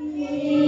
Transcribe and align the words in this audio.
Yeah. 0.00 0.59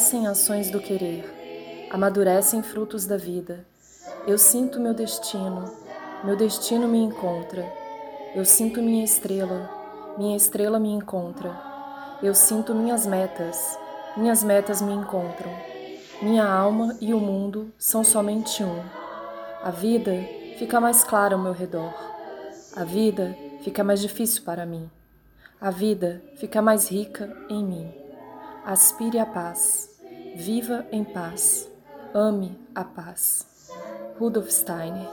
Crescem 0.00 0.26
ações 0.26 0.70
do 0.70 0.80
querer, 0.80 1.86
amadurecem 1.90 2.62
frutos 2.62 3.04
da 3.04 3.18
vida. 3.18 3.66
Eu 4.26 4.38
sinto 4.38 4.80
meu 4.80 4.94
destino, 4.94 5.70
meu 6.24 6.34
destino 6.34 6.88
me 6.88 6.96
encontra. 6.96 7.70
Eu 8.34 8.46
sinto 8.46 8.80
minha 8.80 9.04
estrela, 9.04 9.68
minha 10.16 10.34
estrela 10.34 10.78
me 10.78 10.88
encontra. 10.88 11.54
Eu 12.22 12.34
sinto 12.34 12.74
minhas 12.74 13.04
metas, 13.04 13.78
minhas 14.16 14.42
metas 14.42 14.80
me 14.80 14.94
encontram. 14.94 15.52
Minha 16.22 16.50
alma 16.50 16.96
e 16.98 17.12
o 17.12 17.20
mundo 17.20 17.70
são 17.76 18.02
somente 18.02 18.64
um. 18.64 18.82
A 19.62 19.70
vida 19.70 20.12
fica 20.58 20.80
mais 20.80 21.04
clara 21.04 21.34
ao 21.34 21.42
meu 21.42 21.52
redor. 21.52 21.92
A 22.74 22.84
vida 22.84 23.36
fica 23.62 23.84
mais 23.84 24.00
difícil 24.00 24.44
para 24.44 24.64
mim. 24.64 24.90
A 25.60 25.70
vida 25.70 26.22
fica 26.36 26.62
mais 26.62 26.88
rica 26.88 27.30
em 27.50 27.62
mim. 27.62 27.94
Aspire 28.64 29.18
a 29.18 29.26
paz. 29.26 29.89
Viva 30.34 30.86
em 30.92 31.02
paz. 31.02 31.68
Ame 32.14 32.58
a 32.74 32.84
paz. 32.84 33.46
Rudolf 34.18 34.48
Steiner. 34.48 35.08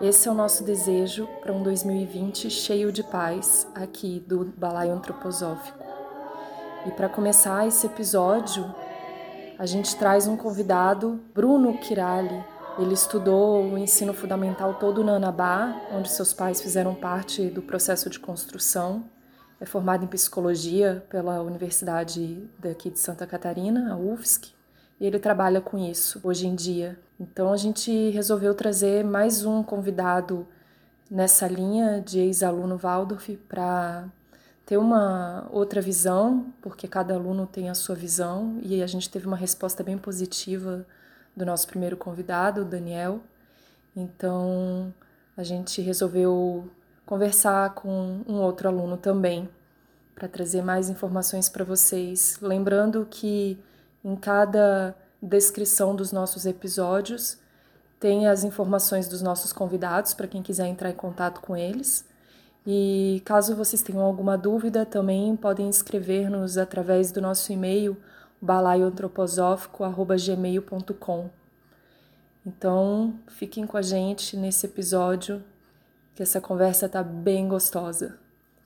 Esse 0.00 0.28
é 0.28 0.30
o 0.30 0.34
nosso 0.34 0.64
desejo 0.64 1.28
para 1.40 1.52
um 1.52 1.62
2020 1.62 2.50
cheio 2.50 2.90
de 2.90 3.02
paz 3.02 3.66
aqui 3.74 4.24
do 4.26 4.44
Balaio 4.56 4.92
Antroposófico. 4.92 5.78
E 6.86 6.90
para 6.92 7.08
começar 7.08 7.66
esse 7.66 7.86
episódio, 7.86 8.74
a 9.58 9.66
gente 9.66 9.96
traz 9.96 10.26
um 10.26 10.36
convidado, 10.36 11.20
Bruno 11.34 11.76
Kirali. 11.78 12.44
Ele 12.78 12.94
estudou 12.94 13.62
o 13.62 13.78
ensino 13.78 14.14
fundamental 14.14 14.74
todo 14.74 15.04
na 15.04 15.16
Anabá, 15.16 15.74
onde 15.92 16.10
seus 16.10 16.32
pais 16.32 16.60
fizeram 16.60 16.94
parte 16.94 17.48
do 17.48 17.62
processo 17.62 18.08
de 18.10 18.18
construção. 18.18 19.15
É 19.58 19.64
formado 19.64 20.04
em 20.04 20.08
psicologia 20.08 21.02
pela 21.08 21.42
Universidade 21.42 22.46
daqui 22.58 22.90
de 22.90 22.98
Santa 22.98 23.26
Catarina, 23.26 23.92
a 23.92 23.96
UFSC, 23.96 24.50
e 25.00 25.06
ele 25.06 25.18
trabalha 25.18 25.62
com 25.62 25.78
isso 25.78 26.20
hoje 26.22 26.46
em 26.46 26.54
dia. 26.54 26.98
Então 27.18 27.50
a 27.50 27.56
gente 27.56 28.10
resolveu 28.10 28.54
trazer 28.54 29.02
mais 29.02 29.46
um 29.46 29.62
convidado 29.62 30.46
nessa 31.10 31.48
linha 31.48 32.02
de 32.02 32.18
ex-aluno 32.18 32.76
Waldorf 32.76 33.34
para 33.48 34.06
ter 34.66 34.76
uma 34.76 35.48
outra 35.50 35.80
visão, 35.80 36.52
porque 36.60 36.86
cada 36.86 37.14
aluno 37.14 37.46
tem 37.46 37.70
a 37.70 37.74
sua 37.74 37.94
visão, 37.94 38.58
e 38.62 38.82
a 38.82 38.86
gente 38.86 39.08
teve 39.08 39.26
uma 39.26 39.36
resposta 39.36 39.82
bem 39.82 39.96
positiva 39.96 40.84
do 41.34 41.46
nosso 41.46 41.66
primeiro 41.66 41.96
convidado, 41.96 42.60
o 42.60 42.64
Daniel. 42.64 43.20
Então 43.96 44.92
a 45.34 45.42
gente 45.42 45.80
resolveu 45.80 46.68
conversar 47.06 47.72
com 47.74 48.20
um 48.28 48.40
outro 48.40 48.68
aluno 48.68 48.98
também, 48.98 49.48
para 50.14 50.28
trazer 50.28 50.62
mais 50.62 50.90
informações 50.90 51.48
para 51.48 51.64
vocês. 51.64 52.38
Lembrando 52.42 53.06
que 53.08 53.58
em 54.04 54.16
cada 54.16 54.94
descrição 55.22 55.94
dos 55.94 56.12
nossos 56.12 56.44
episódios 56.44 57.38
tem 57.98 58.26
as 58.26 58.44
informações 58.44 59.08
dos 59.08 59.22
nossos 59.22 59.50
convidados 59.52 60.14
para 60.14 60.26
quem 60.26 60.42
quiser 60.42 60.66
entrar 60.66 60.90
em 60.90 60.94
contato 60.94 61.40
com 61.40 61.56
eles. 61.56 62.04
E 62.66 63.22
caso 63.24 63.54
vocês 63.54 63.82
tenham 63.82 64.02
alguma 64.02 64.36
dúvida, 64.36 64.84
também 64.84 65.36
podem 65.36 65.70
escrever-nos 65.70 66.58
através 66.58 67.12
do 67.12 67.20
nosso 67.20 67.52
e-mail 67.52 67.96
balaioantroposófico.gmail.com. 68.40 71.30
Então, 72.44 73.14
fiquem 73.28 73.64
com 73.66 73.76
a 73.76 73.82
gente 73.82 74.36
nesse 74.36 74.66
episódio, 74.66 75.44
que 76.16 76.22
essa 76.22 76.40
conversa 76.40 76.88
tá 76.88 77.02
bem 77.02 77.46
gostosa. 77.46 78.18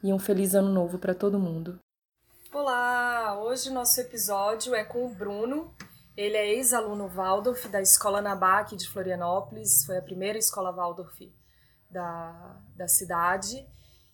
E 0.05 0.13
um 0.13 0.21
feliz 0.21 0.55
ano 0.55 0.71
novo 0.71 1.01
para 1.01 1.13
todo 1.13 1.37
mundo. 1.37 1.81
Olá! 2.53 3.37
Hoje 3.41 3.71
nosso 3.71 4.01
episódio 4.01 4.73
é 4.73 4.85
com 4.85 5.05
o 5.05 5.13
Bruno. 5.13 5.75
Ele 6.17 6.37
é 6.37 6.55
ex-aluno 6.55 7.09
Waldorf 7.09 7.69
da 7.69 7.83
Escola 7.83 8.23
Nabac 8.23 8.77
de 8.77 8.89
Florianópolis, 8.89 9.85
foi 9.85 9.99
a 9.99 10.03
primeira 10.03 10.39
escola 10.39 10.71
Waldorf 10.71 11.21
da, 11.91 12.57
da 12.77 12.87
cidade. 12.87 13.67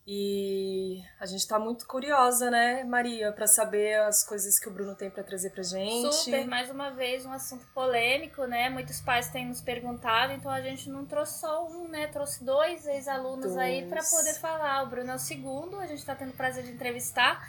E 0.09 1.03
a 1.19 1.27
gente 1.27 1.41
está 1.41 1.59
muito 1.59 1.85
curiosa, 1.85 2.49
né, 2.49 2.85
Maria, 2.85 3.33
para 3.33 3.49
saber 3.49 3.99
as 4.03 4.23
coisas 4.23 4.57
que 4.57 4.69
o 4.69 4.71
Bruno 4.73 4.95
tem 4.95 5.11
para 5.11 5.25
trazer 5.25 5.51
pra 5.51 5.65
gente. 5.65 6.15
Super, 6.15 6.47
mais 6.47 6.71
uma 6.71 6.91
vez 6.91 7.27
um 7.27 7.33
assunto 7.33 7.67
polêmico, 7.75 8.45
né? 8.45 8.69
Muitos 8.71 9.01
pais 9.01 9.31
têm 9.31 9.49
nos 9.49 9.61
perguntado, 9.61 10.33
então 10.33 10.49
a 10.49 10.61
gente 10.61 10.89
não 10.89 11.05
trouxe 11.05 11.41
só 11.41 11.67
um, 11.67 11.89
né? 11.89 12.07
Trouxe 12.07 12.45
dois 12.45 12.87
ex-alunos 12.87 13.57
aí 13.57 13.89
para 13.89 14.01
poder 14.05 14.35
falar. 14.35 14.85
O 14.85 14.87
Bruno 14.87 15.11
é 15.11 15.15
o 15.17 15.19
segundo, 15.19 15.77
a 15.81 15.87
gente 15.87 15.99
está 15.99 16.15
tendo 16.15 16.31
o 16.31 16.37
prazer 16.37 16.63
de 16.63 16.71
entrevistar. 16.71 17.45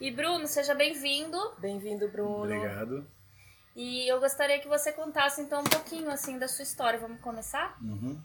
E 0.00 0.10
Bruno, 0.10 0.48
seja 0.48 0.74
bem-vindo. 0.74 1.38
Bem-vindo, 1.58 2.08
Bruno. 2.08 2.42
Obrigado. 2.42 3.06
E 3.76 4.10
eu 4.10 4.18
gostaria 4.18 4.58
que 4.58 4.66
você 4.66 4.90
contasse 4.90 5.40
então 5.40 5.60
um 5.60 5.70
pouquinho 5.70 6.10
assim 6.10 6.36
da 6.36 6.48
sua 6.48 6.64
história. 6.64 6.98
Vamos 6.98 7.20
começar? 7.20 7.76
Uhum. 7.80 8.20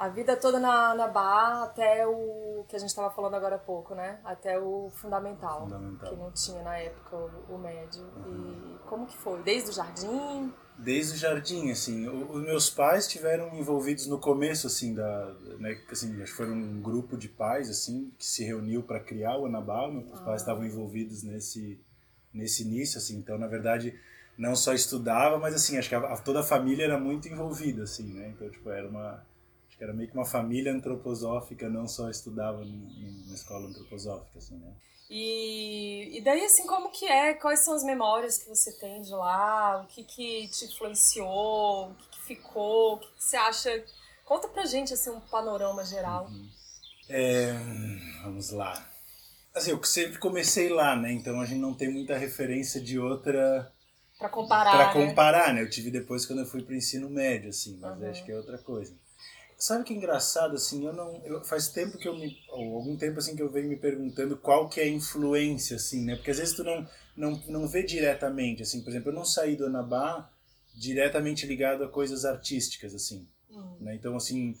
A 0.00 0.08
vida 0.08 0.34
toda 0.34 0.58
na, 0.58 0.94
na 0.94 1.06
Bar 1.08 1.62
até 1.64 2.06
o 2.06 2.64
que 2.66 2.74
a 2.74 2.78
gente 2.78 2.88
estava 2.88 3.10
falando 3.10 3.34
agora 3.34 3.56
há 3.56 3.58
pouco, 3.58 3.94
né? 3.94 4.18
Até 4.24 4.58
o 4.58 4.90
fundamental, 4.94 5.64
Fundamental. 5.64 6.08
que 6.10 6.16
não 6.16 6.30
tinha 6.32 6.62
na 6.62 6.78
época 6.78 7.16
o, 7.16 7.56
o 7.56 7.58
médio. 7.58 8.02
E 8.26 8.78
como 8.88 9.06
que 9.06 9.14
foi? 9.18 9.42
Desde 9.42 9.68
o 9.68 9.72
jardim? 9.74 10.54
Desde 10.78 11.12
o 11.12 11.16
jardim, 11.18 11.70
assim, 11.70 12.08
o- 12.08 12.32
os 12.32 12.42
meus 12.42 12.70
pais 12.70 13.04
estiveram 13.04 13.54
envolvidos 13.54 14.06
no 14.06 14.18
começo, 14.18 14.66
assim, 14.68 14.94
da, 14.94 15.34
né, 15.58 15.78
assim, 15.92 16.14
acho 16.22 16.32
que 16.32 16.36
foram 16.38 16.52
um 16.54 16.80
grupo 16.80 17.14
de 17.18 17.28
pais, 17.28 17.68
assim, 17.68 18.10
que 18.18 18.24
se 18.24 18.42
reuniu 18.42 18.82
para 18.82 19.00
criar 19.00 19.36
o 19.36 19.44
Anabá, 19.44 19.86
meus 19.86 20.18
pais 20.20 20.40
estavam 20.40 20.64
envolvidos 20.64 21.22
nesse, 21.22 21.78
nesse 22.32 22.62
início, 22.62 22.96
assim, 22.96 23.18
então, 23.18 23.36
na 23.36 23.46
verdade, 23.46 23.94
não 24.38 24.56
só 24.56 24.72
estudava, 24.72 25.36
mas, 25.36 25.54
assim, 25.54 25.76
acho 25.76 25.90
que 25.90 25.94
a, 25.94 25.98
a- 25.98 26.16
toda 26.16 26.40
a 26.40 26.42
família 26.42 26.84
era 26.84 26.98
muito 26.98 27.28
envolvida, 27.28 27.82
assim, 27.82 28.14
né, 28.14 28.28
então, 28.34 28.48
tipo, 28.48 28.70
era 28.70 28.88
uma, 28.88 29.22
que 29.80 29.84
era 29.84 29.94
meio 29.94 30.10
que 30.10 30.14
uma 30.14 30.26
família 30.26 30.74
antroposófica, 30.74 31.66
não 31.66 31.88
só 31.88 32.10
estudava 32.10 32.62
em- 32.62 33.22
numa 33.24 33.34
escola 33.34 33.66
antroposófica, 33.66 34.38
assim, 34.38 34.58
né. 34.58 34.74
E, 35.08 36.18
e 36.18 36.20
daí, 36.20 36.44
assim, 36.44 36.66
como 36.66 36.90
que 36.90 37.06
é? 37.06 37.32
Quais 37.32 37.60
são 37.60 37.72
as 37.72 37.82
memórias 37.82 38.36
que 38.36 38.46
você 38.46 38.72
tem 38.78 39.00
de 39.00 39.10
lá? 39.12 39.80
O 39.82 39.86
que 39.86 40.04
que 40.04 40.48
te 40.48 40.66
influenciou? 40.66 41.92
O 41.92 41.94
que 41.94 42.08
que 42.10 42.22
ficou? 42.26 42.96
O 42.96 42.98
que 42.98 43.06
que 43.08 43.24
você 43.24 43.38
acha? 43.38 43.84
Conta 44.26 44.48
pra 44.48 44.66
gente, 44.66 44.92
assim, 44.92 45.08
um 45.08 45.18
panorama 45.18 45.82
geral. 45.82 46.30
É, 47.08 47.50
vamos 48.22 48.50
lá. 48.50 48.86
Assim, 49.54 49.70
eu 49.70 49.82
sempre 49.82 50.18
comecei 50.18 50.68
lá, 50.68 50.94
né? 50.94 51.10
Então 51.10 51.40
a 51.40 51.46
gente 51.46 51.58
não 51.58 51.72
tem 51.72 51.90
muita 51.90 52.18
referência 52.18 52.78
de 52.82 52.98
outra 52.98 53.72
Pra 54.18 54.28
comparar, 54.28 54.76
para 54.76 54.86
né? 55.00 55.08
comparar, 55.08 55.54
né? 55.54 55.62
Eu 55.62 55.70
tive 55.70 55.90
depois 55.90 56.26
quando 56.26 56.40
eu 56.40 56.46
fui 56.46 56.62
pro 56.62 56.74
ensino 56.76 57.08
médio, 57.08 57.48
assim, 57.48 57.78
mas 57.78 57.98
Uhum. 57.98 58.10
acho 58.10 58.24
que 58.26 58.30
é 58.30 58.36
outra 58.36 58.58
coisa. 58.58 58.94
Sabe 59.60 59.84
que 59.84 59.92
é 59.92 59.96
engraçado, 59.96 60.54
assim, 60.54 60.86
eu 60.86 60.92
não... 60.92 61.22
Eu, 61.24 61.44
faz 61.44 61.68
tempo 61.68 61.98
que 61.98 62.08
eu 62.08 62.16
me... 62.16 62.36
Ou 62.48 62.76
algum 62.76 62.96
tempo, 62.96 63.18
assim, 63.18 63.36
que 63.36 63.42
eu 63.42 63.50
venho 63.50 63.68
me 63.68 63.76
perguntando 63.76 64.36
qual 64.36 64.68
que 64.68 64.80
é 64.80 64.84
a 64.84 64.88
influência, 64.88 65.76
assim, 65.76 66.04
né? 66.04 66.16
Porque 66.16 66.30
às 66.30 66.38
vezes 66.38 66.56
tu 66.56 66.64
não, 66.64 66.88
não, 67.16 67.42
não 67.46 67.68
vê 67.68 67.82
diretamente, 67.82 68.62
assim. 68.62 68.82
Por 68.82 68.90
exemplo, 68.90 69.10
eu 69.10 69.14
não 69.14 69.24
saí 69.24 69.56
do 69.56 69.66
Anabá 69.66 70.32
diretamente 70.74 71.46
ligado 71.46 71.84
a 71.84 71.88
coisas 71.88 72.24
artísticas, 72.24 72.94
assim 72.94 73.28
Hum. 73.50 73.76
né? 73.80 73.94
Então, 73.94 74.16
assim, 74.16 74.56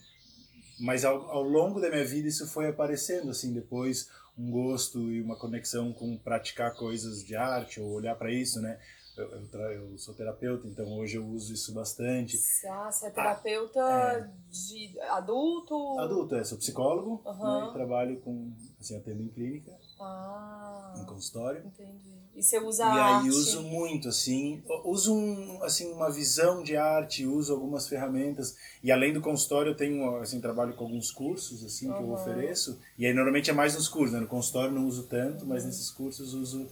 mas 0.78 1.04
ao, 1.04 1.30
ao 1.30 1.42
longo 1.42 1.80
da 1.80 1.90
minha 1.90 2.04
vida 2.04 2.28
isso 2.28 2.46
foi 2.46 2.68
aparecendo, 2.68 3.30
assim, 3.30 3.52
depois 3.52 4.08
um 4.36 4.50
gosto 4.50 5.10
e 5.10 5.20
uma 5.20 5.36
conexão 5.36 5.92
com 5.92 6.16
praticar 6.16 6.74
coisas 6.74 7.24
de 7.24 7.36
arte 7.36 7.80
ou 7.80 7.90
olhar 7.90 8.14
para 8.16 8.32
isso, 8.32 8.60
né? 8.60 8.78
Eu, 9.16 9.30
eu, 9.32 9.48
tra- 9.48 9.72
eu 9.72 9.98
sou 9.98 10.14
terapeuta, 10.14 10.66
então 10.66 10.86
hoje 10.98 11.16
eu 11.16 11.26
uso 11.26 11.52
isso 11.52 11.72
bastante. 11.72 12.38
Ah, 12.68 12.90
você 12.90 13.06
é 13.06 13.10
terapeuta 13.10 13.80
é. 13.80 14.28
de 14.50 15.00
adulto? 15.10 15.98
Adulto, 15.98 16.34
é, 16.34 16.44
sou 16.44 16.58
psicólogo, 16.58 17.22
Aham. 17.26 17.60
né, 17.60 17.66
e 17.68 17.72
trabalho 17.72 18.20
com, 18.20 18.50
assim, 18.80 18.96
atendo 18.96 19.22
em 19.22 19.28
clínica, 19.28 19.72
Ah, 20.00 20.92
em 20.96 21.04
consultório. 21.04 21.62
entendi. 21.66 22.10
E 22.34 22.42
você 22.42 22.58
usa 22.58 22.84
E 22.86 22.98
aí 23.00 23.16
arte? 23.16 23.28
uso 23.30 23.62
muito, 23.62 24.08
assim, 24.08 24.62
uso 24.84 25.12
um, 25.14 25.62
assim, 25.62 25.92
uma 25.92 26.10
visão 26.10 26.62
de 26.62 26.76
arte, 26.76 27.26
uso 27.26 27.52
algumas 27.52 27.86
ferramentas. 27.88 28.56
E 28.82 28.90
além 28.90 29.12
do 29.12 29.20
consultório, 29.20 29.72
eu 29.72 29.76
tenho, 29.76 30.16
assim, 30.16 30.40
trabalho 30.40 30.74
com 30.74 30.84
alguns 30.84 31.10
cursos, 31.10 31.62
assim, 31.64 31.92
que 31.92 32.00
eu 32.00 32.10
ofereço. 32.10 32.78
E 32.96 33.04
aí 33.04 33.12
normalmente 33.12 33.50
é 33.50 33.52
mais 33.52 33.74
nos 33.74 33.88
cursos, 33.88 34.14
né? 34.14 34.20
No 34.20 34.26
consultório 34.28 34.72
não 34.74 34.86
uso 34.86 35.02
tanto, 35.08 35.44
mas 35.44 35.64
nesses 35.66 35.90
cursos 35.90 36.32
uso, 36.32 36.66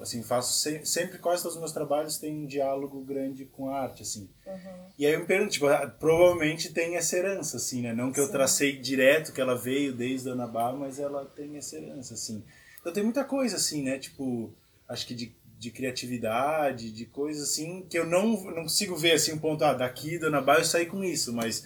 assim, 0.00 0.22
faço 0.22 0.52
se- 0.60 0.84
sempre, 0.84 1.18
quase 1.18 1.42
todos 1.42 1.56
os 1.56 1.60
meus 1.60 1.72
trabalhos 1.72 2.18
têm 2.18 2.44
um 2.44 2.46
diálogo 2.46 3.00
grande 3.02 3.44
com 3.44 3.70
a 3.70 3.80
arte, 3.80 4.02
assim. 4.02 4.28
Uhum. 4.46 4.86
E 4.98 5.06
aí 5.06 5.12
eu 5.14 5.20
me 5.20 5.26
pergunto, 5.26 5.52
tipo, 5.52 5.66
ah, 5.66 5.86
provavelmente 5.86 6.72
tem 6.72 6.96
essa 6.96 7.16
herança, 7.16 7.56
assim, 7.58 7.82
né? 7.82 7.92
Não 7.92 8.12
que 8.12 8.20
eu 8.20 8.26
Sim. 8.26 8.32
tracei 8.32 8.76
direto 8.78 9.32
que 9.32 9.40
ela 9.40 9.54
veio 9.56 9.92
desde 9.92 10.28
a 10.28 10.32
Anabá, 10.32 10.72
mas 10.72 10.98
ela 10.98 11.24
tem 11.24 11.56
essa 11.56 11.76
herança, 11.76 12.14
assim. 12.14 12.42
Então 12.80 12.92
tem 12.92 13.02
muita 13.02 13.24
coisa, 13.24 13.56
assim, 13.56 13.82
né? 13.82 13.98
Tipo, 13.98 14.52
acho 14.88 15.06
que 15.06 15.14
de, 15.14 15.34
de 15.58 15.70
criatividade, 15.70 16.90
de 16.92 17.04
coisas 17.06 17.50
assim, 17.50 17.84
que 17.90 17.98
eu 17.98 18.06
não, 18.06 18.28
não 18.44 18.62
consigo 18.62 18.96
ver, 18.96 19.12
assim, 19.12 19.32
um 19.32 19.38
ponto, 19.38 19.64
ah, 19.64 19.74
daqui 19.74 20.18
do 20.18 20.26
Anabá 20.26 20.58
eu 20.58 20.64
saí 20.64 20.86
com 20.86 21.02
isso, 21.04 21.32
mas 21.32 21.64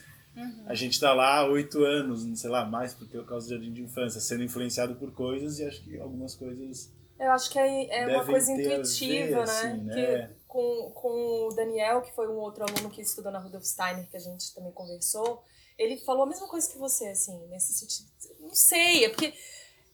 a 0.67 0.75
gente 0.75 0.99
tá 0.99 1.13
lá 1.13 1.39
há 1.39 1.47
oito 1.47 1.85
anos, 1.85 2.25
não 2.25 2.35
sei 2.37 2.49
lá, 2.49 2.65
mais 2.65 2.95
porque 2.95 3.17
eu 3.17 3.25
causa 3.25 3.47
do 3.47 3.51
jardim 3.51 3.73
de 3.73 3.83
infância, 3.83 4.21
sendo 4.21 4.43
influenciado 4.43 4.95
por 4.95 5.13
coisas 5.13 5.59
e 5.59 5.65
acho 5.65 5.83
que 5.83 5.99
algumas 5.99 6.35
coisas... 6.35 6.91
Eu 7.21 7.31
acho 7.33 7.51
que 7.51 7.59
é, 7.59 8.01
é 8.01 8.07
uma 8.07 8.25
coisa 8.25 8.47
ter 8.47 8.53
a 8.53 8.57
ver, 8.57 8.79
intuitiva, 8.81 9.37
né? 9.37 9.43
assim, 9.43 9.77
né? 9.83 9.95
Que 10.29 10.35
com, 10.49 10.91
com 10.95 11.49
o 11.49 11.55
Daniel, 11.55 12.01
que 12.03 12.13
foi 12.13 12.27
um 12.27 12.39
outro 12.39 12.65
aluno 12.65 12.91
que 12.91 13.03
estudou 13.03 13.31
na 13.31 13.39
Rudolf 13.39 13.65
Steiner, 13.65 14.09
que 14.09 14.17
a 14.17 14.21
gente 14.21 14.55
também 14.55 14.73
conversou, 14.73 15.45
ele 15.79 15.97
falou 15.99 16.25
a 16.25 16.27
mesma 16.27 16.49
coisa 16.49 16.69
que 16.71 16.79
você, 16.79 17.09
assim, 17.09 17.39
nesse 17.49 17.75
sentido. 17.75 18.09
Não 18.41 18.55
sei, 18.55 19.05
é 19.05 19.09
porque 19.11 19.33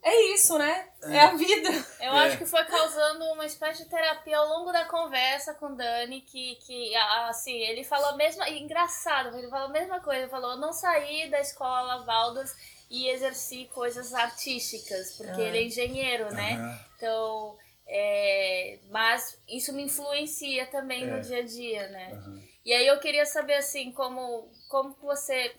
é 0.02 0.32
isso, 0.34 0.56
né? 0.56 0.88
É, 1.02 1.18
a 1.20 1.34
vida. 1.34 1.68
Eu 2.00 2.12
É. 2.12 2.26
acho 2.26 2.38
que 2.38 2.46
foi 2.46 2.64
causando 2.64 3.24
uma 3.32 3.44
espécie 3.44 3.82
de 3.82 3.90
terapia 3.90 4.38
ao 4.38 4.48
longo 4.48 4.70
da 4.72 4.84
conversa 4.84 5.52
com 5.54 5.66
o 5.66 5.76
Dani, 5.76 6.20
que, 6.20 6.54
que 6.64 6.94
assim, 7.28 7.52
ele 7.54 7.82
falou 7.82 8.10
a 8.10 8.16
mesma. 8.16 8.48
e 8.48 8.62
Engraçado, 8.62 9.36
ele 9.36 9.48
falou 9.48 9.66
a 9.66 9.72
mesma 9.72 10.00
coisa. 10.00 10.22
Ele 10.22 10.30
falou: 10.30 10.52
eu 10.52 10.58
não 10.58 10.72
saí 10.72 11.28
da 11.28 11.40
escola 11.40 12.04
Waldorf 12.04 12.54
e 12.90 13.08
exerci 13.08 13.68
coisas 13.74 14.14
artísticas, 14.14 15.12
porque 15.16 15.40
Ah. 15.40 15.44
ele 15.44 15.58
é 15.58 15.62
engenheiro, 15.64 16.32
né? 16.32 16.80
Então. 16.96 17.56
é, 17.88 18.80
mas 18.90 19.40
isso 19.48 19.72
me 19.72 19.84
influencia 19.84 20.66
também 20.66 21.04
É. 21.04 21.06
no 21.06 21.20
dia 21.22 21.38
a 21.38 21.42
dia, 21.42 21.88
né? 21.88 22.20
E 22.64 22.72
aí 22.72 22.84
eu 22.84 22.98
queria 22.98 23.24
saber 23.24 23.54
assim, 23.54 23.92
como, 23.92 24.50
como 24.68 24.92
você. 25.00 25.54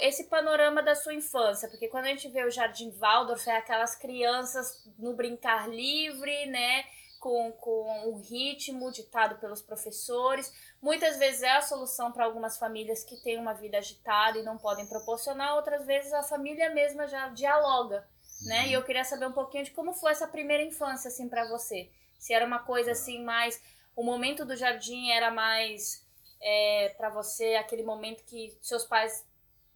Esse 0.00 0.24
panorama 0.24 0.82
da 0.82 0.94
sua 0.96 1.14
infância, 1.14 1.68
porque 1.68 1.86
quando 1.86 2.06
a 2.06 2.08
gente 2.08 2.28
vê 2.28 2.42
o 2.44 2.50
Jardim 2.50 2.90
Waldorf, 2.98 3.48
é 3.48 3.56
aquelas 3.56 3.94
crianças 3.94 4.84
no 4.98 5.14
brincar 5.14 5.68
livre, 5.70 6.46
né? 6.46 6.84
Com, 7.20 7.52
com 7.52 8.08
o 8.10 8.18
ritmo 8.22 8.90
ditado 8.90 9.38
pelos 9.38 9.62
professores. 9.62 10.52
Muitas 10.80 11.18
vezes 11.18 11.42
é 11.42 11.50
a 11.50 11.60
solução 11.60 12.12
para 12.12 12.24
algumas 12.24 12.56
famílias 12.56 13.02
que 13.02 13.16
têm 13.16 13.38
uma 13.38 13.52
vida 13.52 13.78
agitada 13.78 14.38
e 14.38 14.44
não 14.44 14.56
podem 14.56 14.86
proporcionar, 14.86 15.56
outras 15.56 15.84
vezes 15.84 16.12
a 16.12 16.22
família 16.22 16.72
mesma 16.72 17.06
já 17.08 17.28
dialoga, 17.28 18.06
né? 18.46 18.68
E 18.68 18.72
eu 18.72 18.84
queria 18.84 19.04
saber 19.04 19.26
um 19.26 19.32
pouquinho 19.32 19.64
de 19.64 19.72
como 19.72 19.92
foi 19.92 20.12
essa 20.12 20.28
primeira 20.28 20.62
infância, 20.62 21.08
assim, 21.08 21.28
para 21.28 21.48
você. 21.48 21.90
Se 22.18 22.32
era 22.32 22.46
uma 22.46 22.60
coisa 22.60 22.92
assim, 22.92 23.24
mais. 23.24 23.60
O 23.96 24.04
momento 24.04 24.44
do 24.44 24.54
jardim 24.54 25.10
era 25.10 25.30
mais 25.30 26.06
é, 26.40 26.94
para 26.96 27.10
você 27.10 27.56
aquele 27.56 27.82
momento 27.82 28.22
que 28.24 28.56
seus 28.62 28.84
pais 28.84 29.26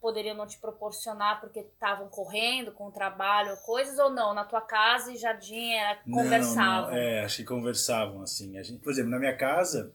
poderiam 0.00 0.36
não 0.36 0.46
te 0.46 0.58
proporcionar 0.58 1.40
porque 1.40 1.60
estavam 1.60 2.08
correndo 2.08 2.72
com 2.72 2.88
o 2.88 2.92
trabalho, 2.92 3.56
coisas 3.58 3.98
ou 4.00 4.10
não, 4.10 4.34
na 4.34 4.44
tua 4.44 4.60
casa 4.60 5.12
e 5.12 5.16
jardim 5.16 5.72
era 5.74 6.00
conversavam. 6.04 6.90
Não, 6.90 6.90
não, 6.90 6.96
é, 6.96 7.24
acho 7.24 7.36
que 7.36 7.44
conversavam, 7.44 8.22
assim. 8.22 8.58
A 8.58 8.62
gente, 8.62 8.82
por 8.82 8.92
exemplo, 8.92 9.10
na 9.10 9.18
minha 9.18 9.36
casa, 9.36 9.94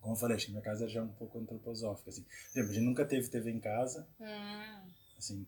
como 0.00 0.14
eu 0.14 0.18
falei, 0.18 0.36
acho 0.36 0.46
que 0.46 0.52
minha 0.52 0.62
casa 0.62 0.88
já 0.88 1.00
é 1.00 1.02
um 1.02 1.08
pouco 1.08 1.38
antroposófica, 1.38 2.10
assim. 2.10 2.22
Por 2.22 2.50
exemplo, 2.58 2.70
a 2.70 2.74
gente 2.74 2.84
nunca 2.84 3.04
teve 3.04 3.28
TV 3.28 3.50
em 3.50 3.60
casa, 3.60 4.06
Hum, 4.20 4.90
assim. 5.18 5.46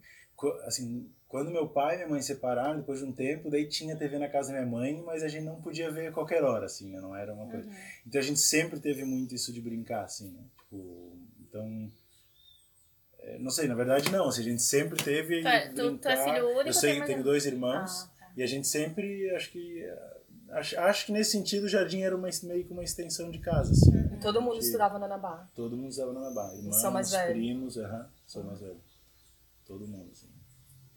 assim 0.66 1.10
quando 1.28 1.50
meu 1.50 1.66
pai 1.66 1.94
e 1.94 1.96
minha 1.98 2.08
mãe 2.10 2.20
se 2.20 2.28
separaram, 2.28 2.80
depois 2.80 2.98
de 2.98 3.06
um 3.06 3.12
tempo, 3.12 3.48
daí 3.48 3.66
tinha 3.66 3.96
TV 3.96 4.18
na 4.18 4.28
casa 4.28 4.48
da 4.52 4.58
minha 4.58 4.70
mãe, 4.70 5.02
mas 5.06 5.22
a 5.22 5.28
gente 5.28 5.44
não 5.44 5.60
podia 5.62 5.90
ver 5.90 6.08
a 6.08 6.12
qualquer 6.12 6.42
hora, 6.44 6.66
assim, 6.66 6.90
né? 6.90 7.00
não 7.00 7.16
era 7.16 7.32
uma 7.32 7.46
coisa. 7.50 7.66
uhum. 7.66 7.74
Então 8.06 8.20
a 8.20 8.24
gente 8.24 8.40
sempre 8.40 8.78
teve 8.78 9.02
muito 9.04 9.34
isso 9.34 9.50
de 9.52 9.60
brincar, 9.62 10.04
assim, 10.04 10.30
né? 10.30 10.42
Tipo, 10.58 11.16
então... 11.40 11.90
é, 13.20 13.38
Não 13.38 13.50
sei, 13.50 13.66
na 13.66 13.74
verdade 13.74 14.10
não, 14.10 14.28
assim, 14.28 14.42
a 14.42 14.44
gente 14.44 14.62
sempre 14.62 15.02
teve 15.02 15.40
Tu 15.40 15.48
é- 15.48 15.68
tu- 15.70 15.96
tu 15.98 16.08
é 16.08 16.24
filho 16.24 16.48
único 16.50 16.68
Eu 16.68 16.74
sei, 16.74 17.00
tenho 17.02 17.22
dois 17.24 17.46
irmãos. 17.46 18.02
Ah, 18.02 18.10
tá. 18.20 18.32
E 18.36 18.42
a 18.42 18.46
gente 18.46 18.68
sempre, 18.68 19.30
acho 19.34 19.50
que. 19.50 19.88
Acho, 20.52 20.78
acho 20.80 21.06
que 21.06 21.12
nesse 21.12 21.30
sentido 21.32 21.64
o 21.64 21.68
jardim 21.68 22.02
era 22.02 22.14
uma, 22.14 22.28
meio 22.42 22.64
que 22.64 22.72
uma 22.72 22.84
extensão 22.84 23.30
de 23.30 23.38
casa, 23.38 23.72
assim. 23.72 23.90
né? 23.90 24.18
Todo 24.20 24.40
mundo 24.42 24.58
Que 24.58 24.64
estudava 24.66 24.98
na 24.98 25.06
Anabá. 25.06 25.48
Todo 25.54 25.76
mundo 25.76 25.88
usava 25.88 26.12
na 26.12 26.20
Nabá. 26.20 26.52
Irmãos, 26.54 26.76
são 26.80 26.90
mais 26.90 27.10
velhos? 27.10 27.32
primos, 27.32 27.76
aham, 27.78 28.10
sou 28.26 28.44
mais 28.44 28.60
velho. 28.60 28.80
Todo 29.66 29.86
mundo, 29.88 30.10
assim. 30.12 30.28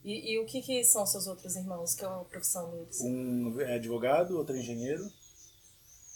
E, 0.03 0.33
e 0.33 0.39
o 0.39 0.45
que, 0.45 0.61
que 0.61 0.83
são 0.83 1.05
seus 1.05 1.25
outros 1.25 1.55
irmãos? 1.55 1.95
Que 1.95 2.03
é 2.03 2.07
a 2.07 2.11
profissão 2.25 2.69
deles? 2.69 2.99
Um 3.01 3.59
é 3.61 3.75
advogado, 3.75 4.37
outro 4.37 4.55
é 4.55 4.59
engenheiro 4.59 5.09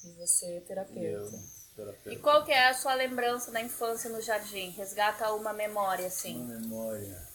E 0.06 0.10
você 0.20 0.46
é 0.46 0.50
e 0.50 0.56
eu 0.58 0.62
terapeuta. 0.62 1.40
terapeuta. 1.76 2.14
E 2.14 2.18
qual 2.20 2.44
que 2.44 2.52
é 2.52 2.68
a 2.70 2.74
sua 2.74 2.94
lembrança 2.94 3.52
da 3.52 3.62
infância 3.62 4.10
no 4.10 4.22
jardim? 4.22 4.70
Resgata 4.72 5.34
uma 5.34 5.54
memória, 5.54 6.08
assim. 6.08 6.36
Uma 6.36 6.60
memória. 6.60 7.28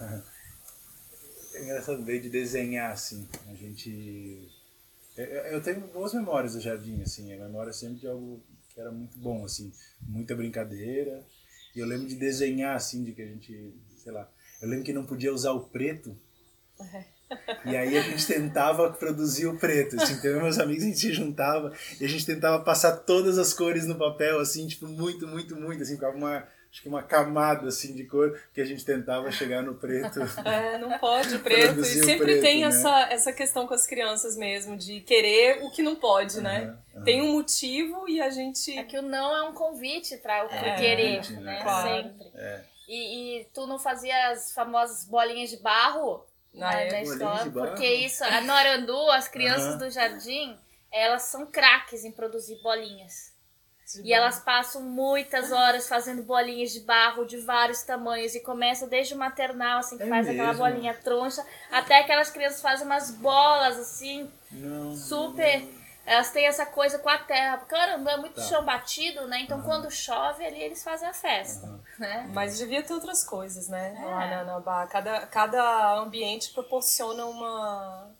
É 1.54 1.62
engraçado, 1.64 2.02
veio 2.02 2.22
de 2.22 2.30
desenhar, 2.30 2.92
assim. 2.92 3.28
A 3.46 3.54
gente. 3.54 4.48
Eu, 5.16 5.26
eu 5.26 5.62
tenho 5.62 5.80
boas 5.88 6.14
memórias 6.14 6.54
do 6.54 6.60
jardim, 6.60 7.02
assim. 7.02 7.32
A 7.32 7.44
memória 7.44 7.70
é 7.70 7.72
sempre 7.72 8.00
de 8.00 8.06
algo 8.06 8.42
que 8.72 8.80
era 8.80 8.90
muito 8.90 9.18
bom, 9.18 9.44
assim. 9.44 9.72
Muita 10.00 10.34
brincadeira. 10.34 11.22
E 11.74 11.80
eu 11.80 11.86
lembro 11.86 12.06
de 12.06 12.16
desenhar, 12.16 12.76
assim, 12.76 13.04
de 13.04 13.12
que 13.12 13.22
a 13.22 13.26
gente. 13.26 13.74
Sei 13.96 14.12
lá. 14.12 14.28
Eu 14.60 14.68
lembro 14.68 14.84
que 14.84 14.92
não 14.92 15.04
podia 15.04 15.32
usar 15.32 15.52
o 15.52 15.68
preto. 15.68 16.16
E 17.64 17.76
aí 17.76 17.96
a 17.96 18.02
gente 18.02 18.26
tentava 18.26 18.92
produzir 18.92 19.46
o 19.46 19.58
preto. 19.58 20.00
Assim, 20.00 20.14
então, 20.14 20.30
eu 20.30 20.42
meus 20.42 20.58
amigos, 20.58 20.84
a 20.84 20.86
gente 20.86 20.98
se 20.98 21.12
juntava 21.12 21.72
e 22.00 22.04
a 22.04 22.08
gente 22.08 22.26
tentava 22.26 22.62
passar 22.62 22.96
todas 22.98 23.38
as 23.38 23.54
cores 23.54 23.86
no 23.86 23.96
papel, 23.96 24.38
assim, 24.38 24.66
tipo, 24.66 24.86
muito, 24.86 25.26
muito, 25.26 25.56
muito, 25.56 25.82
assim, 25.82 25.94
ficava 25.94 26.16
uma, 26.16 26.46
acho 26.72 26.80
que 26.80 26.88
uma 26.88 27.02
camada, 27.02 27.68
assim, 27.68 27.94
de 27.94 28.04
cor 28.04 28.40
que 28.54 28.60
a 28.60 28.64
gente 28.64 28.82
tentava 28.82 29.30
chegar 29.30 29.62
no 29.62 29.74
preto. 29.74 30.20
É, 30.44 30.78
não 30.78 30.98
pode 30.98 31.38
preto. 31.40 31.80
E 31.80 31.84
sempre 31.84 32.24
preto, 32.24 32.40
tem 32.40 32.62
né? 32.62 32.68
essa, 32.68 33.00
essa 33.10 33.32
questão 33.32 33.66
com 33.66 33.74
as 33.74 33.86
crianças 33.86 34.36
mesmo, 34.36 34.76
de 34.76 35.00
querer 35.02 35.62
o 35.62 35.70
que 35.70 35.82
não 35.82 35.94
pode, 35.94 36.40
né? 36.40 36.62
Aham, 36.62 36.78
aham. 36.96 37.04
Tem 37.04 37.20
um 37.22 37.32
motivo 37.32 38.08
e 38.08 38.20
a 38.22 38.30
gente. 38.30 38.76
É 38.76 38.82
que 38.84 38.98
o 38.98 39.02
não 39.02 39.36
é 39.36 39.42
um 39.42 39.52
convite 39.52 40.16
para 40.16 40.46
o 40.46 40.50
É, 40.50 40.76
querer, 40.76 41.30
né? 41.32 41.40
né? 41.40 41.62
Claro. 41.62 42.02
Sempre. 42.02 42.30
É. 42.34 42.64
E, 42.88 43.40
e 43.40 43.44
tu 43.54 43.66
não 43.66 43.78
fazia 43.78 44.30
as 44.30 44.52
famosas 44.52 45.04
bolinhas 45.04 45.50
de 45.50 45.58
barro 45.58 46.24
Na 46.54 46.70
né, 46.70 46.88
época. 46.88 46.96
na 46.96 47.02
escola? 47.44 47.66
Porque 47.68 47.86
isso, 47.86 48.24
a 48.24 48.40
Norandu, 48.40 49.10
as 49.10 49.28
crianças 49.28 49.74
Aham. 49.74 49.78
do 49.78 49.90
jardim, 49.90 50.58
elas 50.90 51.22
são 51.22 51.46
craques 51.46 52.04
em 52.04 52.10
produzir 52.10 52.60
bolinhas. 52.62 53.31
De 53.92 54.02
E 54.08 54.12
elas 54.12 54.38
passam 54.40 54.82
muitas 54.82 55.50
horas 55.52 55.88
fazendo 55.88 56.22
bolinhas 56.22 56.70
de 56.72 56.80
barro 56.80 57.24
de 57.24 57.38
vários 57.38 57.82
tamanhos. 57.82 58.34
E 58.34 58.40
começa 58.40 58.86
desde 58.86 59.14
o 59.14 59.18
maternal, 59.18 59.78
assim, 59.80 59.96
que 59.98 60.04
É 60.04 60.08
faz 60.08 60.28
aquela 60.28 60.52
mesmo? 60.54 60.64
bolinha 60.64 60.94
troncha, 60.94 61.44
até 61.70 61.98
aquelas 62.00 62.30
crianças 62.30 62.60
fazem 62.62 62.86
umas 62.86 63.10
bolas, 63.10 63.78
assim, 63.78 64.30
Não. 64.50 64.94
super. 64.96 65.82
Elas 66.04 66.30
têm 66.32 66.46
essa 66.46 66.66
coisa 66.66 66.98
com 66.98 67.08
a 67.08 67.18
terra. 67.18 67.58
Porque 67.58 67.74
Norandu 67.76 68.08
é 68.10 68.16
muito 68.16 68.34
Tá. 68.34 68.42
chão 68.42 68.64
batido, 68.64 69.26
né? 69.28 69.40
Então 69.42 69.60
quando 69.62 69.88
chove 69.90 70.44
ali, 70.44 70.60
eles 70.60 70.82
fazem 70.82 71.08
a 71.08 71.12
festa, 71.14 71.64
Aham. 71.66 71.80
né? 71.98 72.30
Mas 72.34 72.58
devia 72.58 72.82
ter 72.82 72.92
outras 72.92 73.22
coisas, 73.22 73.68
né? 73.68 73.96
É. 73.96 74.04
Lá 74.04 74.26
na, 74.26 74.44
na 74.44 74.60
Bar. 74.60 74.88
Cada, 74.88 75.26
cada 75.28 75.94
ambiente 75.98 76.52
proporciona 76.52 77.24
uma, 77.26 78.10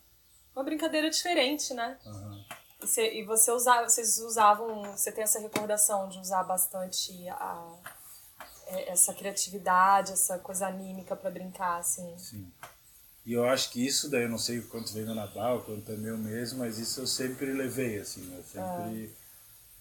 uma 0.55 0.63
brincadeira 0.63 1.09
diferente, 1.09 1.73
né? 1.73 1.97
Aham. 2.05 2.45
E, 2.83 2.87
cê- 2.87 3.13
e 3.13 3.23
você 3.23 3.51
usava, 3.51 3.87
vocês 3.87 4.17
usavam, 4.19 4.81
você 4.95 5.11
tem 5.11 5.23
essa 5.23 5.39
recordação 5.39 6.09
de 6.09 6.19
usar 6.19 6.43
bastante 6.43 7.27
a, 7.29 7.73
é, 8.67 8.91
essa 8.91 9.13
criatividade, 9.13 10.11
essa 10.13 10.37
coisa 10.39 10.67
anímica 10.67 11.15
pra 11.15 11.29
brincar, 11.31 11.77
assim. 11.79 12.17
Sim. 12.17 12.51
E 13.25 13.33
eu 13.33 13.45
acho 13.45 13.69
que 13.71 13.85
isso 13.85 14.09
daí, 14.09 14.23
eu 14.23 14.29
não 14.29 14.37
sei 14.37 14.61
quanto 14.61 14.91
veio 14.91 15.05
da 15.05 15.13
Natal, 15.15 15.61
quanto 15.61 15.89
é 15.91 15.95
meu 15.95 16.17
mesmo, 16.17 16.59
mas 16.59 16.77
isso 16.77 16.99
eu 17.01 17.07
sempre 17.07 17.53
levei, 17.53 17.99
assim, 17.99 18.35
eu 18.35 18.43
sempre... 18.43 19.15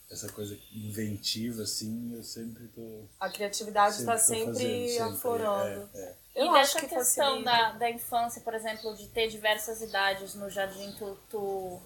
Essa 0.08 0.30
coisa 0.30 0.54
inventiva, 0.74 1.62
assim, 1.62 2.14
eu 2.14 2.22
sempre 2.22 2.68
tô... 2.68 3.06
A 3.18 3.30
criatividade 3.30 3.96
está 3.96 4.18
sempre 4.18 4.44
tô 4.44 4.52
sempre, 4.52 4.52
fazendo, 4.52 4.88
sempre, 4.88 5.02
aflorando. 5.16 5.90
É, 5.94 5.98
é. 6.00 6.16
Eu 6.34 6.44
e 6.44 6.48
acho 6.50 6.74
dessa 6.74 6.86
que 6.86 6.94
questão 6.94 7.42
facilita. 7.42 7.50
da, 7.50 7.72
da 7.72 7.90
infância, 7.90 8.42
por 8.42 8.52
exemplo, 8.54 8.94
de 8.94 9.08
ter 9.08 9.28
diversas 9.28 9.80
idades 9.80 10.34
no 10.34 10.50
jardim, 10.50 10.94
tu, 10.98 11.16
tu 11.30 11.80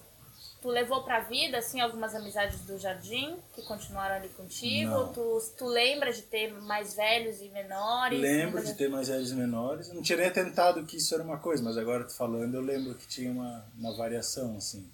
tu 0.61 0.69
levou 0.69 1.03
pra 1.03 1.21
vida, 1.21 1.57
assim, 1.57 1.79
algumas 1.79 2.15
amizades 2.15 2.59
do 2.61 2.77
jardim 2.77 3.37
que 3.53 3.61
continuaram 3.63 4.15
ali 4.15 4.29
contigo? 4.29 4.91
Não. 4.91 5.13
Tu, 5.13 5.41
tu 5.57 5.65
lembra 5.65 6.11
de 6.11 6.23
ter 6.23 6.51
mais 6.61 6.95
velhos 6.95 7.41
e 7.41 7.49
menores? 7.49 8.19
Lembro 8.19 8.63
de 8.63 8.73
ter 8.73 8.89
mais 8.89 9.07
velhos 9.07 9.31
e 9.31 9.35
menores. 9.35 9.89
Eu 9.89 9.95
não 9.95 10.01
tinha 10.01 10.17
nem 10.17 10.31
tentado 10.31 10.85
que 10.85 10.97
isso 10.97 11.13
era 11.13 11.23
uma 11.23 11.37
coisa, 11.37 11.63
mas 11.63 11.77
agora 11.77 12.03
tu 12.03 12.15
falando, 12.15 12.55
eu 12.55 12.61
lembro 12.61 12.95
que 12.95 13.07
tinha 13.07 13.31
uma, 13.31 13.65
uma 13.77 13.95
variação, 13.95 14.57
assim. 14.57 14.89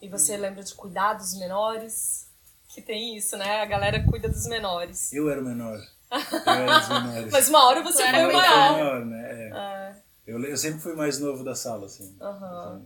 E 0.00 0.08
você 0.08 0.36
lembra 0.36 0.62
de 0.62 0.74
cuidar 0.74 1.14
dos 1.14 1.34
menores? 1.38 2.28
Que 2.68 2.82
tem 2.82 3.16
isso, 3.16 3.36
né? 3.36 3.62
A 3.62 3.66
galera 3.66 4.02
cuida 4.04 4.28
dos 4.28 4.46
menores. 4.46 5.12
Eu 5.12 5.30
era 5.30 5.40
o 5.40 5.44
menor. 5.44 5.78
Eu 6.10 6.52
era 6.52 6.78
dos 6.78 6.88
menores. 6.88 7.32
Mas 7.32 7.48
uma 7.48 7.64
hora 7.66 7.82
você 7.82 8.02
era 8.02 8.18
o 8.18 8.28
o 8.28 8.32
Eu 8.32 8.40
era 8.40 8.50
maior. 8.50 8.70
o 8.70 8.72
maior, 8.72 9.06
né? 9.06 9.48
É. 9.48 9.52
Ah, 9.52 9.96
Eu, 10.26 10.42
eu 10.42 10.56
sempre 10.56 10.80
fui 10.80 10.94
mais 10.94 11.18
novo 11.18 11.44
da 11.44 11.54
sala, 11.54 11.86
assim. 11.86 12.14
Aham. 12.20 12.82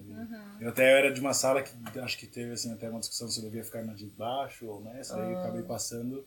Eu 0.61 0.71
até 0.71 0.85
era 0.99 1.13
de 1.13 1.21
uma 1.21 1.33
sala 1.33 1.63
que 1.63 1.99
acho 2.01 2.19
que 2.19 2.27
teve 2.27 2.53
assim, 2.53 2.73
até 2.73 2.91
uma 2.91 2.99
discussão 2.99 3.29
se 3.29 3.39
eu 3.39 3.45
devia 3.45 3.63
ficar 3.65 3.85
na 3.85 3.95
de 3.95 4.07
baixo 4.07 4.67
ou 4.67 4.81
nessa, 4.83 5.15
daí 5.17 5.31
eu 5.33 5.39
acabei 5.39 5.63
passando, 5.63 6.27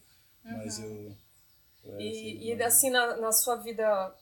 mas 0.49 0.79
eu. 0.79 1.15
eu 1.83 1.95
era, 1.95 2.01
E, 2.03 2.49
e 2.51 2.55
mais- 2.57 2.61
assim, 2.75 2.89
na, 2.89 3.17
na 3.17 3.31
sua 3.31 3.57
vida, 3.57 4.15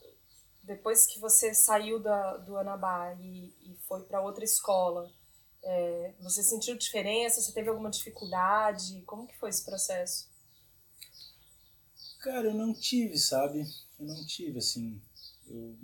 depois 0.63 1.05
que 1.05 1.19
você 1.19 1.53
saiu 1.53 2.00
da, 2.00 2.38
do 2.38 2.58
Anabá 2.58 3.13
e, 3.22 3.53
e 3.62 3.77
foi 3.88 4.03
para 4.03 4.22
outra 4.22 4.43
escola, 4.43 5.12
é, 5.63 6.13
você 6.22 6.43
sentiu 6.43 6.77
diferença? 6.77 7.41
Você 7.41 7.53
teve 7.53 7.69
alguma 7.69 7.89
dificuldade? 7.91 9.01
Como 9.05 9.27
que 9.27 9.38
foi 9.38 9.50
esse 9.50 9.65
processo? 9.65 10.29
Cara, 12.22 12.48
eu 12.48 12.53
não 12.53 12.74
tive, 12.74 13.17
sabe? 13.17 13.62
Eu 14.00 14.05
não 14.05 14.25
tive, 14.25 14.60
assim. 14.60 15.01
Eu, 15.48 15.75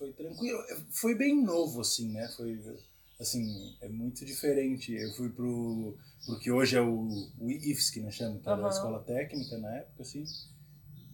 foi 0.00 0.12
tranquilo. 0.14 0.58
Foi 0.90 1.14
bem 1.14 1.44
novo, 1.44 1.82
assim, 1.82 2.08
né? 2.08 2.26
Foi, 2.34 2.58
assim, 3.20 3.76
é 3.82 3.88
muito 3.88 4.24
diferente. 4.24 4.92
Eu 4.94 5.12
fui 5.12 5.28
pro, 5.28 5.94
pro 6.24 6.38
que 6.38 6.50
hoje 6.50 6.76
é 6.76 6.80
o, 6.80 7.28
o 7.38 7.50
IFSC, 7.50 8.00
né? 8.00 8.10
Chama, 8.10 8.40
que 8.40 8.48
era 8.48 8.56
Aham. 8.56 8.66
a 8.66 8.70
escola 8.70 9.04
técnica 9.04 9.58
na 9.58 9.76
época, 9.76 10.02
assim. 10.02 10.24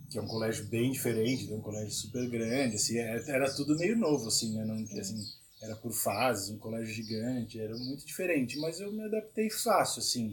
Que 0.09 0.19
é 0.19 0.23
um 0.23 0.29
colégio 0.29 0.65
bem 0.67 0.93
diferente, 0.93 1.53
é 1.53 1.57
um 1.57 1.61
colégio 1.61 1.91
super 1.91 2.31
grande, 2.31 2.77
assim. 2.77 2.97
Era, 2.97 3.21
era 3.29 3.55
tudo 3.55 3.77
meio 3.77 3.97
novo, 3.97 4.29
assim, 4.29 4.55
né? 4.55 4.65
Não, 4.65 4.77
assim, 5.01 5.21
era 5.61 5.75
por 5.75 5.93
fases, 5.93 6.51
um 6.51 6.59
colégio 6.59 6.95
gigante, 6.95 7.59
era 7.59 7.77
muito 7.77 8.07
diferente. 8.07 8.57
Mas 8.61 8.79
eu 8.79 8.93
me 8.93 9.03
adaptei 9.05 9.51
fácil, 9.51 9.99
assim. 9.99 10.33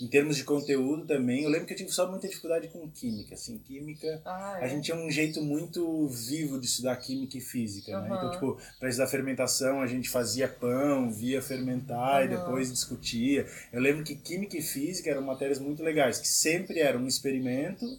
Em 0.00 0.06
termos 0.06 0.36
de 0.36 0.44
conteúdo 0.44 1.04
também, 1.06 1.42
eu 1.42 1.50
lembro 1.50 1.66
que 1.66 1.72
eu 1.72 1.76
tive 1.76 1.90
só 1.90 2.08
muita 2.08 2.28
dificuldade 2.28 2.68
com 2.68 2.88
química, 2.88 3.34
assim, 3.34 3.58
química, 3.58 4.20
Ah, 4.24 4.58
a 4.60 4.68
gente 4.68 4.84
tinha 4.84 4.96
um 4.96 5.10
jeito 5.10 5.42
muito 5.42 6.06
vivo 6.08 6.58
de 6.60 6.66
estudar 6.66 6.96
química 6.96 7.36
e 7.36 7.40
física, 7.40 8.00
né? 8.00 8.14
Então, 8.14 8.28
tipo, 8.30 8.58
para 8.78 8.88
estudar 8.88 9.08
fermentação, 9.08 9.80
a 9.80 9.86
gente 9.86 10.08
fazia 10.08 10.46
pão, 10.48 11.10
via 11.10 11.42
fermentar 11.42 12.22
e 12.24 12.28
Aham. 12.28 12.36
depois 12.36 12.70
discutia. 12.70 13.46
Eu 13.72 13.80
lembro 13.80 14.04
que 14.04 14.14
química 14.14 14.56
e 14.56 14.62
física 14.62 15.10
eram 15.10 15.22
matérias 15.22 15.58
muito 15.58 15.82
legais, 15.82 16.18
que 16.18 16.28
sempre 16.28 16.78
era 16.80 16.96
um 16.98 17.06
experimento, 17.06 17.98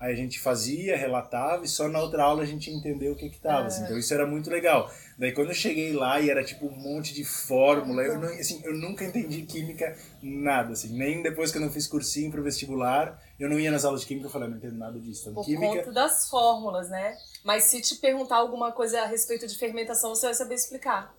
aí 0.00 0.12
a 0.12 0.16
gente 0.16 0.38
fazia, 0.38 0.96
relatava 0.96 1.64
e 1.64 1.68
só 1.68 1.88
na 1.88 1.98
outra 2.00 2.22
aula 2.22 2.42
a 2.42 2.46
gente 2.46 2.70
entendeu 2.70 3.12
o 3.12 3.16
que 3.16 3.28
que 3.30 3.40
tava, 3.40 3.64
É. 3.64 3.66
assim. 3.66 3.84
Então 3.84 3.98
isso 3.98 4.12
era 4.14 4.26
muito 4.26 4.48
legal. 4.50 4.90
Daí 5.18 5.32
quando 5.32 5.48
eu 5.48 5.54
cheguei 5.54 5.92
lá 5.92 6.20
e 6.20 6.30
era 6.30 6.44
tipo 6.44 6.66
um 6.66 6.76
monte 6.76 7.12
de 7.12 7.24
fórmula, 7.24 8.02
eu, 8.02 8.18
não, 8.20 8.28
assim, 8.28 8.60
eu 8.64 8.74
nunca 8.74 9.04
entendi 9.04 9.42
química 9.42 9.96
nada, 10.22 10.72
assim. 10.72 10.96
Nem 10.96 11.22
depois 11.22 11.50
que 11.50 11.58
eu 11.58 11.62
não 11.62 11.70
fiz 11.70 11.86
cursinho 11.88 12.30
pro 12.30 12.42
vestibular, 12.42 13.20
eu 13.40 13.48
não 13.48 13.58
ia 13.58 13.70
nas 13.70 13.84
aulas 13.84 14.02
de 14.02 14.06
química, 14.06 14.26
eu 14.28 14.30
falei, 14.30 14.46
"Ah, 14.46 14.50
não 14.50 14.58
entendo 14.58 14.76
nada 14.78 14.98
disso. 15.00 15.22
Então, 15.22 15.34
Por 15.34 15.44
química, 15.44 15.78
conta 15.78 15.92
das 15.92 16.28
fórmulas, 16.28 16.88
né? 16.88 17.16
Mas 17.44 17.64
se 17.64 17.80
te 17.80 17.96
perguntar 17.96 18.36
alguma 18.36 18.70
coisa 18.72 19.02
a 19.02 19.06
respeito 19.06 19.46
de 19.46 19.58
fermentação, 19.58 20.14
você 20.14 20.26
vai 20.26 20.34
saber 20.34 20.54
explicar. 20.54 21.12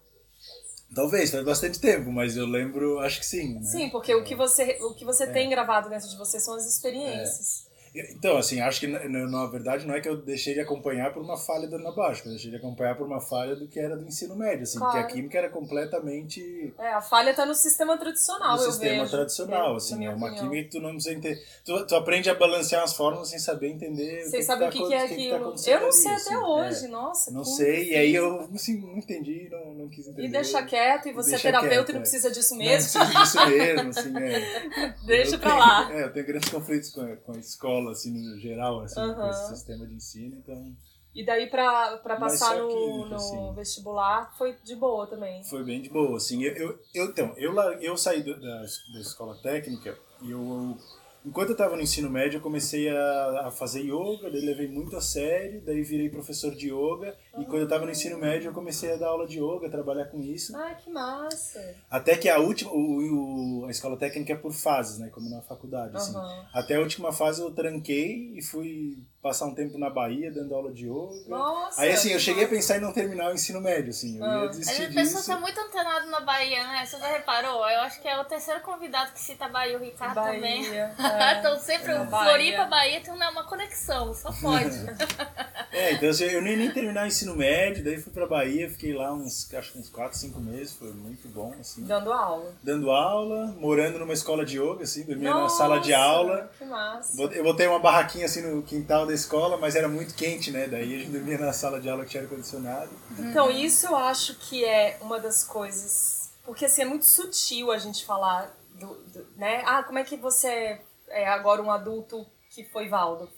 talvez, 0.96 1.30
faz 1.30 1.46
bastante 1.46 1.80
tempo, 1.80 2.12
mas 2.12 2.36
eu 2.36 2.48
lembro, 2.48 2.98
acho 3.00 3.20
que 3.20 3.26
sim. 3.26 3.56
Né? 3.60 3.62
Sim, 3.64 3.90
porque 3.92 4.14
o 4.16 4.24
que 4.24 4.34
você, 4.36 4.80
o 4.82 4.96
que 4.96 5.04
É. 5.04 5.06
você 5.06 5.28
tem 5.28 5.48
gravado 5.48 5.88
dentro 5.88 6.10
de 6.10 6.18
você 6.18 6.40
são 6.40 6.56
as 6.56 6.66
experiências. 6.66 7.69
Então, 7.96 8.38
assim, 8.38 8.60
acho 8.62 8.80
que 8.80 8.88
na, 8.88 9.00
na- 9.10 9.46
verdade 9.48 9.86
não 9.88 9.96
é 9.96 10.02
que 10.02 10.08
eu 10.08 10.16
deixei 10.18 10.54
de 10.54 10.60
acompanhar 10.60 11.12
por 11.14 11.22
uma 11.24 11.36
falha 11.38 11.68
da 11.68 11.78
Ana 11.78 11.92
Baixo, 11.92 12.24
eu 12.26 12.32
deixei 12.32 12.52
de 12.52 12.58
acompanhar 12.58 12.96
por 12.96 13.08
uma 13.08 13.20
falha 13.20 13.56
do 13.56 13.68
que 13.68 13.80
era 13.80 13.98
do 13.98 14.06
ensino 14.06 14.36
médio, 14.36 14.64
assim, 14.64 14.78
Claro. 14.78 14.94
porque 15.00 15.12
a 15.12 15.16
química 15.16 15.38
era 15.38 15.50
completamente 15.50 16.74
É, 16.78 16.94
a 16.94 17.02
falha 17.02 17.34
tá 17.34 17.46
no 17.46 17.56
sistema 17.56 17.98
tradicional, 17.98 18.58
no 18.58 18.64
eu 18.64 18.72
sistema 18.72 19.00
vejo. 19.04 19.12
tradicional, 19.12 19.74
É, 19.74 19.78
assim, 19.78 20.06
é 20.06 20.10
uma 20.10 20.28
opinião. 20.28 20.50
química 20.50 20.70
que 20.70 20.78
tu 20.78 20.82
não 20.82 20.92
precisa 20.92 21.16
entender. 21.16 21.44
Tu, 21.66 21.88
tu 21.88 21.96
aprende 21.96 22.30
a 22.30 22.36
balancear 22.36 22.84
as 22.84 22.94
fórmulas 22.96 23.30
sem 23.30 23.40
saber 23.40 23.70
entender 23.70 24.24
Vocês 24.26 24.44
o 24.46 24.48
sabem 24.48 24.70
que, 24.70 24.78
o 24.80 24.88
que, 24.88 24.94
tá, 24.96 25.08
que 25.08 25.12
é 25.12 25.14
aquilo. 25.16 25.30
tá 25.56 25.72
eu 25.72 25.80
não 25.80 25.88
ali, 25.88 25.94
sei 25.96 26.12
assim, 26.14 26.28
até 26.30 26.34
é. 26.36 26.38
hoje, 26.40 26.88
nossa. 26.88 27.32
Não 27.32 27.44
sei, 27.44 27.90
e 27.92 27.96
aí 27.96 28.16
eu 28.16 28.48
assim, 28.54 28.80
não 28.80 28.98
entendi, 28.98 29.48
não, 29.52 29.74
não 29.74 29.90
quis 29.90 30.08
entender. 30.08 30.28
E 30.28 30.32
deixa 30.32 30.62
quieto, 30.64 31.08
e 31.10 31.14
você 31.14 31.36
é 31.36 31.40
terapeuta 31.40 31.76
quieto, 31.76 31.90
e 31.90 31.94
não 31.94 32.00
é. 32.00 32.02
precisa 32.02 32.32
disso 32.32 32.52
Não 32.56 32.60
mesmo. 32.64 33.00
preciso 33.02 33.20
disso 33.20 33.46
mesmo, 33.50 33.90
assim, 33.90 34.18
é. 34.18 34.96
Deixa 35.06 35.36
Eu 35.36 35.40
pra 35.40 35.50
tenho- 35.52 35.60
lá. 35.60 35.80
É, 36.00 36.04
eu 36.04 36.14
tenho 36.14 36.26
grandes 36.28 36.50
conflitos 36.50 36.92
com 36.92 37.00
com 37.18 37.32
a 37.34 37.38
escola, 37.38 37.79
assim, 37.88 38.12
no 38.12 38.38
geral, 38.40 38.82
assim, 38.82 38.96
com 38.96 39.02
Aham. 39.02 39.30
esse 39.30 39.48
sistema 39.56 39.88
de 39.88 39.94
ensino, 39.96 40.36
então 40.38 40.76
E 41.16 41.26
daí 41.26 41.50
pra, 41.50 41.98
pra 42.00 42.20
Mas 42.20 42.34
passar 42.34 42.58
só 42.58 42.68
no, 42.68 43.06
no 43.08 43.16
assim. 43.16 43.54
vestibular 43.56 44.36
foi 44.38 44.56
de 44.64 44.76
boa 44.76 45.08
também. 45.08 45.44
foi 45.44 45.64
bem 45.64 45.82
de 45.82 45.90
boa, 45.90 46.18
assim. 46.18 46.44
Eu, 46.44 46.54
eu, 46.56 46.80
eu- 46.94 47.06
então, 47.06 47.34
eu, 47.38 47.54
eu 47.82 47.96
saí 47.98 48.22
do- 48.22 48.40
da, 48.40 48.62
da 48.62 49.00
escola 49.00 49.36
técnica 49.42 49.98
e 50.22 50.32
eu, 50.32 50.78
enquanto 51.26 51.50
eu 51.50 51.54
estava 51.54 51.76
no 51.76 51.82
ensino 51.82 52.10
médio, 52.10 52.38
eu 52.38 52.42
comecei 52.42 52.90
a, 52.90 53.48
a 53.48 53.52
fazer 53.52 53.82
yoga, 53.82 54.30
daí 54.30 54.42
levei 54.42 54.68
muito 54.68 54.96
a 54.96 55.02
sério, 55.02 55.62
daí 55.66 55.82
virei 55.82 56.10
professor 56.10 56.54
de 56.56 56.68
yoga, 56.72 57.18
e 57.38 57.46
quando 57.46 57.60
eu 57.60 57.64
estava 57.64 57.86
no 57.86 57.92
ensino 57.92 58.18
médio, 58.18 58.50
eu 58.50 58.54
comecei 58.54 58.92
a 58.94 58.96
dar 58.96 59.08
aula 59.10 59.28
de 59.28 59.40
yoga, 59.40 59.70
trabalhar 59.70 60.06
com 60.06 60.20
isso. 60.22 60.56
Ai, 60.58 60.76
que 60.76 60.90
massa. 60.90 61.76
Até 61.90 62.18
que 62.18 62.28
a 62.28 62.38
última, 62.40 62.72
o, 62.72 63.62
o- 63.62 63.66
a 63.66 63.72
escola 63.72 63.96
técnica 63.98 64.34
é 64.34 64.36
por 64.36 64.52
fases, 64.52 64.98
né, 65.00 65.10
como 65.10 65.30
na 65.30 65.42
faculdade, 65.42 65.96
assim. 65.96 66.16
Aham. 66.16 66.46
Até 66.54 66.76
a 66.76 66.80
última 66.80 67.12
fase 67.14 67.42
eu 67.42 67.52
tranquei 67.52 68.34
e 68.36 68.42
fui 68.42 68.98
passar 69.22 69.46
um 69.48 69.54
tempo 69.54 69.78
na 69.78 69.90
Bahia 69.90 70.32
dando 70.32 70.56
aula 70.56 70.72
de 70.72 70.86
yoga. 70.88 71.14
Nossa. 71.28 71.82
Aí 71.82 71.92
assim, 71.92 72.12
eu 72.12 72.20
cheguei 72.20 72.44
a 72.44 72.48
massa. 72.48 72.56
pensar 72.56 72.78
em 72.78 72.82
não 72.82 72.94
terminar 72.94 73.30
o 73.32 73.34
ensino 73.34 73.60
médio, 73.62 73.90
assim, 73.90 74.18
eu 74.18 74.24
Ah. 74.24 74.28
ia 74.38 74.44
A 74.44 74.48
desistir 74.48 74.76
gente- 74.78 74.92
a 74.98 75.02
pessoa 75.02 75.20
disso. 75.22 75.32
tá 75.34 75.40
muito 75.40 75.60
antenado 75.60 76.10
na 76.10 76.22
Bahia, 76.22 76.64
né? 76.68 76.86
Você 76.86 76.98
já 76.98 77.08
reparou? 77.08 77.68
Eu 77.70 77.82
acho 77.82 78.02
que 78.02 78.08
é 78.08 78.20
o 78.20 78.26
terceiro 78.26 78.62
convidado 78.62 79.12
que 79.12 79.20
cita 79.20 79.46
a 79.46 79.50
Bahia, 79.50 79.78
o 79.78 79.82
Ricardo 79.82 80.16
também. 80.16 80.64
Bahia. 80.64 80.96
é. 80.98 81.00
Então 81.40 81.60
sempre 81.60 81.92
É. 81.92 82.02
o 82.02 82.06
Bahia. 82.06 82.30
Floripa, 82.30 82.66
Bahia 82.66 83.02
tem 83.02 83.14
uma 83.14 83.44
conexão, 83.44 84.14
só 84.14 84.32
pode. 84.32 84.70
É, 85.72 85.94
então 85.94 86.10
assim, 86.10 86.24
eu 86.26 86.42
nem, 86.42 86.58
nem 86.58 86.72
terminar 86.72 87.04
o 87.04 87.08
ensino 87.08 87.36
médio, 87.36 87.84
daí 87.84 88.02
fui 88.02 88.12
pra 88.12 88.26
Bahia, 88.26 88.70
fiquei 88.70 88.94
lá 88.94 89.14
uns, 89.14 89.54
acho 89.54 89.78
uns 89.78 89.90
4, 89.90 90.18
5 90.18 90.40
meses, 90.40 90.74
foi 90.74 90.92
muito 90.94 91.28
bom, 91.28 91.54
assim. 91.60 91.84
Dando 91.84 92.12
aula. 92.12 92.54
Dando 92.64 92.90
aula, 92.92 93.48
morando 93.60 94.00
numa 94.00 94.14
escola 94.14 94.44
de 94.46 94.58
yoga, 94.60 94.84
assim, 94.84 95.04
dormia 95.04 95.30
na 95.30 95.42
Nossa, 95.42 95.58
sala 95.58 95.80
de 95.80 95.94
aula. 95.94 96.52
Que 96.58 96.66
massa. 96.66 97.22
Eu 97.22 97.44
botei 97.44 97.68
uma 97.68 97.80
barraquinha 97.80 98.26
assim 98.26 98.42
no 98.42 98.64
quintal 98.64 99.06
da 99.06 99.14
escola, 99.14 99.58
mas 99.58 99.76
era 99.76 99.88
muito 99.88 100.16
quente, 100.16 100.52
né? 100.52 100.68
Daí 100.68 100.96
a 100.96 100.98
gente 101.00 101.12
dormia 101.12 101.38
na 101.38 101.54
sala 101.54 101.80
de 101.80 101.90
aula 101.90 102.04
que 102.04 102.12
tinha 102.12 102.24
ar-condicionado. 102.24 102.90
Então, 103.20 103.52
isso 103.52 103.86
eu 103.88 103.96
acho 103.96 104.36
que 104.36 104.66
é 104.66 104.98
uma 105.02 105.20
das 105.20 105.44
coisas. 105.44 106.32
Porque 106.44 106.66
assim, 106.66 106.82
é 106.82 106.86
muito 106.86 107.06
sutil 107.06 107.72
a 107.72 107.78
gente 107.78 108.06
falar 108.06 108.52
do, 108.74 108.88
do- 108.88 109.28
né? 109.36 109.62
Ah, 109.66 109.84
como 109.84 110.00
é 110.00 110.04
que 110.04 110.18
você 110.18 110.80
é 111.10 111.28
agora 111.28 111.62
um 111.62 111.70
adulto 111.70 112.26
que 112.50 112.64
foi 112.64 112.90
Waldorf? 112.90 113.32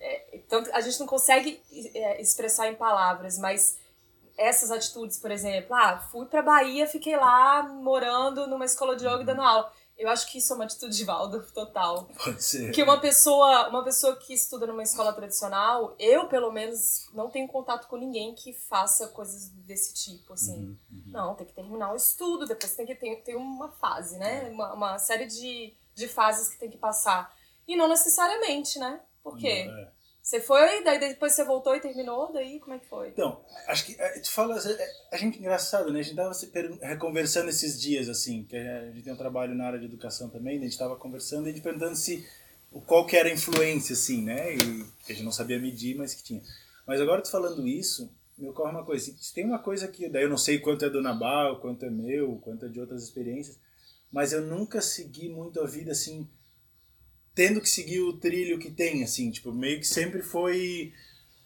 É, 0.00 0.25
tanto, 0.48 0.70
a 0.72 0.80
gente 0.80 0.98
não 1.00 1.06
consegue 1.06 1.60
é, 1.94 2.20
expressar 2.20 2.68
em 2.68 2.74
palavras, 2.74 3.38
mas 3.38 3.78
essas 4.36 4.70
atitudes, 4.70 5.18
por 5.18 5.30
exemplo, 5.30 5.74
ah, 5.74 5.98
fui 6.10 6.26
pra 6.26 6.42
Bahia, 6.42 6.86
fiquei 6.86 7.16
lá 7.16 7.62
morando 7.62 8.46
numa 8.46 8.64
escola 8.64 8.94
de 8.94 9.06
yoga 9.06 9.24
dando 9.24 9.42
aula. 9.42 9.72
Eu 9.96 10.10
acho 10.10 10.30
que 10.30 10.36
isso 10.36 10.52
é 10.52 10.56
uma 10.56 10.66
atitude 10.66 10.94
de 10.94 11.04
Waldorf 11.06 11.50
total. 11.52 12.06
Pode 12.22 12.44
ser. 12.44 12.70
Que 12.70 12.82
uma 12.82 13.00
pessoa, 13.00 13.70
uma 13.70 13.82
pessoa 13.82 14.14
que 14.16 14.34
estuda 14.34 14.66
numa 14.66 14.82
escola 14.82 15.10
tradicional, 15.10 15.96
eu 15.98 16.28
pelo 16.28 16.52
menos 16.52 17.08
não 17.14 17.30
tenho 17.30 17.48
contato 17.48 17.88
com 17.88 17.96
ninguém 17.96 18.34
que 18.34 18.52
faça 18.52 19.08
coisas 19.08 19.48
desse 19.48 19.94
tipo, 19.94 20.34
assim. 20.34 20.78
Não, 21.06 21.34
tem 21.34 21.46
que 21.46 21.54
terminar 21.54 21.94
o 21.94 21.96
estudo, 21.96 22.44
depois 22.44 22.76
tem 22.76 22.84
que 22.84 22.94
ter, 22.94 23.22
ter 23.22 23.36
uma 23.36 23.70
fase, 23.70 24.18
né? 24.18 24.50
Uma, 24.50 24.74
uma 24.74 24.98
série 24.98 25.24
de, 25.24 25.74
de 25.94 26.06
fases 26.06 26.50
que 26.50 26.58
tem 26.58 26.68
que 26.68 26.76
passar. 26.76 27.34
E 27.66 27.74
não 27.74 27.88
necessariamente, 27.88 28.78
né? 28.78 29.00
Por 29.22 29.38
quê? 29.38 29.66
É. 29.66 29.95
Você 30.26 30.40
foi, 30.40 30.82
daí 30.82 30.98
depois 30.98 31.34
você 31.34 31.44
voltou 31.44 31.76
e 31.76 31.80
terminou, 31.80 32.32
daí 32.32 32.58
como 32.58 32.74
é 32.74 32.80
que 32.80 32.86
foi? 32.88 33.10
Então, 33.10 33.40
acho 33.68 33.86
que 33.86 33.94
é, 33.96 34.18
tu 34.18 34.28
fala, 34.32 34.58
é, 34.58 34.90
a 35.12 35.16
gente 35.16 35.38
engraçado, 35.38 35.92
né? 35.92 36.00
A 36.00 36.02
gente 36.02 36.16
tava 36.16 36.34
se 36.34 36.48
per- 36.48 36.98
conversando 36.98 37.48
esses 37.48 37.80
dias 37.80 38.08
assim, 38.08 38.42
que 38.42 38.56
a 38.56 38.90
gente 38.90 39.04
tem 39.04 39.12
um 39.12 39.16
trabalho 39.16 39.54
na 39.54 39.68
área 39.68 39.78
de 39.78 39.84
educação 39.84 40.28
também, 40.28 40.58
né? 40.58 40.66
a 40.66 40.68
gente 40.68 40.76
tava 40.76 40.96
conversando 40.96 41.46
e 41.46 41.50
a 41.50 41.52
gente 41.52 41.62
perguntando 41.62 41.94
se 41.94 42.26
qual 42.88 43.06
que 43.06 43.16
era 43.16 43.28
a 43.28 43.32
influência 43.32 43.92
assim, 43.92 44.20
né? 44.20 44.56
E 44.56 44.84
a 45.08 45.12
gente 45.12 45.22
não 45.22 45.30
sabia 45.30 45.60
medir, 45.60 45.96
mas 45.96 46.12
que 46.12 46.24
tinha. 46.24 46.42
Mas 46.84 47.00
agora 47.00 47.22
tu 47.22 47.30
falando 47.30 47.64
isso, 47.64 48.12
me 48.36 48.48
ocorre 48.48 48.72
uma 48.72 48.84
coisa, 48.84 49.14
se 49.20 49.32
tem 49.32 49.44
uma 49.44 49.60
coisa 49.60 49.86
que 49.86 50.08
daí 50.08 50.24
eu 50.24 50.28
não 50.28 50.36
sei 50.36 50.58
quanto 50.58 50.84
é 50.84 50.90
do 50.90 51.00
Nabal, 51.00 51.60
quanto 51.60 51.84
é 51.84 51.90
meu, 51.90 52.36
quanto 52.42 52.66
é 52.66 52.68
de 52.68 52.80
outras 52.80 53.04
experiências, 53.04 53.60
mas 54.10 54.32
eu 54.32 54.40
nunca 54.40 54.80
segui 54.80 55.28
muito 55.28 55.60
a 55.60 55.66
vida 55.68 55.92
assim 55.92 56.28
tendo 57.36 57.60
que 57.60 57.68
seguir 57.68 58.00
o 58.00 58.14
trilho 58.14 58.58
que 58.58 58.70
tem, 58.70 59.04
assim, 59.04 59.30
tipo, 59.30 59.52
meio 59.52 59.78
que 59.78 59.86
sempre 59.86 60.22
foi 60.22 60.92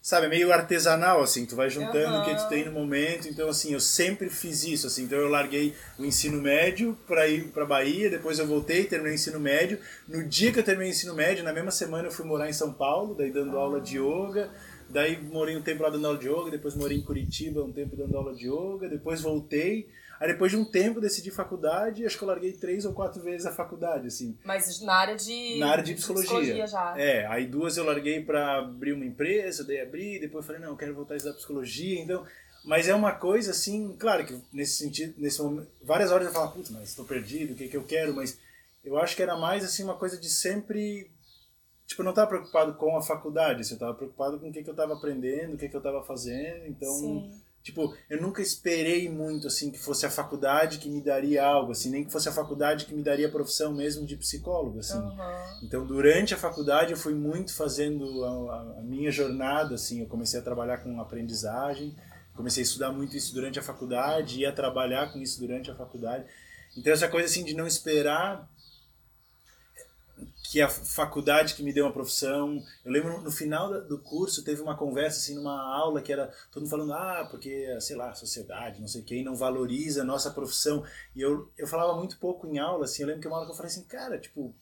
sabe, 0.02 0.28
meio 0.28 0.50
artesanal, 0.50 1.20
assim, 1.20 1.44
tu 1.44 1.54
vai 1.54 1.68
juntando 1.68 2.14
Aham. 2.14 2.22
o 2.22 2.24
que 2.24 2.34
tu 2.34 2.48
tem 2.48 2.64
no 2.64 2.72
momento, 2.72 3.28
então 3.28 3.50
assim, 3.50 3.74
eu 3.74 3.80
sempre 3.80 4.30
fiz 4.30 4.64
isso, 4.64 4.86
assim, 4.86 5.04
então 5.04 5.18
eu 5.18 5.28
larguei 5.28 5.74
o 5.98 6.04
ensino 6.06 6.40
médio 6.40 6.96
para 7.06 7.28
ir 7.28 7.48
para 7.48 7.66
Bahia, 7.66 8.08
depois 8.08 8.38
eu 8.38 8.46
voltei, 8.46 8.84
terminei 8.84 9.12
o 9.12 9.14
ensino 9.16 9.38
médio, 9.38 9.78
no 10.08 10.26
dia 10.26 10.52
que 10.52 10.58
eu 10.58 10.62
terminei 10.62 10.90
o 10.90 10.94
ensino 10.94 11.14
médio, 11.14 11.44
na 11.44 11.52
mesma 11.52 11.70
semana 11.70 12.08
eu 12.08 12.12
fui 12.12 12.24
morar 12.24 12.48
em 12.48 12.52
São 12.54 12.72
Paulo, 12.72 13.14
daí 13.14 13.30
dando 13.30 13.58
aula 13.58 13.78
de 13.78 13.98
yoga, 13.98 14.48
daí 14.88 15.22
morei 15.22 15.54
um 15.54 15.62
tempo 15.62 15.82
lá 15.82 15.90
dando 15.90 16.06
aula 16.06 16.18
de 16.18 16.28
yoga, 16.28 16.50
depois 16.50 16.74
morei 16.74 16.96
em 16.96 17.02
Curitiba 17.02 17.62
um 17.62 17.72
tempo 17.72 17.94
dando 17.94 18.16
aula 18.16 18.34
de 18.34 18.48
yoga, 18.48 18.88
depois 18.88 19.20
voltei, 19.20 19.86
aí 20.20 20.28
depois 20.28 20.52
de 20.52 20.58
um 20.58 20.64
tempo 20.64 21.00
decidi 21.00 21.30
faculdade, 21.30 22.04
acho 22.04 22.18
que 22.18 22.22
eu 22.22 22.28
larguei 22.28 22.52
três 22.52 22.84
ou 22.84 22.92
quatro 22.92 23.22
vezes 23.22 23.46
a 23.46 23.52
faculdade, 23.52 24.06
assim, 24.06 24.38
Mas 24.44 24.80
na 24.82 24.94
área 24.94 25.16
de. 25.16 25.58
na 25.58 25.70
área 25.70 25.82
de 25.82 25.94
psicologia. 25.94 26.66
já. 26.66 26.94
É, 26.98 27.26
aí 27.26 27.46
duas 27.46 27.78
eu 27.78 27.84
larguei 27.84 28.22
pra 28.22 28.58
abrir 28.58 28.92
uma 28.92 29.06
empresa, 29.06 29.64
daí 29.64 29.80
abri, 29.80 30.20
depois 30.20 30.44
falei, 30.44 30.60
não, 30.60 30.68
eu 30.68 30.76
quero 30.76 30.94
voltar 30.94 31.14
a 31.14 31.16
estudar 31.16 31.34
psicologia, 31.34 31.98
então. 31.98 32.24
Mas 32.62 32.86
é 32.86 32.94
uma 32.94 33.12
coisa 33.12 33.52
assim, 33.52 33.96
claro 33.98 34.26
que 34.26 34.38
nesse 34.52 34.76
sentido, 34.76 35.14
nesse 35.16 35.40
momento, 35.40 35.66
várias 35.82 36.12
horas 36.12 36.26
eu 36.26 36.32
falo, 36.34 36.52
putz, 36.52 36.68
mas 36.68 36.90
estou 36.90 37.06
perdido, 37.06 37.54
o 37.54 37.56
que, 37.56 37.68
que 37.68 37.76
eu 37.76 37.84
quero, 37.84 38.14
mas 38.14 38.38
eu 38.84 38.98
acho 38.98 39.16
que 39.16 39.22
era 39.22 39.34
mais 39.34 39.64
assim 39.64 39.82
uma 39.82 39.96
coisa 39.96 40.18
de 40.18 40.28
sempre. 40.28 41.10
Tipo, 41.86 42.02
eu 42.02 42.04
não 42.04 42.10
estava 42.10 42.28
preocupado 42.28 42.74
com 42.74 42.96
a 42.96 43.02
faculdade, 43.02 43.62
assim, 43.62 43.72
eu 43.72 43.76
estava 43.76 43.94
preocupado 43.94 44.38
com 44.38 44.48
o 44.48 44.52
que, 44.52 44.62
que 44.62 44.68
eu 44.68 44.74
estava 44.74 44.92
aprendendo, 44.92 45.54
o 45.54 45.56
que, 45.56 45.68
que 45.68 45.74
eu 45.74 45.80
estava 45.80 46.04
fazendo, 46.04 46.66
então. 46.66 46.92
Sim. 46.92 47.40
Tipo, 47.62 47.94
eu 48.08 48.20
nunca 48.22 48.40
esperei 48.40 49.08
muito, 49.10 49.46
assim, 49.46 49.70
que 49.70 49.78
fosse 49.78 50.06
a 50.06 50.10
faculdade 50.10 50.78
que 50.78 50.88
me 50.88 51.02
daria 51.02 51.44
algo, 51.44 51.72
assim, 51.72 51.90
nem 51.90 52.04
que 52.04 52.10
fosse 52.10 52.26
a 52.28 52.32
faculdade 52.32 52.86
que 52.86 52.94
me 52.94 53.02
daria 53.02 53.28
a 53.28 53.30
profissão 53.30 53.70
mesmo 53.72 54.06
de 54.06 54.16
psicólogo, 54.16 54.78
assim. 54.78 54.96
Aham. 54.98 55.58
Então, 55.62 55.86
durante 55.86 56.32
a 56.32 56.38
faculdade, 56.38 56.92
eu 56.92 56.96
fui 56.96 57.12
muito 57.14 57.52
fazendo 57.54 58.24
a, 58.24 58.28
a- 58.30 58.78
a 58.78 58.82
minha 58.82 59.10
jornada, 59.10 59.74
assim, 59.74 60.00
eu 60.00 60.06
comecei 60.06 60.40
a 60.40 60.42
trabalhar 60.42 60.78
com 60.78 60.98
aprendizagem, 61.00 61.94
comecei 62.34 62.62
a 62.62 62.64
estudar 62.64 62.92
muito 62.92 63.14
isso 63.14 63.34
durante 63.34 63.58
a 63.58 63.62
faculdade, 63.62 64.40
ia 64.40 64.52
trabalhar 64.52 65.12
com 65.12 65.18
isso 65.18 65.38
durante 65.38 65.70
a 65.70 65.74
faculdade. 65.74 66.24
Então, 66.76 66.90
essa 66.92 67.08
coisa, 67.08 67.26
assim, 67.26 67.44
de 67.44 67.52
não 67.52 67.66
esperar 67.66 68.48
que 70.50 70.60
a 70.60 70.68
faculdade 70.68 71.54
que 71.54 71.62
me 71.62 71.72
deu 71.72 71.84
uma 71.84 71.92
profissão. 71.92 72.60
Eu 72.84 72.90
lembro 72.90 73.22
no 73.22 73.30
final 73.30 73.86
do 73.86 74.00
curso 74.00 74.42
teve 74.42 74.60
uma 74.60 74.76
conversa 74.76 75.18
assim 75.18 75.36
numa 75.36 75.62
aula 75.62 76.02
que 76.02 76.12
era 76.12 76.26
todo 76.50 76.62
mundo 76.62 76.70
falando 76.70 76.92
ah 76.92 77.28
porque 77.30 77.80
sei 77.80 77.94
lá 77.94 78.10
a 78.10 78.14
sociedade 78.16 78.80
não 78.80 78.88
sei 78.88 79.02
quem 79.02 79.22
não 79.22 79.36
valoriza 79.36 80.02
a 80.02 80.04
nossa 80.04 80.32
profissão 80.32 80.84
e 81.14 81.20
eu 81.20 81.48
eu 81.56 81.68
falava 81.68 81.96
muito 81.96 82.18
pouco 82.18 82.48
em 82.48 82.58
aula 82.58 82.84
assim. 82.84 83.02
Eu 83.02 83.06
lembro 83.06 83.22
que 83.22 83.28
uma 83.28 83.36
aula 83.36 83.46
que 83.46 83.52
eu 83.52 83.56
falei 83.56 83.70
assim 83.70 83.84
cara 83.84 84.18
tipo 84.18 84.52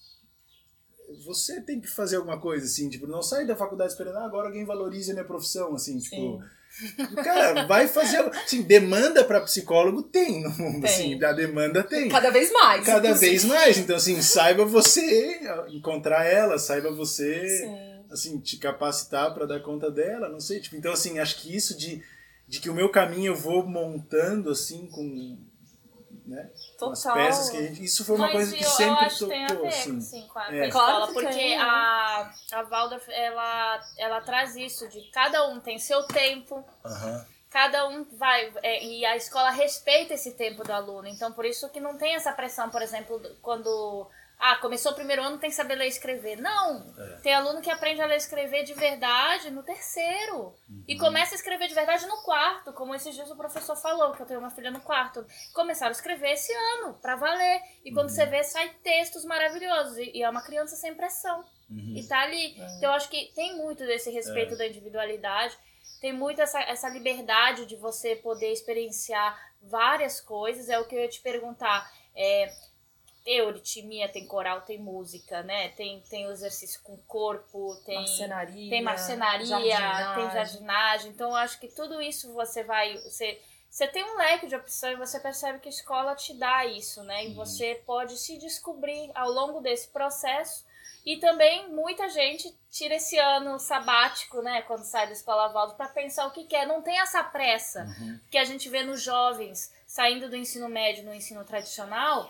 você 1.25 1.63
tem 1.63 1.81
que 1.81 1.89
fazer 1.89 2.17
alguma 2.17 2.39
coisa 2.39 2.67
assim 2.67 2.91
tipo 2.91 3.07
não 3.07 3.23
sai 3.23 3.47
da 3.47 3.57
faculdade 3.57 3.93
esperando 3.93 4.19
ah, 4.19 4.27
agora 4.27 4.49
alguém 4.49 4.67
valorize 4.67 5.11
a 5.11 5.15
minha 5.15 5.27
profissão 5.27 5.75
assim 5.75 5.99
tipo 5.99 6.45
cara 7.25 7.67
vai 7.67 7.89
fazer 7.89 8.19
assim 8.19 8.63
demanda 8.63 9.25
para 9.25 9.41
psicólogo 9.41 10.03
tem 10.03 10.43
no 10.43 10.51
mundo 10.51 10.83
Tem. 10.83 10.91
assim 10.91 11.19
da 11.19 11.33
demanda 11.33 11.83
tem 11.83 12.09
Cada 12.09 12.31
vez 12.31 12.53
mais. 12.53 12.85
cada 12.85 13.09
inclusive. 13.09 13.31
vez 13.31 13.45
mais. 13.45 13.79
Então, 13.79 13.97
assim, 13.97 14.21
saiba 14.23 14.65
você 14.65 15.41
encontrar 15.69 16.25
ela, 16.25 16.59
saiba 16.59 16.91
você, 16.93 17.47
Sim. 17.47 18.05
assim, 18.11 18.41
te 18.41 18.57
capacitar 18.59 19.35
para 19.35 19.47
dar 19.47 19.61
conta 19.61 19.91
dela, 19.91 20.29
não 20.29 20.41
sei. 20.41 20.61
Tipo, 20.61 20.77
então, 20.77 20.93
assim, 20.93 21.19
acho 21.19 21.41
que 21.41 21.55
isso 21.55 21.77
de, 21.77 22.03
de 22.47 22.61
que 22.61 22.71
o 22.71 22.75
meu 22.75 22.89
caminho 22.91 23.33
eu 23.33 23.37
vou 23.37 23.67
montando, 23.67 24.51
assim, 24.51 24.87
com, 24.87 25.39
né, 26.27 26.49
com 26.79 26.91
as 26.91 27.03
Total. 27.03 27.17
peças 27.17 27.51
que 27.51 27.57
a 27.57 27.63
gente... 27.63 27.85
Isso 27.85 28.05
foi 28.05 28.15
uma 28.17 28.27
Mas 28.27 28.35
coisa 28.35 28.57
que 28.57 28.65
eu, 28.65 28.69
sempre 28.69 28.93
eu 28.93 29.07
acho 29.07 29.19
que 29.19 29.27
tem 29.27 29.45
a 29.45 29.49
tocou, 29.49 29.63
ver 29.65 29.69
assim. 29.69 30.01
sim, 30.01 30.27
com 30.29 30.39
a, 30.39 30.47
É. 30.47 30.61
com 30.61 30.65
a 30.67 30.71
Claro 30.71 30.91
escola, 30.91 31.07
que 31.09 31.13
porque 31.13 31.29
tem, 31.29 31.59
né? 31.59 31.65
a, 31.65 32.31
a 32.53 32.63
Valda, 32.63 33.03
ela, 33.09 33.81
ela 33.97 34.21
traz 34.21 34.55
isso 34.57 34.89
de 34.89 35.01
cada 35.11 35.49
um 35.49 35.59
tem 35.59 35.79
seu 35.79 36.05
tempo, 36.05 36.65
cada 37.51 37.89
um 37.89 38.05
vai 38.17 38.53
é, 38.63 38.85
e 38.85 39.05
a 39.05 39.17
escola 39.17 39.51
respeita 39.51 40.15
esse 40.15 40.33
tempo 40.33 40.63
do 40.63 40.71
aluno 40.73 41.09
então 41.09 41.33
por 41.33 41.45
isso 41.47 41.69
que 41.71 41.81
não 41.81 41.97
tem 41.97 42.15
essa 42.15 42.31
pressão 42.33 42.69
por 42.69 42.83
exemplo 42.83 43.21
quando 43.41 44.07
ah 44.39 44.57
começou 44.57 44.93
o 44.93 44.95
primeiro 44.95 45.23
ano 45.23 45.39
tem 45.39 45.51
que 45.51 45.57
saber 45.57 45.75
ler 45.75 45.87
e 45.87 45.89
escrever 45.89 46.37
não 46.41 46.95
É. 46.99 47.17
tem 47.23 47.35
aluno 47.35 47.61
que 47.61 47.71
aprende 47.71 48.01
a 48.01 48.07
ler 48.07 48.15
e 48.15 48.19
escrever 48.19 48.63
de 48.65 48.75
verdade 48.75 49.51
no 49.51 49.63
terceiro 49.63 50.55
e 50.87 50.95
Uhum. 50.95 51.01
começa 51.01 51.35
a 51.35 51.37
escrever 51.37 51.67
de 51.69 51.75
verdade 51.75 52.07
no 52.07 52.19
quarto 52.23 52.73
como 52.73 52.95
esses 52.95 53.15
dias 53.15 53.31
o 53.31 53.37
professor 53.37 53.77
falou 53.77 54.13
que 54.15 54.23
eu 54.23 54.27
tenho 54.27 54.41
uma 54.41 54.51
filha 54.51 54.71
no 54.71 54.81
quarto 54.81 55.27
começaram 55.53 55.91
a 55.91 55.93
escrever 55.93 56.33
esse 56.33 56.53
ano 56.53 56.95
pra 57.03 57.17
valer 57.17 57.61
e 57.85 57.89
Uhum. 57.91 57.95
quando 57.97 58.11
você 58.11 58.27
vê 58.27 58.43
sai 58.45 58.69
textos 58.83 59.25
maravilhosos 59.25 59.99
e, 59.99 60.11
e 60.15 60.23
é 60.23 60.29
uma 60.31 60.43
criança 60.43 60.77
sem 60.77 60.95
pressão 60.95 61.45
Uhum. 61.71 61.95
e 61.97 62.07
tá 62.09 62.21
ali. 62.23 62.53
Então 62.77 62.89
eu 62.89 62.93
acho 62.93 63.11
que 63.11 63.31
tem 63.35 63.57
muito 63.59 63.85
desse 63.85 64.11
respeito 64.11 64.57
da 64.57 64.67
individualidade, 64.67 65.55
tem 66.01 66.15
muito 66.15 66.41
essa, 66.41 66.61
essa 66.63 66.89
liberdade 66.89 67.67
de 67.67 67.77
você 67.77 68.17
poder 68.17 68.53
experienciar 68.53 69.39
várias 69.61 70.19
coisas. 70.19 70.69
É 70.71 70.79
o 70.79 70.87
que 70.87 70.95
eu 70.95 71.01
ia 71.01 71.09
te 71.09 71.21
perguntar. 71.21 71.91
É, 72.17 72.51
euritmia, 73.29 74.09
tem 74.09 74.27
coral, 74.27 74.63
tem 74.63 74.79
música, 74.79 75.43
né? 75.43 75.69
Tem, 75.71 76.01
tem 76.09 76.27
o 76.27 76.31
exercício 76.31 76.81
com 76.83 76.95
o 76.95 77.03
corpo, 77.07 77.77
tem 77.85 77.97
Marcenaria. 77.97 78.71
tem 78.71 78.83
marcenaria, 78.83 79.47
jardinagem. 79.47 80.15
tem 80.15 80.31
jardinagem. 80.33 81.11
Então, 81.11 81.31
eu 81.31 81.37
acho 81.37 81.61
que 81.61 81.69
tudo 81.69 82.01
isso 82.01 82.33
você 82.33 82.65
vai. 82.65 82.97
Você, 82.97 83.39
você 83.69 83.87
tem 83.87 84.03
um 84.03 84.17
leque 84.17 84.47
de 84.47 84.57
opção 84.57 84.91
e 84.91 84.97
você 84.97 85.21
percebe 85.21 85.59
que 85.59 85.69
a 85.69 85.71
escola 85.71 86.15
te 86.15 86.33
dá 86.35 86.65
isso, 86.65 87.03
né? 87.03 87.27
E 87.27 87.35
você 87.35 87.83
pode 87.85 88.17
se 88.17 88.39
descobrir 88.39 89.11
ao 89.15 89.31
longo 89.31 89.61
desse 89.61 89.89
processo. 89.89 90.67
E 91.05 91.19
também 91.19 91.69
muita 91.69 92.09
gente 92.09 92.55
tira 92.71 92.97
esse 92.97 93.19
ano 93.19 93.59
sabático, 93.59 94.43
né? 94.43 94.63
Quando 94.63 94.85
sai 94.85 95.07
da 95.07 95.13
escola 95.13 95.49
Valdo, 95.49 95.75
para 95.75 95.89
pensar 95.89 96.27
o 96.27 96.31
que 96.31 96.45
quer. 96.45 96.67
Não 96.67 96.83
tem 96.83 96.99
essa 96.99 97.23
pressa 97.23 97.87
que 98.31 98.37
a 98.37 98.45
gente 98.45 98.69
vê 98.69 98.83
nos 98.83 99.03
jovens 99.03 99.73
saindo 99.87 100.29
do 100.29 100.37
ensino 100.37 100.69
médio 100.69 101.05
no 101.05 101.15
ensino 101.15 101.45
tradicional 101.45 102.29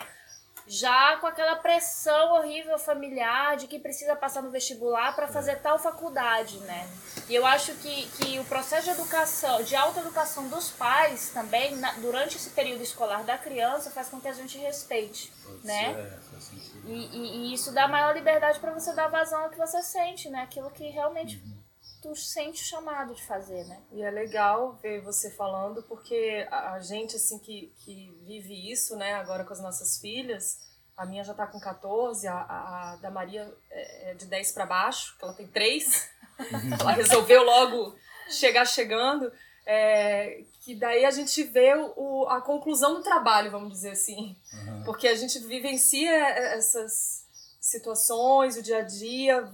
já 0.68 1.16
com 1.16 1.26
aquela 1.26 1.56
pressão 1.56 2.34
horrível 2.34 2.78
familiar 2.78 3.56
de 3.56 3.66
que 3.66 3.78
precisa 3.78 4.14
passar 4.14 4.42
no 4.42 4.50
vestibular 4.50 5.14
para 5.16 5.26
fazer 5.26 5.56
tal 5.56 5.78
faculdade, 5.78 6.58
né? 6.60 6.86
E 7.28 7.34
eu 7.34 7.46
acho 7.46 7.72
que, 7.76 8.06
que 8.10 8.38
o 8.38 8.44
processo 8.44 8.84
de 8.84 8.90
educação, 8.90 9.62
de 9.62 9.74
autoeducação 9.74 10.48
dos 10.48 10.70
pais 10.70 11.30
também, 11.30 11.74
na- 11.76 11.92
durante 11.92 12.36
esse 12.36 12.50
período 12.50 12.82
escolar 12.82 13.24
da 13.24 13.38
criança, 13.38 13.90
faz 13.90 14.08
com 14.08 14.20
que 14.20 14.28
a 14.28 14.32
gente 14.32 14.58
respeite, 14.58 15.32
né? 15.64 15.90
É, 15.92 16.30
faz 16.30 16.44
sentido. 16.44 16.88
E, 16.88 16.92
e- 17.16 17.36
e 17.50 17.54
isso 17.54 17.72
dá 17.72 17.88
maior 17.88 18.14
liberdade 18.14 18.60
para 18.60 18.72
você 18.72 18.92
dar 18.92 19.08
vazão 19.08 19.44
ao 19.44 19.50
que 19.50 19.56
você 19.58 19.82
sente, 19.82 20.28
né? 20.28 20.42
Aquilo 20.42 20.70
que 20.70 20.84
realmente 20.90 21.42
tu 22.02 22.14
sente 22.14 22.62
o 22.62 22.66
chamado 22.66 23.14
de 23.14 23.22
fazer, 23.24 23.64
né? 23.64 23.80
E 23.92 24.02
é 24.02 24.10
legal 24.10 24.74
ver 24.82 25.00
você 25.00 25.30
falando, 25.30 25.82
porque 25.82 26.46
a 26.50 26.78
gente, 26.80 27.16
assim, 27.16 27.38
que, 27.38 27.72
que 27.78 28.10
vive 28.24 28.70
isso, 28.70 28.96
né, 28.96 29.14
agora 29.14 29.44
com 29.44 29.52
as 29.52 29.60
nossas 29.60 29.98
filhas, 29.98 30.58
a 30.96 31.06
minha 31.06 31.22
já 31.22 31.34
tá 31.34 31.46
com 31.46 31.60
14, 31.60 32.26
a, 32.26 32.34
a, 32.34 32.92
a 32.92 32.96
da 32.96 33.10
Maria 33.10 33.52
é 33.70 34.10
é 34.10 34.14
de 34.14 34.26
10 34.26 34.52
para 34.52 34.66
baixo, 34.66 35.16
que 35.18 35.24
ela 35.24 35.34
tem 35.34 35.46
3. 35.46 36.10
ela 36.80 36.92
resolveu 36.92 37.42
logo 37.44 37.96
chegar 38.30 38.64
chegando. 38.64 39.30
é, 39.66 40.44
que 40.62 40.74
daí 40.74 41.04
a 41.04 41.10
gente 41.10 41.42
vê 41.42 41.74
o, 41.96 42.26
a 42.28 42.40
conclusão 42.40 42.94
do 42.94 43.02
trabalho, 43.02 43.50
vamos 43.50 43.70
dizer 43.70 43.90
assim. 43.90 44.36
Porque 44.84 45.06
a 45.06 45.14
gente 45.14 45.38
vivencia 45.40 46.10
essas 46.10 47.26
situações, 47.60 48.56
o 48.56 48.62
dia 48.62 48.78
a 48.78 48.82
dia, 48.82 49.46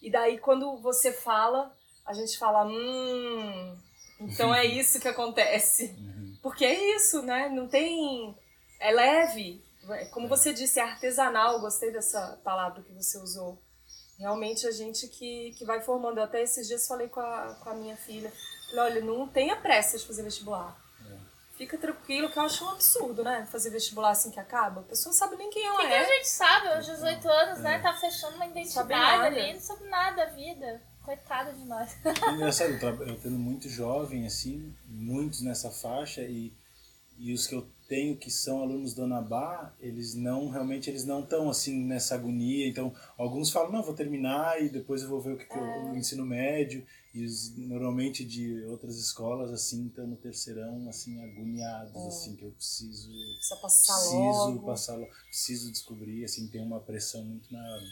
e 0.00 0.10
daí 0.10 0.38
quando 0.38 0.78
você 0.78 1.12
fala, 1.12 1.76
a 2.10 2.12
gente 2.12 2.36
fala, 2.38 2.66
hum, 2.66 3.78
então 4.20 4.54
é 4.54 4.66
isso 4.66 5.00
que 5.00 5.08
acontece. 5.08 5.96
Porque 6.42 6.64
é 6.64 6.96
isso, 6.96 7.22
né? 7.22 7.48
Não 7.48 7.68
tem. 7.68 8.36
É 8.78 8.90
leve. 8.90 9.62
É, 9.88 10.06
Como 10.06 10.28
você 10.28 10.52
disse, 10.52 10.80
é 10.80 10.82
artesanal. 10.82 11.60
Gostei 11.60 11.90
dessa 11.90 12.38
palavra 12.44 12.82
que 12.82 12.92
você 12.92 13.18
usou. 13.18 13.58
Realmente 14.18 14.66
a 14.66 14.70
gente 14.70 15.06
que, 15.08 15.54
que 15.56 15.64
vai 15.64 15.80
formando. 15.80 16.18
Eu 16.18 16.24
até 16.24 16.42
esses 16.42 16.66
dias 16.66 16.86
falei 16.86 17.08
com 17.08 17.20
a, 17.20 17.56
com 17.62 17.70
a 17.70 17.74
minha 17.74 17.96
filha. 17.96 18.32
Falei, 18.68 18.92
olha, 18.92 19.00
não 19.00 19.28
tenha 19.28 19.56
pressa 19.56 19.98
de 19.98 20.06
fazer 20.06 20.22
vestibular. 20.22 20.76
Fica 21.56 21.76
tranquilo, 21.76 22.30
que 22.30 22.38
eu 22.38 22.42
acho 22.42 22.64
um 22.64 22.70
absurdo, 22.70 23.22
né? 23.22 23.46
Fazer 23.52 23.68
vestibular 23.68 24.10
assim 24.10 24.30
que 24.30 24.40
acaba. 24.40 24.80
A 24.80 24.84
pessoa 24.84 25.12
não 25.12 25.18
sabe 25.18 25.36
nem 25.36 25.50
quem 25.50 25.66
ela 25.66 25.76
O 25.76 25.78
que 25.80 25.86
a 25.92 26.02
é. 26.02 26.06
gente 26.06 26.28
sabe, 26.28 26.68
aos 26.68 26.86
18 26.86 27.28
anos, 27.28 27.58
né? 27.58 27.78
Tá 27.80 27.92
fechando 27.92 28.36
uma 28.36 28.46
Sabe 28.46 28.60
identidade 28.60 29.26
ali, 29.26 29.52
não 29.52 29.60
sabe 29.60 29.84
nada 29.90 30.24
da 30.24 30.32
vida. 30.32 30.82
Coitado 31.04 31.56
de 31.56 31.64
nós. 31.64 31.96
É 32.04 32.32
engraçado, 32.34 32.72
eu, 32.72 33.20
tendo 33.20 33.38
muito 33.38 33.68
jovem, 33.68 34.26
assim, 34.26 34.74
muitos 34.86 35.40
nessa 35.40 35.70
faixa, 35.70 36.22
e, 36.22 36.52
e 37.18 37.32
os 37.32 37.46
que 37.46 37.54
eu 37.54 37.66
tenho 37.88 38.16
que 38.16 38.30
são 38.30 38.62
alunos 38.62 38.94
do 38.94 39.02
Anabá, 39.02 39.74
eles 39.80 40.14
não, 40.14 40.48
realmente, 40.48 40.88
eles 40.88 41.04
não 41.04 41.20
estão, 41.24 41.50
assim, 41.50 41.84
nessa 41.84 42.14
agonia. 42.14 42.68
Então, 42.68 42.94
alguns 43.18 43.50
falam, 43.50 43.72
não, 43.72 43.82
vou 43.82 43.94
terminar 43.94 44.62
e 44.62 44.68
depois 44.68 45.02
eu 45.02 45.08
vou 45.08 45.20
ver 45.20 45.32
o 45.32 45.36
que, 45.36 45.44
que 45.44 45.56
eu, 45.58 45.62
o 45.92 45.96
ensino 45.96 46.24
médio. 46.24 46.86
E 47.12 47.24
os, 47.24 47.56
normalmente 47.56 48.24
de 48.24 48.62
outras 48.66 48.96
escolas, 48.96 49.50
assim, 49.52 49.88
estão 49.88 50.06
no 50.06 50.14
terceirão, 50.16 50.88
assim, 50.88 51.20
agoniados, 51.20 51.96
assim, 52.06 52.36
que 52.36 52.44
eu 52.44 52.52
preciso... 52.52 53.10
Precisa 53.10 53.56
passar 53.60 53.94
Preciso 53.94 54.14
logo. 54.20 54.66
passar, 54.66 54.98
preciso 55.26 55.72
descobrir, 55.72 56.24
assim, 56.24 56.46
tem 56.46 56.62
uma 56.62 56.78
pressão 56.78 57.24
muito 57.24 57.52
maior. 57.52 57.80
né? 57.80 57.88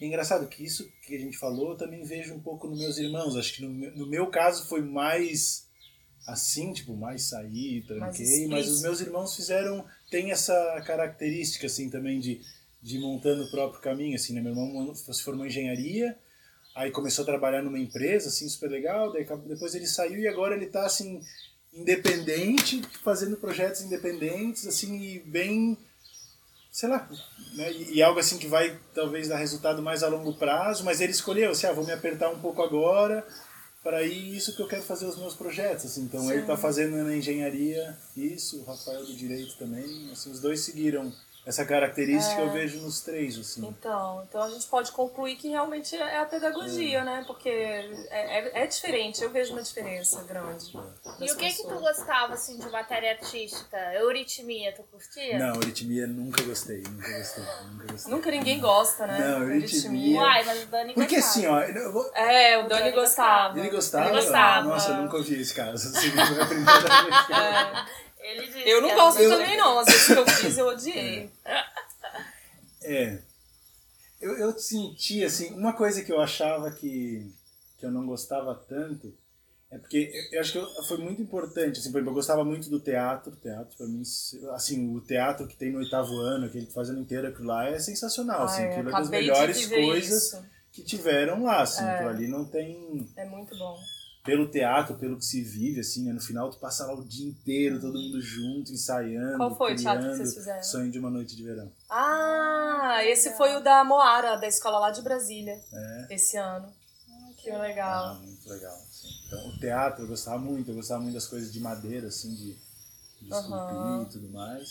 É 0.00 0.04
engraçado 0.06 0.46
que 0.48 0.64
isso 0.64 0.90
que 1.02 1.14
a 1.14 1.18
gente 1.18 1.36
falou 1.38 1.70
eu 1.72 1.76
também 1.76 2.02
vejo 2.04 2.34
um 2.34 2.40
pouco 2.40 2.66
nos 2.68 2.78
meus 2.78 2.98
irmãos. 2.98 3.36
Acho 3.36 3.54
que 3.54 3.62
no, 3.62 3.70
meu- 3.70 3.96
no 3.96 4.06
meu 4.06 4.26
caso 4.28 4.66
foi 4.68 4.82
mais 4.82 5.66
assim, 6.26 6.72
tipo, 6.72 6.96
mais 6.96 7.22
saí, 7.22 7.82
tranquei, 7.86 8.26
mas 8.48 8.66
os 8.68 8.82
meus 8.82 9.00
irmãos 9.00 9.36
fizeram, 9.36 9.84
tem 10.10 10.32
essa 10.32 10.82
característica 10.84 11.66
assim 11.68 11.88
também 11.88 12.18
de, 12.18 12.40
de 12.82 12.98
montando 12.98 13.44
o 13.44 13.50
próprio 13.50 13.80
caminho, 13.80 14.16
assim, 14.16 14.34
né? 14.34 14.40
Meu 14.40 14.50
irmão 14.52 14.92
se 14.94 15.22
formou 15.22 15.44
em 15.46 15.48
engenharia, 15.48 16.18
aí 16.74 16.90
começou 16.90 17.22
a 17.22 17.26
trabalhar 17.26 17.62
numa 17.62 17.78
empresa, 17.78 18.28
assim, 18.28 18.48
super 18.48 18.68
legal, 18.68 19.12
daí 19.12 19.24
depois 19.46 19.74
ele 19.76 19.86
saiu 19.86 20.18
e 20.18 20.26
agora 20.26 20.56
ele 20.56 20.66
tá, 20.66 20.84
assim, 20.84 21.20
independente, 21.72 22.82
fazendo 23.04 23.36
projetos 23.36 23.82
independentes, 23.82 24.66
assim, 24.66 24.98
e 25.00 25.18
bem, 25.20 25.78
sei 26.76 26.90
lá, 26.90 27.08
né? 27.54 27.72
E, 27.72 28.02
algo 28.02 28.20
assim 28.20 28.36
que 28.36 28.46
vai 28.46 28.78
talvez 28.94 29.28
dar 29.28 29.38
resultado 29.38 29.80
mais 29.80 30.02
a 30.02 30.08
longo 30.08 30.34
prazo, 30.34 30.84
mas 30.84 31.00
ele 31.00 31.10
escolheu, 31.12 31.52
assim, 31.52 31.66
ah, 31.66 31.72
vou 31.72 31.86
me 31.86 31.90
apertar 31.90 32.28
um 32.28 32.38
pouco 32.38 32.60
agora, 32.60 33.26
para 33.82 34.02
ir 34.02 34.36
isso 34.36 34.54
que 34.54 34.60
eu 34.60 34.68
quero 34.68 34.82
fazer 34.82 35.06
os 35.06 35.16
meus 35.16 35.32
projetos, 35.32 35.86
assim. 35.86 36.02
Então 36.02 36.30
ele 36.30 36.42
tá 36.42 36.54
fazendo 36.54 36.94
na 37.02 37.16
engenharia 37.16 37.96
isso, 38.14 38.60
o 38.60 38.64
Rafael 38.64 39.06
do 39.06 39.14
direito 39.14 39.56
também, 39.56 40.10
assim, 40.12 40.30
os 40.30 40.38
dois 40.38 40.60
seguiram 40.60 41.10
essa 41.46 41.64
característica 41.64 42.40
eu 42.40 42.50
vejo 42.50 42.80
nos 42.80 43.00
três, 43.00 43.38
assim. 43.38 43.64
Então, 43.66 44.26
então 44.28 44.42
a 44.42 44.50
gente 44.50 44.66
pode 44.66 44.90
concluir 44.90 45.36
que 45.36 45.48
realmente 45.48 45.94
é 45.94 46.18
a 46.18 46.24
pedagogia, 46.26 47.04
né? 47.04 47.22
Porque 47.24 47.48
é, 47.48 47.88
é, 48.10 48.62
é 48.64 48.66
diferente, 48.66 49.22
eu 49.22 49.30
vejo 49.30 49.52
uma 49.52 49.62
diferença 49.62 50.22
grande. 50.24 50.72
E 51.20 51.20
das 51.20 51.30
o 51.30 51.36
que 51.36 51.52
que 51.52 51.62
tu 51.62 51.78
gostava, 51.78 52.34
assim, 52.34 52.58
de 52.58 52.68
matéria 52.68 53.12
artística? 53.12 53.76
Euritmia, 53.94 54.74
tu 54.74 54.82
curtia? 54.90 55.38
Não, 55.38 55.54
euritmia 55.54 56.06
nunca 56.08 56.42
gostei, 56.42 56.82
nunca 56.82 57.16
gostei, 57.16 57.44
nunca 57.70 57.92
gostei. 57.92 58.12
Nunca 58.12 58.30
ninguém 58.32 58.58
gosta, 58.60 59.06
né? 59.06 59.18
Não, 59.20 59.42
euritmia. 59.44 60.20
Uai, 60.20 60.44
mas 60.44 60.62
o 60.64 60.66
Dani 60.66 60.94
Porque 60.94 61.14
gostava. 61.20 61.30
assim, 61.30 61.46
ó, 61.46 61.60
eu 61.62 61.92
vou- 61.92 62.10
É, 62.12 62.58
o 62.58 62.62
Dani 62.68 62.82
Dani 62.82 62.92
gostava. 62.92 63.58
ele 63.60 63.70
gostava? 63.70 64.06
Ele 64.08 64.16
gostava. 64.16 64.68
Nossa, 64.68 64.90
eu 64.90 64.96
nunca 64.96 65.16
ouvi 65.16 65.40
esse 65.40 65.54
caso. 65.54 65.88
Assim, 65.96 66.10
foi 66.10 66.42
a 66.42 66.46
primeira 66.46 66.80
vez 67.04 67.26
que 67.26 67.32
eu- 67.32 68.05
Eu 68.64 68.82
não 68.82 68.88
que 68.88 68.94
gosto 68.94 69.20
era- 69.20 69.36
também, 69.36 69.56
não. 69.56 69.78
Às 69.78 69.86
vezes 69.86 70.06
que 70.06 70.12
eu 70.12 70.26
fiz, 70.26 70.58
eu 70.58 70.66
odiei. 70.68 71.30
É. 72.82 73.18
Eu, 74.20 74.36
eu 74.38 74.58
senti, 74.58 75.22
assim, 75.24 75.52
uma 75.54 75.72
coisa 75.74 76.02
que 76.02 76.10
eu 76.12 76.20
achava 76.20 76.70
que, 76.70 77.30
que 77.78 77.84
eu 77.86 77.90
não 77.90 78.06
gostava 78.06 78.54
tanto 78.54 79.14
é 79.70 79.78
porque 79.78 80.10
eu, 80.12 80.36
eu 80.36 80.40
acho 80.40 80.52
que 80.52 80.58
eu- 80.58 80.84
foi 80.84 80.96
muito 80.98 81.20
importante, 81.20 81.80
assim, 81.80 81.90
por 81.90 81.98
exemplo, 81.98 82.10
eu 82.10 82.14
gostava 82.14 82.44
muito 82.44 82.70
do 82.70 82.80
teatro, 82.80 83.34
teatro 83.36 83.76
pra 83.76 83.86
mim, 83.86 84.00
assim, 84.54 84.94
o 84.96 85.00
teatro 85.00 85.46
que 85.46 85.56
tem 85.56 85.72
no 85.72 85.78
oitavo 85.80 86.12
ano, 86.20 86.46
aquele 86.46 86.66
fazendo 86.66 87.00
inteiro 87.00 87.26
aquilo 87.28 87.48
lá 87.48 87.68
é 87.68 87.78
sensacional, 87.78 88.44
assim, 88.44 88.62
Ai, 88.62 88.70
aquilo 88.72 88.88
é 88.88 88.92
das 88.92 89.10
melhores 89.10 89.66
coisas 89.66 90.22
isso. 90.24 90.44
que 90.72 90.82
tiveram 90.82 91.42
lá, 91.42 91.62
assim, 91.62 91.84
É. 91.84 91.90
aquilo 91.94 92.08
ali 92.10 92.28
não 92.28 92.44
tem, 92.44 93.06
É 93.16 93.24
muito 93.26 93.56
bom. 93.58 93.76
Pelo 94.26 94.48
teatro, 94.50 94.96
pelo 94.96 95.16
que 95.16 95.24
se 95.24 95.40
vive, 95.42 95.80
assim, 95.80 96.04
né, 96.04 96.12
no 96.12 96.20
final 96.20 96.50
tu 96.50 96.58
passa 96.58 96.84
lá 96.86 96.92
o 96.94 97.04
dia 97.04 97.26
inteiro, 97.28 97.80
todo 97.80 97.98
mundo 97.98 98.20
junto, 98.20 98.72
ensaiando, 98.72 99.38
Qual 99.38 99.56
foi 99.56 99.72
o 99.72 99.76
teatro 99.76 100.00
que 100.00 100.04
criando, 100.08 100.18
vocês 100.18 100.34
fizeram? 100.34 100.62
Sonho 100.62 100.90
de 100.90 100.98
uma 100.98 101.08
Noite 101.10 101.34
de 101.36 101.42
Verão. 101.42 101.72
Ah, 101.88 102.98
esse 103.04 103.34
foi 103.36 103.54
o 103.56 103.60
da 103.60 103.82
Moara, 103.84 104.36
da 104.36 104.46
escola 104.46 104.78
lá 104.78 104.90
de 104.90 105.00
Brasília, 105.02 105.58
É. 105.72 106.08
esse 106.14 106.36
ano. 106.36 106.70
Que 107.38 107.50
Ah, 107.50 107.58
legal. 107.62 108.14
muito 108.16 108.48
legal. 108.48 108.74
assim. 108.74 109.08
Então, 109.26 109.48
o 109.48 109.58
teatro 109.60 110.02
eu 110.04 110.08
gostava 110.08 110.38
muito, 110.38 110.70
eu 110.70 110.74
gostava 110.74 111.00
muito 111.00 111.14
das 111.14 111.28
coisas 111.28 111.52
de 111.52 111.60
madeira, 111.60 112.08
assim, 112.08 112.34
de, 112.34 112.54
de 113.22 113.30
esculpir 113.30 113.76
Aham. 113.76 114.02
e 114.02 114.06
tudo 114.12 114.28
mais. 114.30 114.66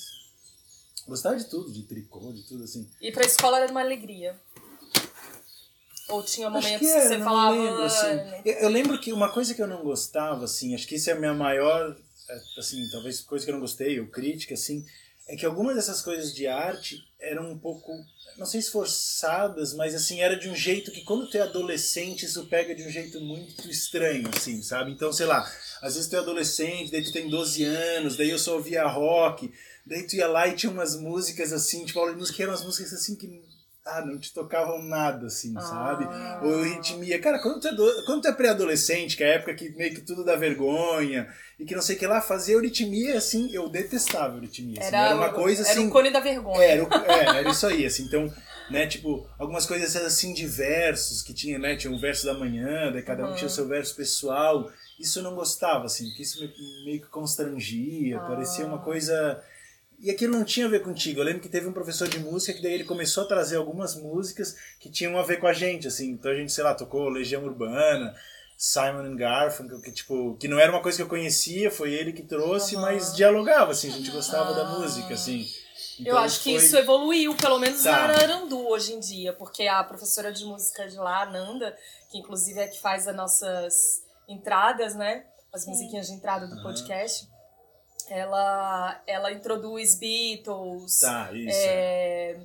Gostava 1.07 1.37
de 1.37 1.45
tudo, 1.45 1.71
de 1.71 1.83
tricô, 1.83 2.33
de 2.33 2.43
tudo, 2.43 2.63
assim. 2.63 2.89
E 2.99 3.11
pra 3.11 3.23
escola 3.25 3.59
era 3.59 3.71
uma 3.71 3.81
alegria. 3.81 4.35
Ou 6.09 6.23
tinha 6.23 6.49
momentos 6.49 6.71
que 6.79 6.85
que, 6.85 6.91
era, 6.91 7.09
você 7.09 7.17
não 7.17 7.25
falava. 7.25 7.55
lembro, 7.55 7.83
assim. 7.83 8.05
"Ah, 8.07 8.41
Eu, 8.45 8.53
eu 8.53 8.69
lembro 8.69 8.99
que 8.99 9.11
uma 9.11 9.29
coisa 9.31 9.53
que 9.55 9.61
eu 9.61 9.67
não 9.67 9.83
gostava, 9.83 10.45
assim, 10.45 10.75
acho 10.75 10.87
que 10.87 10.95
isso 10.95 11.09
é 11.09 11.13
a 11.13 11.19
minha 11.19 11.33
maior, 11.33 11.95
é, 12.29 12.41
assim, 12.59 12.87
talvez 12.91 13.21
coisa 13.21 13.43
que 13.43 13.51
eu 13.51 13.55
não 13.55 13.61
gostei, 13.61 13.99
ou 13.99 14.07
crítica, 14.07 14.53
assim, 14.53 14.85
é 15.27 15.35
que 15.35 15.45
algumas 15.45 15.75
dessas 15.75 16.01
coisas 16.01 16.33
de 16.33 16.45
arte 16.47 17.03
eram 17.19 17.51
um 17.51 17.57
pouco, 17.57 17.91
não 18.37 18.45
sei 18.45 18.61
se 18.61 18.69
forçadas, 18.69 19.73
mas 19.73 19.95
assim, 19.95 20.21
era 20.21 20.35
de 20.37 20.47
um 20.47 20.55
jeito 20.55 20.91
que 20.91 21.01
quando 21.01 21.27
tu 21.27 21.37
é 21.37 21.41
adolescente, 21.41 22.25
isso 22.25 22.45
pega 22.45 22.75
de 22.75 22.83
um 22.83 22.89
jeito 22.89 23.19
muito 23.21 23.67
estranho, 23.67 24.29
assim, 24.35 24.61
sabe? 24.61 24.91
Então, 24.91 25.11
sei 25.11 25.25
lá, 25.25 25.39
às 25.81 25.95
vezes 25.95 26.07
tu 26.09 26.15
é 26.15 26.19
adolescente, 26.19 26.91
daí 26.91 27.03
tu 27.03 27.11
tem 27.11 27.27
12 27.29 27.63
anos, 27.63 28.15
daí 28.15 28.29
eu 28.29 28.37
só 28.37 28.53
ouvia 28.55 28.85
rock, 28.87 29.51
daí 29.85 30.05
tu 30.05 30.15
ia 30.15 30.27
lá 30.27 30.47
e 30.47 30.55
tinha 30.55 30.71
umas 30.71 30.95
músicas 30.95 31.51
assim, 31.51 31.83
tipo, 31.85 31.97
aula 31.99 32.11
de 32.11 32.19
música, 32.19 32.35
que 32.37 32.43
eram 32.43 32.53
umas 32.53 32.63
músicas 32.63 32.93
assim 32.93 33.15
que 33.15 33.41
ah, 33.85 34.03
não 34.03 34.17
te 34.17 34.33
tocavam 34.33 34.81
nada, 34.81 35.27
assim, 35.27 35.53
sabe? 35.53 36.05
Ah. 36.09 36.41
Ou 36.43 36.63
ritmia. 36.63 37.19
Cara, 37.19 37.39
quando 37.39 37.59
tu 37.59 37.67
é, 37.67 37.73
do- 37.75 38.05
quando 38.05 38.21
tu 38.23 38.27
é 38.27 38.31
pré-adolescente, 38.33 39.15
que 39.15 39.23
é 39.23 39.27
a 39.31 39.35
época 39.35 39.53
que 39.53 39.69
meio 39.75 39.93
que 39.93 40.01
tudo 40.01 40.23
dá 40.25 40.35
vergonha, 40.35 41.27
e 41.59 41.65
que 41.65 41.75
não 41.75 41.81
sei 41.81 41.95
o 41.95 41.99
que 41.99 42.07
lá, 42.07 42.19
fazer 42.19 42.53
euritmia, 42.53 43.17
assim, 43.17 43.53
eu 43.53 43.69
detestava 43.69 44.35
euritmia. 44.37 44.79
assim, 44.79 44.87
Era, 44.87 44.97
era 45.07 45.15
uma 45.15 45.29
coisa 45.29 45.61
Era 45.61 45.71
assim. 45.71 45.87
o 45.87 45.91
cone 45.91 46.09
da 46.11 46.19
vergonha. 46.19 46.63
Era, 46.63 46.83
o- 46.83 46.93
é, 46.93 47.37
era 47.39 47.49
isso 47.49 47.67
aí, 47.67 47.85
assim, 47.85 48.03
então, 48.05 48.31
né, 48.71 48.87
tipo, 48.87 49.29
algumas 49.37 49.65
coisas 49.67 49.95
assim 49.95 50.33
de 50.33 50.47
versos, 50.47 51.21
que 51.21 51.33
tinha, 51.33 51.59
né, 51.59 51.75
tinha 51.75 51.93
um 51.93 51.99
verso 51.99 52.25
da 52.25 52.33
manhã, 52.33 52.91
daí 52.91 53.03
cada 53.03 53.23
um 53.23 53.29
Uhum. 53.29 53.35
tinha 53.35 53.47
o 53.47 53.51
seu 53.51 53.67
verso 53.67 53.95
pessoal, 53.95 54.67
isso 54.99 55.19
eu 55.19 55.23
não 55.23 55.35
gostava, 55.35 55.85
assim, 55.85 56.07
porque 56.07 56.23
isso 56.23 56.41
me- 56.41 56.51
meio 56.85 57.01
que 57.01 57.07
constrangia, 57.07 58.17
Ah. 58.17 58.21
parecia 58.21 58.65
uma 58.65 58.79
coisa... 58.79 59.41
E 60.05 60.11
aquilo 60.11 60.37
não 60.37 60.43
tinha 60.45 60.67
a 60.67 60.69
ver 60.69 60.83
contigo, 60.83 61.19
eu 61.19 61.23
lembro 61.25 61.41
que 61.41 61.49
teve 61.49 61.65
um 61.67 61.73
professor 61.73 62.07
de 62.07 62.19
música 62.19 62.53
que 62.53 62.61
daí 62.61 62.73
ele 62.73 62.83
começou 62.83 63.23
a 63.23 63.27
trazer 63.27 63.55
algumas 63.57 63.95
músicas 63.95 64.55
que 64.79 64.87
tinham 64.87 65.17
a 65.17 65.23
ver 65.23 65.37
com 65.37 65.47
a 65.47 65.53
gente, 65.53 65.87
assim, 65.87 66.11
então 66.11 66.29
a 66.31 66.35
gente, 66.35 66.51
sei 66.51 66.63
lá, 66.63 66.75
tocou 66.75 67.09
Legião 67.09 67.43
Urbana, 67.43 68.15
Simon 68.55 69.15
Garfunkel, 69.15 69.81
que 69.81 69.91
tipo, 69.91 70.37
que 70.37 70.47
não 70.47 70.59
era 70.59 70.71
uma 70.71 70.81
coisa 70.83 70.95
que 70.97 71.01
eu 71.01 71.07
conhecia, 71.09 71.71
foi 71.71 71.91
ele 71.91 72.13
que 72.13 72.21
trouxe, 72.21 72.75
Aham. 72.75 72.83
mas 72.83 73.15
dialogava, 73.15 73.71
assim, 73.71 73.89
a 73.89 73.93
gente 73.93 74.11
gostava 74.11 74.53
da 74.53 74.67
Ah. 74.67 74.79
música, 74.79 75.15
assim. 75.15 75.43
Eu 75.97 76.01
Então 76.01 76.17
acho 76.19 76.43
que 76.43 76.53
foi- 76.55 76.63
isso 76.63 76.77
evoluiu, 76.77 77.35
pelo 77.35 77.57
menos 77.57 77.81
Tá. 77.81 77.91
na 77.91 77.97
Ararandu 78.13 78.63
hoje 78.67 78.93
em 78.93 78.99
dia, 78.99 79.33
porque 79.33 79.65
a 79.67 79.83
professora 79.83 80.31
de 80.31 80.45
música 80.45 80.87
de 80.87 80.97
lá, 80.97 81.23
a 81.23 81.25
Nanda, 81.25 81.75
que 82.11 82.19
inclusive 82.19 82.59
é 82.59 82.67
que 82.67 82.79
faz 82.79 83.07
as 83.07 83.15
nossas 83.15 84.03
entradas, 84.29 84.93
né? 84.93 85.25
As 85.51 85.65
musiquinhas 85.65 86.05
de 86.07 86.13
entrada 86.13 86.45
do 86.45 86.53
Aham. 86.53 86.61
podcast. 86.63 87.27
Ela, 88.09 89.01
ela 89.07 89.31
introduz 89.31 89.95
Beatles, 89.95 90.99
Tá, 90.99 91.29
isso. 91.33 91.49
é, 91.57 92.35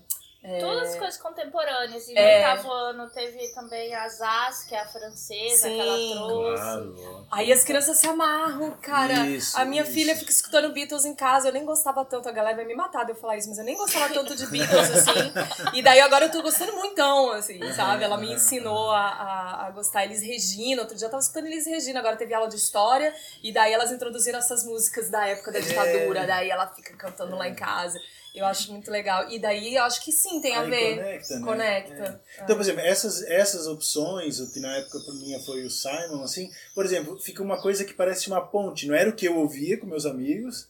Todas 0.43 0.91
as 0.91 0.97
coisas 0.97 1.17
contemporâneas. 1.21 2.09
E 2.09 2.17
É. 2.17 2.43
no 2.43 2.49
oitavo 2.51 2.73
ano 2.73 3.11
teve 3.11 3.49
também 3.55 3.95
a 3.95 4.09
Zaz, 4.09 4.65
que 4.65 4.75
é 4.75 4.81
a 4.81 4.87
francesa, 4.87 5.69
que 5.69 5.79
ela 5.79 5.97
Sim. 5.97 6.15
trouxe. 6.15 6.63
Claro. 6.63 7.27
Aí 7.31 7.53
as 7.53 7.63
crianças 7.63 7.99
se 7.99 8.07
amarram, 8.07 8.71
cara. 8.81 9.27
Isso, 9.27 9.59
a 9.59 9.67
minha 9.67 9.83
isso. 9.83 9.93
filha 9.93 10.17
fica 10.17 10.31
escutando 10.31 10.73
Beatles 10.73 11.05
em 11.05 11.15
casa. 11.15 11.49
Eu 11.49 11.53
nem 11.53 11.65
gostava 11.65 12.05
tanto, 12.07 12.27
a 12.27 12.33
galera 12.33 12.57
vai 12.57 12.65
me 12.65 12.75
matar 12.75 13.05
de 13.05 13.13
eu 13.13 13.17
falar 13.17 13.37
isso, 13.37 13.51
mas 13.51 13.59
eu 13.59 13.65
nem 13.65 13.77
gostava 13.77 14.13
tanto 14.15 14.35
de 14.35 14.47
Beatles 14.47 14.91
assim. 14.97 15.33
E 15.75 15.83
daí 15.83 16.01
agora 16.01 16.25
eu 16.25 16.31
tô 16.31 16.41
gostando 16.43 16.73
muito, 16.73 17.03
assim, 17.33 17.61
sabe? 17.75 18.03
Ela 18.05 18.17
me 18.17 18.33
ensinou 18.33 18.91
a, 18.93 19.09
a, 19.09 19.67
a 19.67 19.71
gostar. 19.73 20.05
Elis 20.05 20.23
Regina, 20.23 20.81
outro 20.83 20.97
dia 20.97 21.07
eu 21.07 21.11
tava 21.11 21.21
escutando 21.23 21.47
Elis 21.49 21.67
Regina, 21.67 22.01
agora 22.01 22.17
teve 22.17 22.33
aula 22.33 22.49
de 22.49 22.57
história. 22.57 23.15
E 23.43 23.53
daí 23.53 23.75
elas 23.75 23.93
introduziram 23.93 24.39
essas 24.39 24.65
músicas 24.65 25.11
da 25.11 25.27
época 25.27 25.53
da 25.53 25.61
ditadura. 25.61 26.27
Daí 26.27 26.49
ela 26.51 26.67
fica 26.69 26.97
cantando 26.97 27.37
lá 27.37 27.47
em 27.47 27.55
casa. 27.55 28.01
Eu 28.35 28.47
acho 28.47 28.71
muito 28.73 28.91
legal. 28.91 29.29
E 29.31 29.39
daí 29.39 29.75
eu 29.75 29.83
acho 29.83 30.05
que 30.05 30.13
sim, 30.13 30.41
tem 30.41 30.55
a 30.55 30.61
Aí 30.61 30.71
ver. 30.71 30.97
conecta, 30.97 31.39
né? 31.39 31.45
Conecta. 31.47 32.23
Então, 32.43 32.57
por 32.57 32.63
exemplo, 32.63 32.81
essas, 32.81 33.23
essas 33.23 33.67
opções, 33.67 34.39
o 34.41 34.53
que 34.53 34.61
na 34.61 34.77
época 34.77 35.01
pra 35.01 35.15
mim 35.15 35.39
foi 35.45 35.65
o 35.65 35.71
Simon, 35.71 36.23
assim, 36.23 36.51
por 36.75 36.85
exemplo, 36.85 37.19
fica 37.19 37.43
uma 37.43 37.61
coisa 37.61 37.85
que 37.85 37.93
parece 37.93 38.29
uma 38.29 38.41
ponte. 38.41 38.87
Não 38.87 38.95
era 38.95 39.11
o 39.11 39.15
que 39.15 39.27
eu 39.27 39.37
ouvia 39.37 39.77
com 39.79 39.87
meus 39.87 40.07
amigos, 40.07 40.69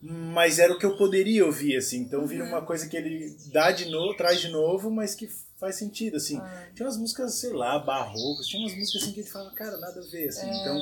mas 0.00 0.58
era 0.58 0.72
o 0.72 0.78
que 0.78 0.86
eu 0.86 0.96
poderia 0.96 1.44
ouvir, 1.44 1.76
assim. 1.76 1.98
Então 1.98 2.26
vira 2.26 2.44
uma 2.44 2.62
coisa 2.62 2.88
que 2.88 2.96
ele 2.96 3.36
dá 3.52 3.70
de 3.70 3.90
novo, 3.90 4.16
traz 4.16 4.40
de 4.40 4.48
novo, 4.48 4.90
mas 4.90 5.14
que 5.14 5.28
faz 5.58 5.76
sentido, 5.76 6.16
assim. 6.16 6.40
Tinha 6.74 6.86
umas 6.86 6.96
músicas, 6.98 7.34
sei 7.34 7.52
lá, 7.52 7.78
barrocas, 7.78 8.46
tinha 8.46 8.62
umas 8.62 8.76
músicas 8.76 9.02
assim 9.02 9.12
que 9.12 9.20
ele 9.20 9.28
fala, 9.28 9.50
cara, 9.52 9.76
nada 9.78 10.00
a 10.00 10.04
ver, 10.10 10.28
assim. 10.28 10.48
Então, 10.48 10.78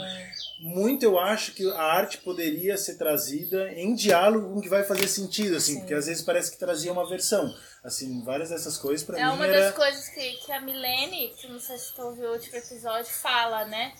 muito 0.61 1.03
eu 1.05 1.19
acho 1.19 1.53
que 1.53 1.69
a 1.73 1.83
arte 1.83 2.19
poderia 2.19 2.77
ser 2.77 2.97
trazida 2.97 3.73
em 3.73 3.95
diálogo 3.95 4.53
com 4.53 4.59
o 4.59 4.63
que 4.63 4.69
vai 4.69 4.83
fazer 4.85 5.07
sentido, 5.09 5.57
assim, 5.57 5.75
Sim. 5.75 5.79
porque 5.81 5.95
às 5.95 6.07
vezes 6.07 6.23
parece 6.23 6.51
que 6.51 6.59
trazia 6.59 6.93
uma 6.93 7.09
versão. 7.09 7.55
Assim, 7.83 8.23
várias 8.25 8.49
dessas 8.49 8.79
coisas 8.79 9.05
pra 9.07 9.19
É 9.19 9.25
mim 9.27 9.33
uma 9.35 9.47
era... 9.47 9.61
das 9.67 9.75
coisas 9.75 10.09
que, 10.09 10.33
que 10.39 10.51
a 10.53 10.61
Milene, 10.61 11.35
que 11.37 11.47
não 11.49 11.61
sei 11.61 11.77
se 11.77 11.93
tu 11.95 12.03
ouviu 12.03 12.31
o 12.31 12.33
último 12.33 12.57
episódio, 12.57 13.11
fala, 13.13 13.67
né? 13.67 13.93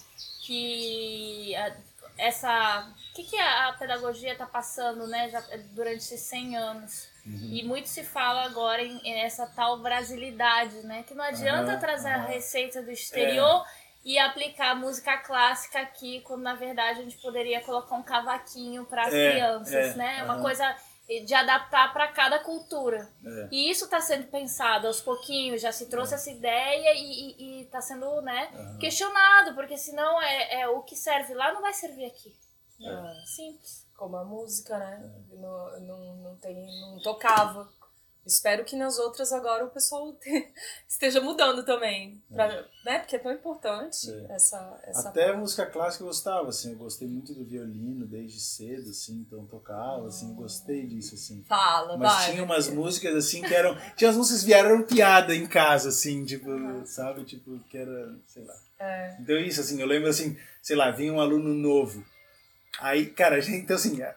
Que 0.55 1.55
a- 1.55 1.77
essa. 2.17 2.89
O 3.11 3.15
que, 3.15 3.25
que 3.25 3.37
a, 3.37 3.69
a 3.69 3.73
pedagogia 3.75 4.35
tá 4.37 4.47
passando, 4.47 5.07
né? 5.07 5.29
Já, 5.31 5.41
durante 5.73 5.99
esses 5.99 6.21
100 6.21 6.57
anos. 6.57 7.14
Uhum. 7.27 7.49
E 7.53 7.63
muito 7.65 7.89
se 7.89 8.05
fala 8.05 8.43
agora 8.45 8.83
em, 8.83 8.99
em 9.03 9.21
essa 9.21 9.47
tal 9.47 9.79
brasilidade, 9.81 10.77
né? 10.87 11.03
Que 11.05 11.15
não 11.15 11.25
adianta 11.25 11.77
trazer 11.79 12.09
a 12.11 12.23
receita 12.27 12.83
do 12.83 12.91
exterior 12.91 13.65
e 14.05 14.19
aplicar 14.19 14.75
música 14.77 15.17
clássica 15.19 15.81
aqui, 15.81 16.21
quando 16.21 16.43
na 16.43 16.55
verdade 16.55 17.01
a 17.01 17.03
gente 17.03 17.17
poderia 17.19 17.63
colocar 17.63 17.95
um 17.97 18.03
cavaquinho 18.03 18.85
para 18.85 19.07
as 19.07 19.15
É, 19.15 19.31
crianças, 19.33 19.73
é, 19.75 19.95
né? 19.97 20.23
Uma 20.25 20.35
aham. 20.35 20.43
coisa 20.43 20.77
de 21.27 21.35
adaptar 21.35 21.93
para 21.93 22.09
cada 22.09 22.39
cultura. 22.39 23.11
É. 23.25 23.49
E 23.51 23.71
isso 23.71 23.85
está 23.85 24.01
sendo 24.01 24.27
pensado 24.29 24.87
aos 24.87 25.01
pouquinhos, 25.03 25.61
já 25.61 25.71
se 25.73 25.87
trouxe 25.89 26.15
essa 26.15 26.31
ideia 26.31 26.93
e 26.95 27.63
está 27.63 27.81
sendo 27.81 28.23
né, 28.23 28.49
Aham. 28.55 28.79
questionado, 28.79 29.55
porque 29.55 29.77
senão 29.77 30.21
é, 30.23 30.61
é 30.61 30.69
o 30.69 30.83
que 30.83 30.97
serve 30.97 31.35
lá 31.35 31.53
não 31.53 31.61
vai 31.61 31.73
servir 31.75 32.07
aqui. 32.07 32.35
Ah, 32.87 33.15
Simples. 33.27 33.84
Como 33.97 34.17
a 34.17 34.25
música, 34.25 34.79
né? 34.79 35.11
Não, 35.33 35.81
não, 35.81 36.17
não, 36.17 36.37
tem, 36.37 36.81
não 36.81 36.99
tocava. 37.01 37.69
Espero 38.27 38.65
que 38.65 38.75
nas 38.75 38.99
outras 38.99 39.33
agora 39.33 39.67
o 39.67 39.71
pessoal 39.71 40.13
te- 40.17 40.53
esteja 40.89 41.21
mudando 41.21 41.63
também. 41.63 42.23
Pra, 42.33 42.67
né? 42.85 42.99
Porque 43.01 43.17
é 43.17 43.19
tão 43.19 43.31
importante 43.31 44.11
É. 44.11 44.33
essa, 44.35 44.81
essa 44.85 45.09
Até 45.11 45.33
música 45.37 45.67
clássica 45.67 46.03
eu 46.05 46.09
gostava, 46.09 46.49
assim, 46.49 46.73
eu 46.73 46.79
gostei 46.79 47.07
muito 47.07 47.35
do 47.35 47.45
violino 47.45 48.07
desde 48.07 48.41
cedo, 48.41 48.89
assim, 48.91 49.25
então 49.27 49.45
tocava, 49.47 50.09
assim, 50.09 50.31
eu 50.31 50.35
gostei 50.35 50.87
disso, 50.87 51.15
assim. 51.15 51.45
Fala, 51.45 51.99
Mas 51.99 52.13
vai. 52.15 52.31
tinha 52.31 52.43
umas 52.45 52.69
músicas, 52.69 53.15
assim, 53.15 53.43
que 53.43 53.55
eram... 53.55 53.77
Tinha 53.95 54.09
as 54.11 54.17
músicas 54.17 54.41
que 54.41 54.47
vieram 54.47 54.83
piada 54.85 55.35
em 55.35 55.47
casa, 55.47 55.91
assim, 55.91 56.25
tipo, 56.25 56.49
sabe? 56.87 57.25
Tipo, 57.25 57.59
que 57.69 57.77
era, 57.77 58.17
sei 58.27 58.45
lá. 58.45 58.57
É. 58.81 59.17
Então 59.21 59.37
isso, 59.37 59.61
assim, 59.61 59.79
eu 59.81 59.87
lembro, 59.87 60.09
assim, 60.09 60.37
sei 60.63 60.77
lá, 60.77 60.91
vinha 60.91 61.13
um 61.13 61.21
aluno 61.21 61.53
novo. 61.53 62.03
Aí, 62.81 63.07
cara, 63.07 63.37
a 63.37 63.41
gente, 63.41 63.59
então 63.59 63.77
assim, 63.77 64.03
a- 64.03 64.15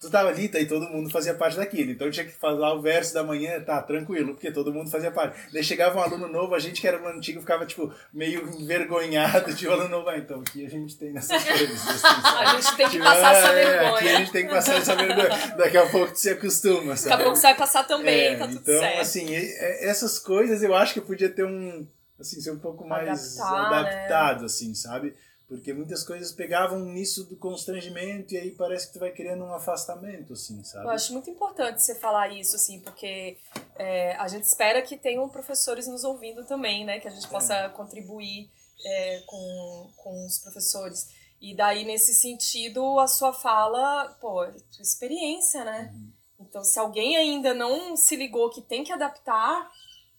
tu 0.00 0.08
tava 0.08 0.28
ali, 0.28 0.48
tá, 0.48 0.60
e 0.60 0.66
todo 0.66 0.88
mundo 0.88 1.10
fazia 1.10 1.34
parte 1.34 1.56
daquilo. 1.56 1.90
Então 1.90 2.08
tinha 2.10 2.24
que 2.24 2.30
falar 2.32 2.72
o 2.72 2.80
verso 2.80 3.12
da 3.12 3.24
manhã, 3.24 3.60
tá, 3.60 3.82
tranquilo, 3.82 4.32
porque 4.34 4.52
todo 4.52 4.72
mundo 4.72 4.88
fazia 4.88 5.10
parte. 5.10 5.36
Daí 5.52 5.64
chegava 5.64 5.98
um 5.98 6.02
aluno 6.02 6.28
novo, 6.28 6.54
a 6.54 6.60
gente 6.60 6.80
que 6.80 6.86
era 6.86 6.96
aluno 6.98 7.16
antigo 7.18 7.40
ficava, 7.40 7.66
tipo, 7.66 7.92
meio 8.12 8.48
envergonhado 8.60 9.52
de 9.52 9.66
o 9.66 9.72
aluno 9.72 9.88
novo. 9.88 10.08
Ah, 10.08 10.16
então 10.16 10.40
aqui 10.40 10.64
a 10.64 10.70
gente 10.70 10.96
tem 10.96 11.12
nessas 11.12 11.42
coisas, 11.42 11.88
assim? 11.88 12.06
A 12.38 12.54
gente 12.60 12.76
tem 12.76 12.86
que 12.86 12.92
Tipo, 12.92 13.04
passar 13.04 13.34
essa 13.34 13.48
ah, 13.48 13.52
é, 13.52 13.64
vergonha. 13.64 13.94
Aqui 13.96 14.08
a 14.08 14.16
gente 14.18 14.32
tem 14.32 14.46
que 14.46 14.52
passar 14.54 14.74
essa 14.76 14.94
vergonha. 14.94 15.28
Daqui 15.56 15.76
a 15.76 15.86
pouco 15.90 16.12
tu 16.12 16.18
se 16.18 16.30
acostuma, 16.30 16.94
Daqui 16.94 16.98
sabe? 17.00 17.14
a 17.14 17.24
pouco 17.24 17.36
você 17.36 17.42
vai 17.48 17.56
passar 17.56 17.84
também, 17.84 18.26
É, 18.26 18.36
tá 18.36 18.46
tudo 18.46 18.58
então, 18.60 18.78
certo. 18.80 19.00
assim, 19.00 19.26
e- 19.34 19.36
e- 19.36 19.84
essas 19.88 20.18
coisas 20.20 20.62
eu 20.62 20.74
acho 20.74 20.94
que 20.94 21.00
podia 21.00 21.28
ter 21.28 21.44
um. 21.44 21.86
Assim, 22.20 22.40
ser 22.40 22.50
um 22.52 22.58
pouco 22.58 22.86
mais 22.86 23.38
Adaptar, 23.38 23.70
né? 23.70 23.78
adaptado, 23.78 24.44
assim, 24.46 24.74
sabe? 24.74 25.14
Porque 25.48 25.72
muitas 25.72 26.04
coisas 26.04 26.30
pegavam 26.30 26.78
nisso 26.80 27.24
do 27.24 27.34
constrangimento 27.34 28.34
e 28.34 28.36
aí 28.36 28.50
parece 28.50 28.88
que 28.88 28.92
tu 28.92 28.98
vai 28.98 29.10
criando 29.10 29.44
um 29.44 29.54
afastamento, 29.54 30.34
assim, 30.34 30.62
sabe? 30.62 30.84
Eu 30.84 30.90
acho 30.90 31.10
muito 31.14 31.30
importante 31.30 31.82
você 31.82 31.94
falar 31.94 32.28
isso, 32.28 32.54
assim, 32.54 32.80
porque 32.80 33.38
é, 33.76 34.14
a 34.16 34.28
gente 34.28 34.44
espera 34.44 34.82
que 34.82 34.98
tenham 34.98 35.26
professores 35.30 35.88
nos 35.88 36.04
ouvindo 36.04 36.44
também, 36.44 36.84
né? 36.84 37.00
Que 37.00 37.08
a 37.08 37.10
gente 37.10 37.26
possa 37.28 37.70
contribuir 37.70 38.50
é, 38.84 39.22
com, 39.26 39.90
com 39.96 40.26
os 40.26 40.38
professores. 40.38 41.08
E 41.40 41.56
daí, 41.56 41.82
nesse 41.84 42.12
sentido, 42.12 42.98
a 42.98 43.06
sua 43.06 43.32
fala, 43.32 44.16
pô, 44.20 44.44
é 44.44 44.52
sua 44.70 44.82
experiência, 44.82 45.64
né? 45.64 45.94
Então, 46.38 46.62
se 46.62 46.78
alguém 46.78 47.16
ainda 47.16 47.54
não 47.54 47.96
se 47.96 48.16
ligou 48.16 48.50
que 48.50 48.60
tem 48.60 48.84
que 48.84 48.92
adaptar, 48.92 49.70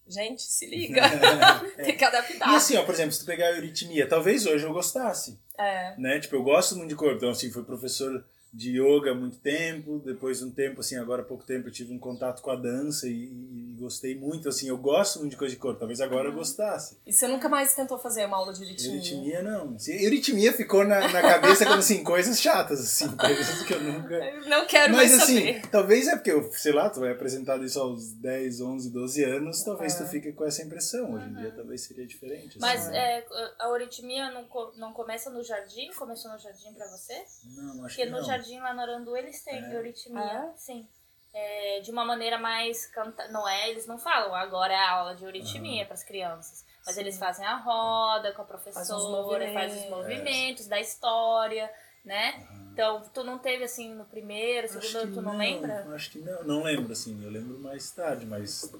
gente, 0.09 0.41
se 0.41 0.65
liga. 0.65 1.01
tem 1.77 1.95
que 1.95 2.03
adaptar. 2.03 2.51
E 2.51 2.55
assim, 2.55 2.75
ó, 2.77 2.83
por 2.83 2.93
exemplo, 2.93 3.11
se 3.13 3.19
tu 3.19 3.25
pegar 3.25 3.47
a 3.47 3.51
euritmia, 3.51 4.07
talvez 4.07 4.45
hoje 4.45 4.65
eu 4.65 4.73
gostasse, 4.73 5.39
É. 5.57 5.93
né? 5.97 6.19
Tipo, 6.19 6.35
eu 6.35 6.43
gosto 6.43 6.75
muito 6.75 6.89
de 6.89 6.95
corpo, 6.95 7.15
então 7.17 7.29
assim, 7.29 7.51
fui 7.51 7.63
professor 7.63 8.23
de 8.51 8.71
yoga 8.81 9.11
há 9.11 9.15
muito 9.15 9.37
tempo, 9.37 9.99
depois 10.03 10.39
de 10.39 10.45
um 10.45 10.51
tempo, 10.51 10.79
assim, 10.81 10.95
agora 10.97 11.21
há 11.21 11.25
pouco 11.25 11.43
tempo 11.43 11.67
eu 11.67 11.71
tive 11.71 11.93
um 11.93 11.99
contato 11.99 12.41
com 12.41 12.49
a 12.51 12.55
dança 12.55 13.07
e, 13.07 13.11
e- 13.11 13.69
gostei 13.79 14.13
muito, 14.13 14.49
assim, 14.49 14.67
eu 14.67 14.77
gosto 14.77 15.19
muito 15.19 15.31
de 15.31 15.37
coisa 15.37 15.55
de 15.55 15.59
corpo, 15.61 15.79
talvez 15.79 16.01
agora 16.01 16.27
eu 16.27 16.33
gostasse. 16.33 16.97
E 17.07 17.13
você 17.13 17.27
nunca 17.29 17.47
mais 17.47 17.73
tentou 17.73 17.97
fazer 17.97 18.25
uma 18.25 18.35
aula 18.35 18.51
de 18.53 18.61
euritmia? 18.61 18.91
Euritmia 18.91 19.41
não. 19.41 19.75
Assim, 19.75 19.93
Euritmia 19.93 20.51
ficou 20.51 20.83
na, 20.85 20.99
na 21.11 21.21
cabeça 21.21 21.63
como 21.65 21.77
assim, 21.77 22.03
coisas 22.03 22.41
chatas, 22.41 22.81
assim, 22.81 23.07
coisas 23.15 23.61
que 23.63 23.73
eu 23.73 23.81
nunca. 23.81 24.19
Não 24.49 24.65
quero 24.67 24.93
Mas 24.93 25.11
mais 25.11 25.23
assim, 25.23 25.37
saber. 25.37 25.61
talvez 25.69 26.07
é 26.09 26.15
porque, 26.17 26.31
eu, 26.31 26.51
sei 26.51 26.73
lá, 26.73 26.89
tu 26.89 26.99
vai 26.99 27.11
apresentado 27.11 27.63
isso 27.63 27.79
aos 27.79 28.11
10, 28.15 28.59
11, 28.59 28.89
12 28.91 29.23
anos, 29.23 29.63
talvez 29.63 29.95
tu 29.95 30.05
fique 30.07 30.33
com 30.33 30.43
essa 30.45 30.61
impressão. 30.61 31.13
Hoje 31.13 31.27
em 31.27 31.35
dia 31.35 31.53
talvez 31.55 31.81
seria 31.81 32.05
diferente. 32.05 32.49
assim, 32.57 32.59
Mas 32.59 32.85
né? 32.89 32.97
é, 33.21 33.25
a 33.59 33.73
aritmia 33.73 34.29
não, 34.31 34.45
não 34.75 34.91
começa 34.91 35.29
no 35.29 35.41
jardim? 35.41 35.89
Começou 35.97 36.31
no 36.33 36.39
jardim 36.39 36.73
pra 36.73 36.85
você? 36.87 37.13
Não, 37.55 37.85
acho 37.85 37.95
Porque 37.95 38.03
que 38.03 38.09
no 38.09 38.17
não. 38.17 38.25
Jardim 38.39 38.59
lá 38.59 38.73
no 38.73 38.81
Arandu 38.81 39.15
eles 39.15 39.43
têm 39.43 39.63
É. 39.63 39.75
euritmia, 39.75 40.21
Ah, 40.21 40.53
sim. 40.55 40.87
É, 41.33 41.79
de 41.81 41.91
uma 41.91 42.03
maneira 42.03 42.39
mais 42.39 42.87
canta... 42.87 43.27
não 43.27 43.47
é, 43.47 43.69
eles 43.69 43.85
não 43.85 43.99
falam, 43.99 44.33
agora 44.33 44.73
é 44.73 44.77
a 44.77 44.91
aula 44.91 45.15
de 45.15 45.23
euritmia 45.23 45.85
para 45.85 45.93
as 45.93 46.03
crianças. 46.03 46.65
Mas 46.85 46.95
Sim. 46.95 47.01
eles 47.01 47.19
fazem 47.19 47.45
a 47.45 47.55
roda 47.55 48.31
com 48.33 48.41
a 48.41 48.45
Faz 48.45 48.63
professora, 48.63 49.45
uns 49.45 49.53
faz 49.53 49.73
os 49.75 49.89
movimentos. 49.89 49.89
movimentos 49.91 50.67
da 50.67 50.79
história, 50.79 51.71
né? 52.03 52.47
Então, 52.73 53.03
tu 53.13 53.23
não 53.23 53.37
teve 53.37 53.63
assim 53.65 53.93
no 53.93 54.05
primeiro, 54.05 54.67
segundo, 54.67 55.13
tu 55.13 55.21
não, 55.21 55.37
lembra? 55.37 55.85
Acho 55.93 56.09
que 56.11 56.19
não, 56.19 56.43
não 56.45 56.63
lembro, 56.63 56.91
assim, 56.93 57.23
eu 57.23 57.29
lembro 57.29 57.59
mais 57.59 57.91
tarde, 57.91 58.25
mas 58.25 58.71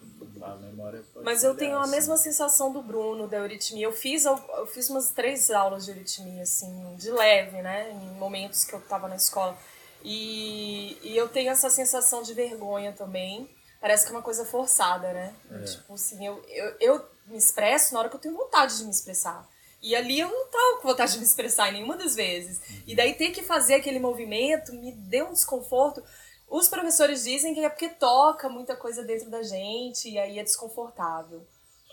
a 0.41 0.55
memória 0.55 1.03
pode 1.13 1.25
Mas 1.25 1.43
eu 1.43 1.55
tenho 1.55 1.77
a 1.77 1.81
assim. 1.81 1.91
mesma 1.91 2.17
sensação 2.17 2.71
do 2.71 2.81
Bruno, 2.81 3.27
da 3.27 3.37
euritmia. 3.37 3.85
Eu 3.85 3.91
fiz, 3.91 4.25
eu 4.25 4.67
fiz 4.67 4.89
umas 4.89 5.11
três 5.11 5.49
aulas 5.49 5.85
de 5.85 5.91
euritmia, 5.91 6.43
assim, 6.43 6.95
de 6.97 7.11
leve, 7.11 7.61
né? 7.61 7.91
Em 7.91 8.17
momentos 8.17 8.63
que 8.63 8.73
eu 8.73 8.81
tava 8.81 9.07
na 9.07 9.15
escola. 9.15 9.57
E, 10.03 10.97
e 11.01 11.17
eu 11.17 11.27
tenho 11.27 11.51
essa 11.51 11.69
sensação 11.69 12.23
de 12.23 12.33
vergonha 12.33 12.91
também. 12.93 13.49
Parece 13.81 14.05
que 14.05 14.11
é 14.11 14.15
uma 14.15 14.21
coisa 14.21 14.45
forçada, 14.45 15.11
né? 15.13 15.33
É. 15.51 15.63
Tipo 15.63 15.93
assim, 15.93 16.25
eu, 16.25 16.43
eu, 16.49 16.75
eu 16.79 17.05
me 17.27 17.37
expresso 17.37 17.93
na 17.93 17.99
hora 17.99 18.09
que 18.09 18.15
eu 18.15 18.19
tenho 18.19 18.35
vontade 18.35 18.77
de 18.77 18.83
me 18.83 18.91
expressar. 18.91 19.47
E 19.81 19.95
ali 19.95 20.19
eu 20.19 20.29
não 20.29 20.47
tava 20.47 20.81
com 20.81 20.87
vontade 20.89 21.13
de 21.13 21.19
me 21.19 21.23
expressar 21.23 21.71
nenhuma 21.71 21.95
das 21.95 22.13
vezes. 22.15 22.59
E 22.85 22.95
daí 22.95 23.13
ter 23.13 23.31
que 23.31 23.41
fazer 23.41 23.75
aquele 23.75 23.99
movimento 23.99 24.73
me 24.73 24.91
deu 24.91 25.27
um 25.27 25.33
desconforto. 25.33 26.03
Os 26.49 26.67
professores 26.67 27.23
dizem 27.23 27.53
que 27.53 27.59
é 27.63 27.69
porque 27.69 27.89
toca 27.89 28.49
muita 28.49 28.75
coisa 28.75 29.03
dentro 29.03 29.29
da 29.29 29.43
gente 29.43 30.09
e 30.09 30.17
aí 30.17 30.39
é 30.39 30.43
desconfortável. 30.43 31.45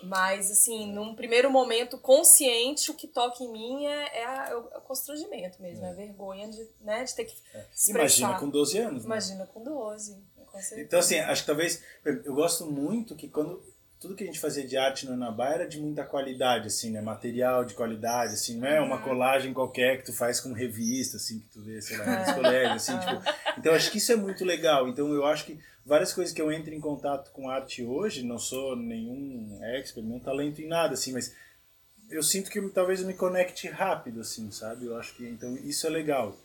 Mas, 0.02 0.50
assim, 0.50 0.92
num 0.92 1.14
primeiro 1.14 1.50
momento 1.50 1.96
consciente, 1.98 2.90
o 2.90 2.94
que 2.94 3.06
toca 3.08 3.42
em 3.42 3.50
mim 3.50 3.86
é, 3.86 4.18
é, 4.20 4.24
a- 4.26 4.48
é 4.50 4.54
o 4.54 4.68
é 4.72 4.78
o 4.78 4.80
constrangimento 4.82 5.60
mesmo, 5.60 5.84
é 5.86 5.88
a 5.90 5.92
vergonha 5.94 6.48
de, 6.48 6.68
né, 6.82 7.02
de 7.04 7.14
ter 7.14 7.24
que 7.24 7.34
expressar. 7.74 7.90
Imagina 8.28 8.38
com 8.38 8.48
12 8.50 8.78
anos, 8.78 9.02
né? 9.04 9.06
Imagina 9.06 9.46
com 9.46 9.62
12, 9.64 10.18
com. 10.52 10.58
Então, 10.78 10.98
assim, 10.98 11.18
acho 11.18 11.42
que 11.42 11.46
talvez. 11.46 11.82
Eu 12.04 12.34
gosto 12.34 12.66
muito 12.66 13.16
que 13.16 13.26
quando. 13.28 13.62
Tudo 14.06 14.14
que 14.14 14.22
a 14.22 14.26
gente 14.28 14.38
fazia 14.38 14.64
de 14.64 14.76
arte 14.76 15.04
no 15.04 15.14
Anabá 15.14 15.48
era 15.48 15.66
de 15.66 15.80
muita 15.80 16.04
qualidade, 16.04 16.68
assim, 16.68 16.92
né? 16.92 17.00
Material 17.00 17.64
de 17.64 17.74
qualidade, 17.74 18.34
assim, 18.34 18.56
não 18.56 18.68
é 18.68 18.80
Uhum. 18.80 18.86
uma 18.86 18.98
colagem 18.98 19.52
qualquer 19.52 19.98
que 19.98 20.04
tu 20.06 20.12
faz 20.12 20.38
com 20.38 20.52
revista, 20.52 21.16
assim, 21.16 21.40
que 21.40 21.48
tu 21.48 21.60
vê, 21.60 21.82
sei 21.82 21.96
lá, 21.96 22.04
nos 22.20 22.32
colégios, 22.32 22.88
assim, 22.88 22.96
tipo. 23.00 23.20
Então, 23.58 23.74
acho 23.74 23.90
que 23.90 23.98
isso 23.98 24.12
é 24.12 24.16
muito 24.16 24.44
legal. 24.44 24.86
Então, 24.88 25.12
eu 25.12 25.26
acho 25.26 25.44
que 25.44 25.58
várias 25.84 26.12
coisas 26.12 26.32
que 26.32 26.40
eu 26.40 26.52
entro 26.52 26.72
em 26.72 26.78
contato 26.78 27.32
com 27.32 27.50
arte 27.50 27.82
hoje, 27.82 28.22
não 28.22 28.38
sou 28.38 28.76
nenhum 28.76 29.58
expert, 29.74 30.04
nenhum 30.06 30.20
talento 30.20 30.62
em 30.62 30.68
nada, 30.68 30.94
assim, 30.94 31.12
mas 31.12 31.34
eu 32.08 32.22
sinto 32.22 32.48
que 32.48 32.60
talvez 32.68 33.00
eu 33.00 33.08
me 33.08 33.14
conecte 33.14 33.66
rápido, 33.66 34.20
assim, 34.20 34.52
sabe? 34.52 34.86
Eu 34.86 34.96
acho 34.96 35.16
que, 35.16 35.26
então, 35.26 35.56
isso 35.64 35.84
é 35.84 35.90
legal. 35.90 36.36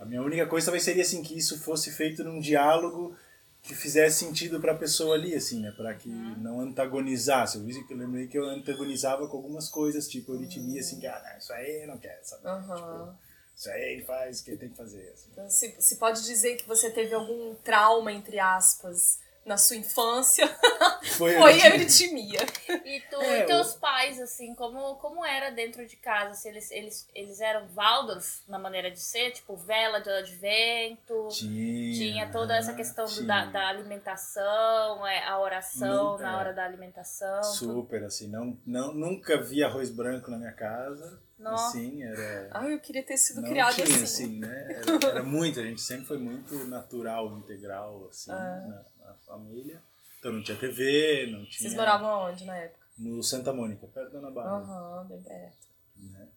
A 0.00 0.04
minha 0.04 0.22
única 0.22 0.44
coisa 0.46 0.66
talvez 0.66 0.82
seria 0.82 1.02
assim 1.02 1.22
que 1.22 1.38
isso 1.38 1.60
fosse 1.60 1.92
feito 1.92 2.24
num 2.24 2.40
diálogo 2.40 3.14
que 3.62 3.74
fizesse 3.74 4.24
sentido 4.24 4.60
para 4.60 4.72
a 4.72 4.76
pessoa 4.76 5.14
ali, 5.14 5.34
assim, 5.34 5.60
né, 5.60 5.70
para 5.70 5.94
que 5.94 6.08
não 6.08 6.60
antagonizasse. 6.60 7.58
Eu 7.58 7.68
eu 7.68 7.96
lembrei 7.96 8.26
que 8.26 8.38
eu 8.38 8.44
antagonizava 8.44 9.28
com 9.28 9.36
algumas 9.36 9.68
coisas, 9.68 10.08
tipo 10.08 10.32
euritmia, 10.34 10.80
assim, 10.80 10.98
que 10.98 11.06
ah, 11.06 11.22
não, 11.24 11.38
isso 11.38 11.52
aí 11.52 11.86
não 11.86 11.98
quer, 11.98 12.20
sabe? 12.22 12.46
Aham. 12.46 12.76
Tipo, 12.76 13.30
isso 13.54 13.70
aí 13.70 13.92
ele 13.92 14.04
faz 14.04 14.40
o 14.40 14.44
que 14.44 14.50
ele 14.52 14.58
tem 14.58 14.70
que 14.70 14.76
fazer. 14.76 15.10
Assim. 15.12 15.28
Então, 15.32 15.50
se, 15.50 15.76
se 15.78 15.96
pode 15.96 16.22
dizer 16.24 16.56
que 16.56 16.66
você 16.66 16.90
teve 16.90 17.14
algum 17.14 17.54
trauma, 17.56 18.10
entre 18.10 18.38
aspas, 18.38 19.18
na 19.44 19.56
sua 19.56 19.76
infância, 19.76 20.46
Foi, 21.16 21.34
foi 21.34 21.60
a 21.62 21.68
euritmia. 21.70 22.40
euritmia. 22.40 22.84
E 22.84 23.00
tu 23.10 23.20
É, 23.20 23.40
e 23.40 23.46
teus 23.46 23.74
pais, 23.74 24.20
assim, 24.20 24.54
como, 24.54 24.96
como 24.96 25.24
era 25.24 25.50
dentro 25.50 25.86
de 25.86 25.96
casa? 25.96 26.34
Se 26.34 26.48
eles, 26.48 26.70
eles, 26.70 27.08
eles 27.14 27.40
eram 27.40 27.66
Waldorf 27.74 28.42
na 28.46 28.58
maneira 28.58 28.90
de 28.90 29.00
ser, 29.00 29.30
tipo 29.32 29.56
vela 29.56 29.98
de 30.00 30.10
advento, 30.10 31.28
Tinha, 31.30 31.94
tinha 31.94 32.30
toda 32.30 32.54
essa 32.56 32.74
questão 32.74 33.06
do- 33.06 33.26
da, 33.26 33.46
da 33.46 33.68
alimentação, 33.68 35.06
é, 35.06 35.24
a 35.26 35.38
oração 35.38 35.88
Não, 35.88 36.18
na 36.18 36.32
é. 36.32 36.36
hora 36.36 36.52
da 36.52 36.64
alimentação. 36.64 37.40
tudo. 37.40 37.54
Super, 37.74 38.04
assim, 38.04 38.28
não, 38.28 38.56
não, 38.66 38.92
nunca 38.92 39.40
vi 39.40 39.62
arroz 39.64 39.90
branco 39.90 40.30
na 40.30 40.36
minha 40.38 40.52
casa. 40.52 41.20
Nossa. 41.38 41.78
Assim, 41.78 42.02
era. 42.02 42.50
Ah, 42.52 42.66
eu 42.68 42.78
queria 42.78 43.02
ter 43.02 43.16
sido 43.16 43.42
tinha, 43.42 43.64
assim. 43.66 44.02
assim, 44.02 44.38
né? 44.40 44.66
Era, 44.70 45.08
era 45.10 45.22
muito, 45.24 45.58
a 45.58 45.62
gente 45.62 45.80
sempre 45.80 46.04
foi 46.04 46.18
muito 46.18 46.54
natural, 46.66 47.38
integral, 47.38 48.06
assim, 48.10 48.30
Ah. 48.30 48.34
na, 48.68 48.84
na 49.10 49.14
família. 49.26 49.82
Então 50.18 50.32
não 50.32 50.42
tinha 50.42 50.56
TV, 50.56 51.26
não 51.30 51.44
tinha. 51.46 51.60
Vocês 51.60 51.74
moravam 51.74 52.30
onde 52.30 52.44
na 52.44 52.56
época? 52.56 52.80
No 52.98 53.22
Santa 53.22 53.52
Mônica, 53.52 53.86
perto 53.86 54.12
da 54.12 54.18
Ana 54.18 54.30
Bárbara. 54.30 54.56
Aham, 54.64 55.06
bem 55.08 55.22
perto. 55.22 55.56
né? 55.96 56.28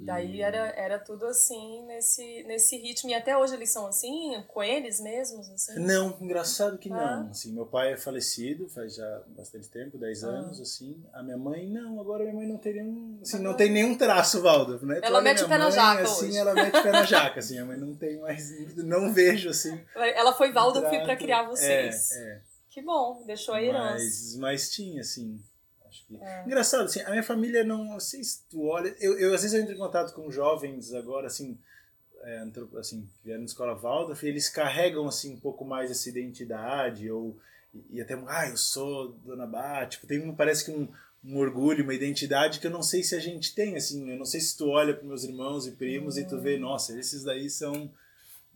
Daí 0.00 0.40
era, 0.40 0.58
era 0.76 0.98
tudo 0.98 1.26
assim, 1.26 1.84
nesse, 1.86 2.44
nesse 2.44 2.76
ritmo. 2.76 3.10
E 3.10 3.14
até 3.14 3.36
hoje 3.36 3.54
eles 3.54 3.72
são 3.72 3.86
assim, 3.86 4.42
com 4.46 4.62
eles 4.62 5.00
mesmos? 5.00 5.50
Assim? 5.50 5.80
Não, 5.80 6.16
engraçado 6.20 6.78
que 6.78 6.88
Ah. 6.92 7.16
não. 7.22 7.30
Assim, 7.30 7.52
meu 7.52 7.66
pai 7.66 7.94
é 7.94 7.96
falecido 7.96 8.68
faz 8.68 8.94
já 8.94 9.22
bastante 9.28 9.68
tempo, 9.68 9.98
10 9.98 10.22
Ah. 10.22 10.28
anos, 10.28 10.60
assim. 10.60 11.02
A 11.12 11.22
minha 11.22 11.36
mãe, 11.36 11.68
não, 11.68 12.00
agora 12.00 12.22
minha 12.22 12.34
mãe 12.36 12.46
não 12.46 12.58
tem 12.58 12.74
nenhum, 12.74 13.18
assim, 13.20 13.38
não 13.40 13.54
tem 13.54 13.70
nenhum 13.72 13.98
traço, 13.98 14.40
Valdo. 14.40 14.84
Né? 14.86 15.00
Ela 15.02 15.20
mete 15.20 15.42
o 15.42 15.48
pé 15.48 15.58
na 15.58 15.64
mãe, 15.64 15.72
jaca 15.72 16.02
assim, 16.02 16.26
hoje. 16.28 16.38
ela 16.38 16.54
mete 16.54 16.76
o 16.76 16.82
pé 16.82 16.92
na 16.92 17.02
jaca, 17.04 17.40
assim. 17.40 17.58
A 17.58 17.64
mãe 17.64 17.76
não 17.76 17.94
tem 17.96 18.20
mais, 18.20 18.76
não 18.76 19.12
vejo, 19.12 19.50
assim. 19.50 19.80
Ela 19.96 20.32
foi 20.32 20.52
Valdo 20.52 20.80
trato. 20.80 21.02
para 21.04 21.16
criar 21.16 21.42
vocês. 21.48 22.12
É, 22.12 22.22
é. 22.34 22.40
Que 22.70 22.82
bom, 22.82 23.24
deixou 23.26 23.54
a 23.54 23.62
herança. 23.62 23.94
Mas, 24.04 24.36
mas 24.36 24.70
tinha, 24.70 25.00
assim. 25.00 25.40
É. 26.20 26.44
Engraçado, 26.46 26.84
assim, 26.84 27.00
a 27.02 27.10
minha 27.10 27.22
família 27.22 27.62
não. 27.64 28.00
Sei 28.00 28.24
se 28.24 28.42
tu 28.48 28.64
olha. 28.64 28.94
Eu, 28.98 29.18
eu, 29.18 29.34
às 29.34 29.42
vezes 29.42 29.54
eu 29.54 29.62
entro 29.62 29.74
em 29.74 29.78
contato 29.78 30.14
com 30.14 30.30
jovens 30.30 30.94
agora, 30.94 31.26
assim, 31.26 31.58
é, 32.22 32.46
assim 32.78 33.02
que 33.02 33.24
vieram 33.24 33.40
na 33.40 33.46
escola 33.46 33.74
Waldorf, 33.74 34.24
e 34.24 34.28
eles 34.28 34.48
carregam, 34.48 35.06
assim, 35.06 35.34
um 35.34 35.40
pouco 35.40 35.64
mais 35.64 35.90
essa 35.90 36.08
identidade, 36.08 37.10
ou. 37.10 37.36
E 37.90 38.00
até, 38.00 38.14
ah, 38.26 38.48
eu 38.48 38.56
sou 38.56 39.12
Dona 39.24 39.46
Bá, 39.46 39.84
tipo, 39.86 40.06
tem 40.06 40.26
um, 40.26 40.34
parece 40.34 40.64
que 40.64 40.70
um, 40.70 40.88
um 41.22 41.36
orgulho, 41.36 41.84
uma 41.84 41.94
identidade 41.94 42.58
que 42.60 42.66
eu 42.66 42.70
não 42.70 42.82
sei 42.82 43.02
se 43.02 43.14
a 43.14 43.20
gente 43.20 43.54
tem, 43.54 43.76
assim, 43.76 44.10
eu 44.10 44.16
não 44.16 44.24
sei 44.24 44.40
se 44.40 44.56
tu 44.56 44.68
olha 44.68 44.94
para 44.94 45.06
meus 45.06 45.22
irmãos 45.24 45.66
e 45.66 45.72
primos 45.72 46.16
e 46.16 46.26
tu 46.26 46.40
vê, 46.40 46.58
nossa, 46.58 46.98
esses 46.98 47.22
daí 47.22 47.50
são. 47.50 47.92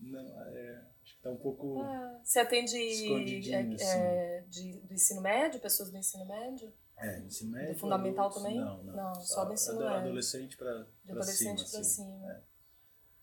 Não, 0.01 0.21
é, 0.21 0.81
acho 1.05 1.15
que 1.15 1.23
tá 1.23 1.31
um 1.31 1.37
pouco. 1.37 1.83
Ah, 1.83 2.21
Você 2.25 2.39
atende 2.39 2.77
Escondidinho, 2.77 3.75
assim. 3.75 3.85
é, 3.85 4.39
é, 4.39 4.45
de, 4.49 4.73
do 4.81 4.95
ensino 4.95 5.21
médio, 5.21 5.61
pessoas 5.61 5.91
do 5.91 5.99
ensino 5.99 6.25
médio? 6.25 6.73
É, 7.03 7.19
ensino 7.21 7.51
médio. 7.53 7.75
Do 7.75 7.81
fundamental 7.81 8.27
adultos, 8.27 8.43
também? 8.43 8.61
Não, 8.61 8.83
não. 8.85 8.95
Não, 8.95 9.15
só 9.17 9.45
do 9.45 9.53
ensino 9.53 9.75
ado- 9.81 9.85
médio. 9.85 9.99
Adolescente 10.01 10.57
para 10.57 10.87
De 11.05 11.11
adolescente 11.13 11.59
cima. 11.61 11.71
pra 11.71 11.81
assim. 11.81 11.85
cima. 12.05 12.33
É. 12.33 12.41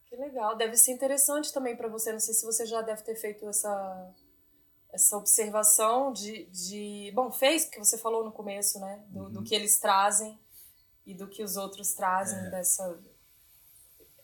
Que 0.06 0.16
legal. 0.16 0.56
Deve 0.58 0.76
ser 0.76 0.92
interessante 0.92 1.54
também 1.54 1.76
para 1.76 1.88
você. 1.88 2.12
Não 2.12 2.20
sei 2.20 2.34
se 2.34 2.44
você 2.46 2.66
já 2.66 2.82
deve 2.82 3.04
ter 3.04 3.16
feito 3.16 3.48
essa, 3.48 4.12
essa 4.92 5.16
observação 5.18 6.12
de, 6.12 6.46
de. 6.48 7.12
Bom, 7.14 7.32
fez, 7.32 7.66
porque 7.66 7.80
você 7.80 7.98
falou 7.98 8.24
no 8.26 8.32
começo, 8.32 8.80
né? 8.80 9.04
Do, 9.08 9.24
Uhum. 9.26 9.32
do 9.34 9.44
que 9.44 9.54
eles 9.56 9.78
trazem 9.80 10.40
e 11.06 11.14
do 11.14 11.28
que 11.28 11.44
os 11.44 11.58
outros 11.58 11.94
trazem 11.94 12.40
É. 12.40 12.50
dessa. 12.50 13.00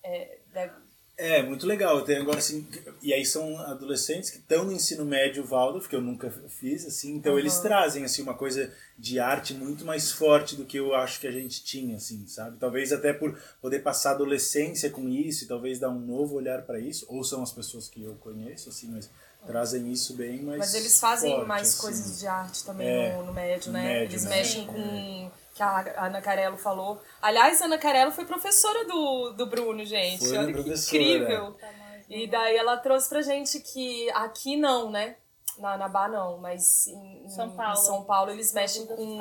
É, 0.04 0.39
deve- 0.52 0.85
É, 1.17 1.41
muito 1.41 1.65
legal. 1.65 2.01
Tem 2.04 2.17
agora 2.17 2.39
assim, 2.39 2.67
e 3.01 3.13
aí 3.13 3.25
são 3.25 3.58
adolescentes 3.62 4.30
que 4.30 4.38
estão 4.38 4.65
no 4.65 4.71
ensino 4.73 5.06
médio 5.06 5.45
Waldorf, 5.45 5.88
que 5.88 5.95
eu 5.95 6.01
nunca 6.01 6.30
fiz, 6.49 6.86
assim, 6.86 7.15
então 7.15 7.34
Uhum. 7.34 7.39
eles 7.39 7.58
trazem 7.60 8.04
assim 8.04 8.21
uma 8.21 8.34
coisa 8.34 8.69
de 8.99 9.17
arte 9.19 9.54
muito 9.54 9.86
mais 9.86 10.12
forte 10.12 10.56
do 10.58 10.65
que 10.65 10.78
eu 10.78 10.93
acho 10.93 11.19
que 11.21 11.28
a 11.28 11.32
gente 11.32 11.63
tinha, 11.63 11.95
assim, 11.95 12.25
sabe? 12.28 12.58
Talvez 12.60 12.91
até 12.91 13.13
por 13.13 13.39
poder 13.62 13.80
passar 13.80 14.10
a 14.10 14.13
adolescência 14.15 14.89
com 14.89 15.08
isso 15.08 15.45
e 15.45 15.47
talvez 15.47 15.80
dar 15.80 15.89
um 15.89 15.99
novo 15.99 16.36
olhar 16.36 16.63
para 16.63 16.80
isso, 16.80 17.06
ou 17.08 17.23
são 17.23 17.41
as 17.41 17.51
pessoas 17.54 17.88
que 17.88 18.04
eu 18.04 18.15
conheço, 18.15 18.67
assim, 18.69 18.89
mas 18.91 19.10
trazem 19.47 19.89
isso 19.91 20.15
bem 20.15 20.41
mais 20.41 20.58
Mas 20.58 20.73
eles 20.73 20.99
fazem 20.99 21.32
forte, 21.32 21.47
mais 21.47 21.69
assim. 21.69 21.82
coisas 21.82 22.19
de 22.19 22.28
arte 22.28 22.63
também 22.65 22.88
É, 22.88 23.15
no, 23.17 23.25
no 23.28 23.34
médio, 23.34 23.67
no 23.67 23.73
né? 23.78 23.84
médio, 23.84 24.12
eles 24.13 24.23
né? 24.25 24.30
mexem 24.36 24.63
É. 24.63 24.65
com. 24.65 25.32
Que 25.56 25.63
a 25.63 26.06
Ana 26.06 26.22
Carello 26.22 26.58
falou. 26.58 27.02
Aliás, 27.22 27.62
a 27.62 27.65
Ana 27.65 27.78
Carello 27.78 28.12
foi 28.12 28.26
professora 28.26 28.86
do, 28.86 29.32
do 29.32 29.46
Bruno, 29.48 29.86
gente. 29.86 30.20
Foi 30.28 30.38
Olha 30.38 30.48
que 30.48 30.54
professora, 30.54 31.02
incrível. 31.02 31.52
Tá 31.54 31.70
E 32.10 32.28
daí 32.28 32.58
ela 32.58 32.76
trouxe 32.78 33.08
pra 33.08 33.22
gente 33.22 33.62
que 33.62 34.10
aqui 34.12 34.58
não, 34.58 34.91
né? 34.91 35.15
Na 35.58 35.76
Anabá 35.76 36.10
não, 36.10 36.38
mas 36.39 36.86
em, 36.88 37.30
São 37.30 37.48
em 37.48 37.56
Paulo. 37.56 37.78
São 37.78 38.04
Paulo 38.04 38.32
eles 38.32 38.52
mexem 38.54 38.86
com, 38.86 39.18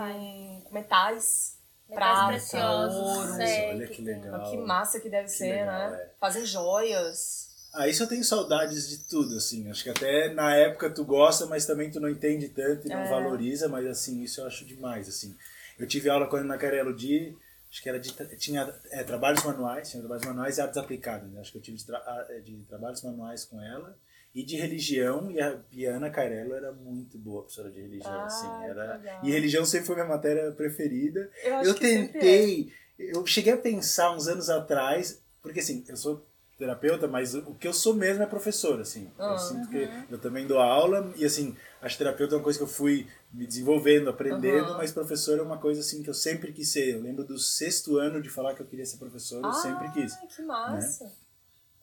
metais. 0.72 1.56
Metais 1.88 2.50
prata, 2.50 2.70
ouro. 2.80 3.34
sei 3.36 3.70
Olha 3.70 3.86
que 3.86 4.02
legal. 4.02 4.50
Que 4.50 4.56
massa 4.56 4.98
que 4.98 5.08
deve 5.08 5.26
Que 5.26 5.30
ser, 5.30 5.52
legal, 5.60 5.90
né? 5.90 5.96
é. 6.02 6.10
Fazem 6.18 6.44
joias. 6.44 7.50
Ah, 7.72 7.86
isso 7.88 8.02
eu 8.02 8.08
tenho 8.08 8.24
saudades 8.24 8.88
de 8.88 8.98
tudo, 9.08 9.36
assim. 9.36 9.70
Acho 9.70 9.84
que 9.84 9.90
até 9.90 10.32
na 10.34 10.54
época 10.56 10.90
tu 10.90 11.04
gosta, 11.04 11.46
mas 11.46 11.66
também 11.66 11.90
tu 11.92 12.00
não 12.00 12.08
entende 12.08 12.48
tanto 12.48 12.86
e 12.86 12.90
não 12.90 13.00
É. 13.02 13.08
valoriza, 13.08 13.68
mas 13.68 13.86
assim, 13.86 14.20
isso 14.22 14.40
eu 14.40 14.46
acho 14.48 14.64
demais, 14.64 15.08
assim. 15.08 15.36
Eu 15.78 15.86
tive 15.86 16.08
aula 16.08 16.26
com 16.26 16.36
a 16.36 16.40
Ana 16.40 16.56
Carello 16.58 16.94
de, 16.94 17.36
acho 17.70 17.82
que 17.82 17.88
era 17.88 17.98
de, 17.98 18.12
tinha 18.36 18.72
é, 18.90 19.02
trabalhos 19.02 19.42
manuais, 19.44 19.90
tinha 19.90 20.00
trabalhos 20.02 20.24
manuais 20.26 20.58
e 20.58 20.60
artes 20.60 20.76
aplicadas, 20.76 21.30
né? 21.30 21.40
Acho 21.40 21.52
que 21.52 21.58
eu 21.58 21.62
tive 21.62 21.76
de, 21.76 21.86
tra- 21.86 22.26
é, 22.30 22.40
de 22.40 22.56
trabalhos 22.68 23.02
manuais 23.02 23.44
com 23.44 23.60
ela 23.60 23.96
e 24.34 24.44
de 24.44 24.56
religião 24.56 25.30
e 25.30 25.40
a, 25.40 25.60
e 25.70 25.86
a 25.86 25.96
Ana 25.96 26.10
Carello 26.10 26.54
era 26.54 26.72
muito 26.72 27.16
boa 27.18 27.42
professora 27.42 27.70
de 27.70 27.80
religião, 27.80 28.12
Ah, 28.12 28.24
assim. 28.26 28.46
Era, 28.64 28.96
legal. 28.96 29.20
e 29.24 29.30
religião 29.30 29.64
sempre 29.64 29.86
foi 29.86 29.94
minha 29.96 30.08
matéria 30.08 30.50
preferida. 30.52 31.30
Eu, 31.44 31.62
Eu 31.62 31.70
é. 31.70 31.74
tentei, 31.74 32.72
eu 32.98 33.24
cheguei 33.26 33.52
a 33.52 33.56
pensar 33.56 34.14
uns 34.14 34.26
anos 34.28 34.50
atrás, 34.50 35.20
porque 35.42 35.60
assim, 35.60 35.84
eu 35.88 35.96
sou 35.96 36.26
terapeuta, 36.58 37.06
mas 37.08 37.34
o 37.34 37.54
que 37.54 37.66
eu 37.66 37.72
sou 37.72 37.94
mesmo 37.94 38.22
é 38.22 38.26
professor, 38.26 38.80
assim. 38.80 39.10
Ah. 39.18 39.32
Eu 39.32 39.38
sinto 39.38 39.68
que 39.68 39.88
eu 40.10 40.18
também 40.18 40.46
dou 40.46 40.58
aula 40.60 41.12
e 41.16 41.24
assim, 41.24 41.56
acho 41.84 41.98
terapeuta 41.98 42.34
é 42.34 42.38
uma 42.38 42.42
coisa 42.44 42.58
que 42.58 42.62
eu 42.64 42.68
fui 42.68 43.06
me 43.32 43.46
desenvolvendo, 43.46 44.08
aprendendo, 44.10 44.68
Aham. 44.70 44.76
mas 44.78 44.92
professor 44.92 45.38
é 45.38 45.42
uma 45.42 45.58
coisa 45.58 45.80
assim 45.80 46.02
que 46.02 46.10
eu 46.10 46.14
sempre 46.14 46.52
quis 46.52 46.70
ser. 46.72 46.94
Eu 46.94 47.00
lembro 47.02 47.24
do 47.24 47.38
sexto 47.38 47.98
ano 47.98 48.20
de 48.22 48.28
falar 48.28 48.54
que 48.54 48.62
eu 48.62 48.66
queria 48.66 48.86
ser 48.86 48.96
professor, 48.98 49.42
eu 49.44 49.50
Ah, 49.50 49.52
sempre 49.52 49.90
quis. 49.92 50.14
que 50.34 50.42
massa. 50.42 51.12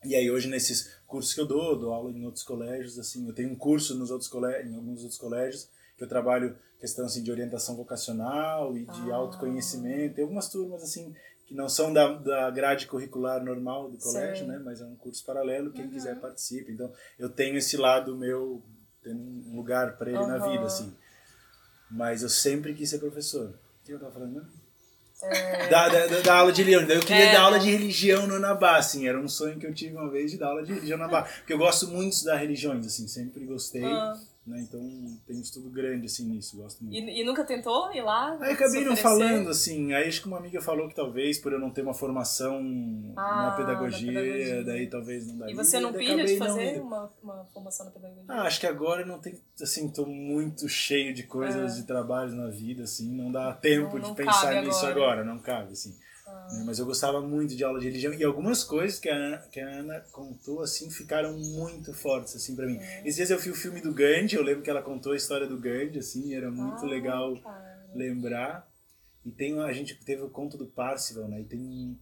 E 0.04 0.14
aí 0.16 0.30
hoje 0.30 0.48
nesses 0.48 0.90
cursos 1.06 1.32
que 1.32 1.40
eu 1.40 1.46
dou, 1.46 1.78
dou 1.78 1.92
aula 1.92 2.10
em 2.10 2.24
outros 2.24 2.42
colégios, 2.44 2.98
assim, 2.98 3.26
eu 3.28 3.34
tenho 3.34 3.50
um 3.50 3.56
curso 3.56 3.94
nos 3.96 4.10
outros 4.10 4.28
colégios, 4.28 4.72
em 4.72 4.76
alguns 4.76 5.02
outros 5.02 5.18
colégios, 5.18 5.68
que 5.96 6.02
eu 6.02 6.08
trabalho 6.08 6.56
questão 6.80 7.04
assim 7.06 7.22
de 7.22 7.30
orientação 7.30 7.76
vocacional 7.76 8.76
e 8.76 8.84
de 8.84 9.12
Ah. 9.12 9.14
autoconhecimento. 9.16 10.16
Tem 10.16 10.24
algumas 10.24 10.48
turmas 10.48 10.82
assim 10.82 11.14
que 11.46 11.54
não 11.54 11.68
são 11.68 11.92
da, 11.92 12.12
da 12.14 12.50
grade 12.50 12.86
curricular 12.88 13.44
normal 13.44 13.88
do 13.90 13.98
colégio, 13.98 14.38
Sei. 14.38 14.46
né, 14.46 14.58
mas 14.64 14.80
é 14.80 14.84
um 14.84 14.96
curso 14.96 15.24
paralelo, 15.24 15.72
quem 15.72 15.84
Uhum. 15.84 15.90
quiser 15.92 16.18
participa. 16.20 16.70
Então, 16.72 16.92
eu 17.18 17.28
tenho 17.28 17.56
esse 17.56 17.76
lado 17.76 18.16
meu, 18.16 18.62
tem 19.02 19.14
um 19.14 19.56
lugar 19.56 19.96
para 19.96 20.10
ele 20.10 20.18
na 20.26 20.36
Aham. 20.36 20.50
vida 20.50 20.64
assim. 20.64 20.94
Mas 21.90 22.22
eu 22.22 22.28
sempre 22.28 22.74
quis 22.74 22.88
ser 22.90 22.98
professor. 22.98 23.48
O 23.48 23.84
que 23.84 23.92
eu 23.92 23.98
tava 23.98 24.12
falando? 24.12 24.32
mesmo? 24.34 24.48
É. 25.24 25.68
Da, 25.68 25.88
da, 25.88 26.06
da- 26.20 26.34
aula 26.38 26.52
de 26.52 26.62
religião. 26.62 26.88
Eu 26.88 27.00
queria 27.00 27.26
É, 27.26 27.32
dar 27.32 27.42
aula 27.42 27.58
de 27.60 27.70
religião 27.70 28.26
no 28.26 28.34
Anabá, 28.36 28.76
assim. 28.76 29.06
Era 29.06 29.20
um 29.20 29.28
sonho 29.28 29.56
que 29.58 29.66
eu 29.66 29.72
tive 29.74 29.94
uma 29.94 30.10
vez 30.10 30.32
de 30.32 30.38
dar 30.38 30.48
aula 30.48 30.64
de 30.64 30.72
religião 30.72 30.98
no 30.98 31.04
Anabá. 31.04 31.22
Porque 31.22 31.52
eu 31.52 31.58
gosto 31.58 31.86
muito 31.88 32.08
de 32.08 32.14
estudar 32.16 32.36
religiões, 32.38 32.84
assim. 32.86 33.06
Sempre 33.06 33.44
gostei. 33.44 33.84
Ah. 33.84 34.18
Né? 34.44 34.60
Então 34.60 34.80
tem 35.24 35.36
um 35.36 35.40
estudo 35.40 35.70
grande, 35.70 36.06
assim, 36.06 36.24
nisso. 36.28 36.56
Gosto 36.56 36.82
muito. 36.82 36.96
E, 36.96 37.20
e 37.20 37.24
nunca 37.24 37.44
tentou 37.44 37.92
ir 37.94 38.02
lá? 38.02 38.36
Aí 38.40 38.52
acabei 38.54 38.84
não 38.84 38.96
falando, 38.96 39.48
assim. 39.48 39.92
Aí 39.94 40.08
acho 40.08 40.20
que 40.20 40.26
uma 40.26 40.38
amiga 40.38 40.60
falou 40.60 40.88
que 40.88 40.96
talvez 40.96 41.38
por 41.38 41.52
eu 41.52 41.60
não 41.60 41.70
ter 41.70 41.82
uma 41.82 41.94
formação 41.94 42.60
Ah, 43.16 43.42
na, 43.42 43.50
pedagogia, 43.52 44.12
pedagogia. 44.12 44.64
daí 44.64 44.88
talvez 44.88 45.28
não 45.28 45.38
daria. 45.38 45.54
E 45.54 45.56
você 45.56 45.78
não 45.78 45.92
pilha 45.92 46.24
de 46.24 46.36
não 46.36 46.46
fazer 46.46 46.80
uma, 46.80 47.12
uma 47.22 47.44
formação 47.54 47.86
na 47.86 47.92
pedagogia? 47.92 48.24
Ah, 48.26 48.42
acho 48.42 48.58
que 48.58 48.66
agora 48.66 49.06
não 49.06 49.20
tem, 49.20 49.38
assim, 49.60 49.88
tô 49.88 50.06
muito 50.06 50.68
cheio 50.68 51.14
de 51.14 51.22
coisas, 51.22 51.74
É. 51.76 51.80
de 51.80 51.86
trabalhos 51.86 52.34
na 52.34 52.48
vida, 52.48 52.82
assim, 52.82 53.08
não 53.14 53.30
dá 53.30 53.52
tempo 53.52 53.96
Não- 53.96 54.08
não 54.08 54.10
de 54.10 54.16
pensar 54.24 54.60
nisso 54.64 54.84
agora. 54.84 55.20
agora, 55.20 55.24
não 55.24 55.38
cabe, 55.38 55.70
assim. 55.72 55.96
Né, 56.52 56.62
Mas 56.66 56.78
eu 56.78 56.84
gostava 56.84 57.20
muito 57.20 57.56
de 57.56 57.64
aula 57.64 57.80
de 57.80 57.86
religião 57.86 58.12
e 58.12 58.22
algumas 58.22 58.62
coisas 58.62 58.98
que 58.98 59.08
a 59.08 59.14
Ana, 59.16 59.38
que 59.50 59.58
a 59.60 59.66
Ana 59.68 60.00
contou, 60.12 60.60
assim, 60.60 60.90
ficaram 60.90 61.36
muito 61.38 61.94
fortes, 61.94 62.36
assim, 62.36 62.54
pra 62.54 62.66
mim. 62.66 62.76
É. 62.78 63.00
Esses 63.00 63.16
dias 63.16 63.30
eu 63.30 63.38
vi 63.38 63.50
o 63.50 63.54
filme 63.54 63.80
do 63.80 63.92
Gandhi, 63.92 64.36
eu 64.36 64.42
lembro 64.42 64.62
que 64.62 64.70
ela 64.70 64.82
contou 64.82 65.12
a 65.12 65.16
história 65.16 65.46
do 65.46 65.58
Gandhi, 65.58 65.98
assim, 65.98 66.34
era 66.34 66.50
muito 66.50 66.84
Ah, 66.84 66.88
legal 66.88 67.34
cara. 67.36 67.86
lembrar. 67.94 68.70
E 69.24 69.30
tem 69.30 69.58
a 69.60 69.72
gente 69.72 69.94
teve 70.04 70.22
o 70.22 70.28
conto 70.30 70.58
do 70.58 70.66
Parcival, 70.66 71.28
né? 71.28 71.40
E 71.40 71.44
tem, 71.44 71.98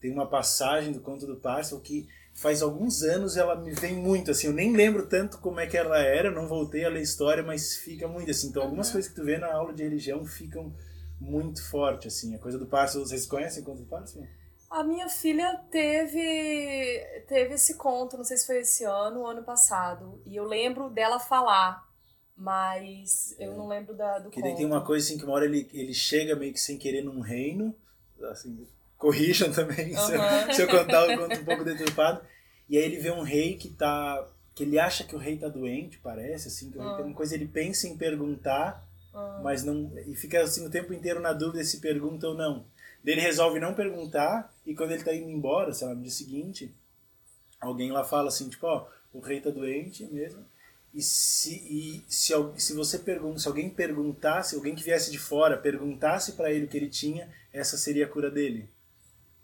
tem 0.00 0.12
uma 0.12 0.26
passagem 0.28 0.92
do 0.92 1.00
conto 1.00 1.26
do 1.26 1.36
Parcival 1.36 1.80
que 1.80 2.06
faz 2.34 2.60
alguns 2.60 3.02
anos 3.02 3.36
ela 3.38 3.54
me 3.56 3.72
vem 3.72 3.94
muito, 3.94 4.30
assim, 4.30 4.48
eu 4.48 4.52
nem 4.52 4.76
lembro 4.76 5.06
tanto 5.06 5.38
como 5.38 5.58
é 5.58 5.66
que 5.66 5.76
ela 5.76 5.98
era, 5.98 6.30
não 6.30 6.46
voltei 6.46 6.84
a 6.84 6.88
ler 6.90 7.00
história, 7.00 7.42
mas 7.42 7.76
fica 7.76 8.06
muito, 8.06 8.30
assim. 8.30 8.48
Então 8.48 8.62
algumas 8.62 8.90
coisas 8.90 9.08
que 9.08 9.16
tu 9.16 9.24
vê 9.24 9.38
na 9.38 9.50
aula 9.50 9.72
de 9.72 9.82
religião 9.82 10.22
ficam 10.26 10.74
muito 11.20 11.62
forte, 11.68 12.08
assim. 12.08 12.34
A 12.34 12.38
coisa 12.38 12.58
do 12.58 12.66
Parcival, 12.66 13.06
vocês 13.06 13.26
conhecem 13.26 13.62
o 13.62 13.66
conto 13.66 13.80
do 13.82 13.86
Parcival? 13.88 14.26
A 14.70 14.82
minha 14.82 15.08
filha 15.08 15.60
teve, 15.70 17.24
teve 17.28 17.54
esse 17.54 17.76
conto, 17.76 18.16
não 18.16 18.24
sei 18.24 18.36
se 18.36 18.46
foi 18.46 18.58
esse 18.58 18.84
ano 18.84 19.20
ou 19.20 19.26
ano 19.26 19.42
passado. 19.42 20.20
E 20.26 20.34
eu 20.36 20.44
lembro 20.44 20.90
dela 20.90 21.18
falar, 21.18 21.86
mas 22.36 23.34
eu 23.38 23.54
não 23.56 23.66
lembro 23.68 23.94
da, 23.94 24.18
do 24.18 24.30
Que 24.30 24.40
conto. 24.40 24.56
tem 24.56 24.66
uma 24.66 24.84
coisa 24.84 25.06
assim 25.06 25.18
que 25.18 25.24
uma 25.24 25.34
hora 25.34 25.44
ele, 25.46 25.68
ele 25.72 25.94
chega 25.94 26.36
meio 26.36 26.52
que 26.52 26.60
sem 26.60 26.76
querer 26.78 27.02
num 27.02 27.20
reino, 27.20 27.74
assim, 28.30 28.66
corrijam 28.98 29.50
também 29.52 29.94
se, 29.96 30.12
eu, 30.14 30.52
se 30.54 30.62
eu 30.62 30.68
contar 30.68 31.16
conto 31.16 31.40
um 31.40 31.44
pouco 31.44 31.64
deturpado. 31.64 32.20
E 32.68 32.76
aí 32.76 32.84
ele 32.84 32.98
vê 32.98 33.10
um 33.10 33.22
rei 33.22 33.56
que 33.56 33.70
tá. 33.70 34.28
que 34.54 34.64
ele 34.64 34.78
acha 34.78 35.04
que 35.04 35.14
o 35.14 35.18
rei 35.18 35.38
tá 35.38 35.48
doente, 35.48 35.98
parece, 35.98 36.48
assim, 36.48 36.70
que 36.70 36.78
o 36.78 36.82
rei 36.82 36.90
Ah. 36.90 36.96
tem 36.96 37.04
uma 37.06 37.14
coisa, 37.14 37.34
ele 37.34 37.46
pensa 37.46 37.86
em 37.88 37.96
perguntar, 37.96 38.85
Ah. 39.16 39.40
mas 39.42 39.64
não. 39.64 39.90
E 40.06 40.14
fica 40.14 40.42
assim 40.42 40.66
o 40.66 40.70
tempo 40.70 40.92
inteiro 40.92 41.20
na 41.20 41.32
dúvida 41.32 41.64
se 41.64 41.80
pergunta 41.80 42.28
ou 42.28 42.34
não. 42.34 42.66
Ele 43.02 43.20
resolve 43.20 43.58
não 43.58 43.72
perguntar, 43.72 44.52
e 44.66 44.74
quando 44.74 44.90
ele 44.90 45.04
tá 45.04 45.14
indo 45.14 45.30
embora, 45.30 45.72
sei 45.72 45.86
lá, 45.86 45.94
no 45.94 46.02
dia 46.02 46.10
seguinte, 46.10 46.74
alguém 47.60 47.92
lá 47.92 48.04
fala 48.04 48.28
assim, 48.28 48.48
tipo, 48.48 48.66
ó, 48.66 48.88
o 49.12 49.20
rei 49.20 49.40
tá 49.40 49.48
doente 49.48 50.04
mesmo. 50.06 50.44
E 50.92 51.00
se, 51.00 51.54
e 51.54 52.04
se, 52.08 52.32
se 52.56 52.74
você 52.74 52.98
pergunta, 52.98 53.38
se 53.38 53.48
alguém 53.48 53.70
perguntasse, 53.70 54.56
alguém 54.56 54.74
que 54.74 54.82
viesse 54.82 55.10
de 55.10 55.18
fora 55.18 55.56
perguntasse 55.56 56.32
para 56.32 56.50
ele 56.50 56.64
o 56.64 56.68
que 56.68 56.76
ele 56.76 56.88
tinha, 56.88 57.32
essa 57.52 57.76
seria 57.76 58.06
a 58.06 58.08
cura 58.08 58.30
dele. 58.30 58.68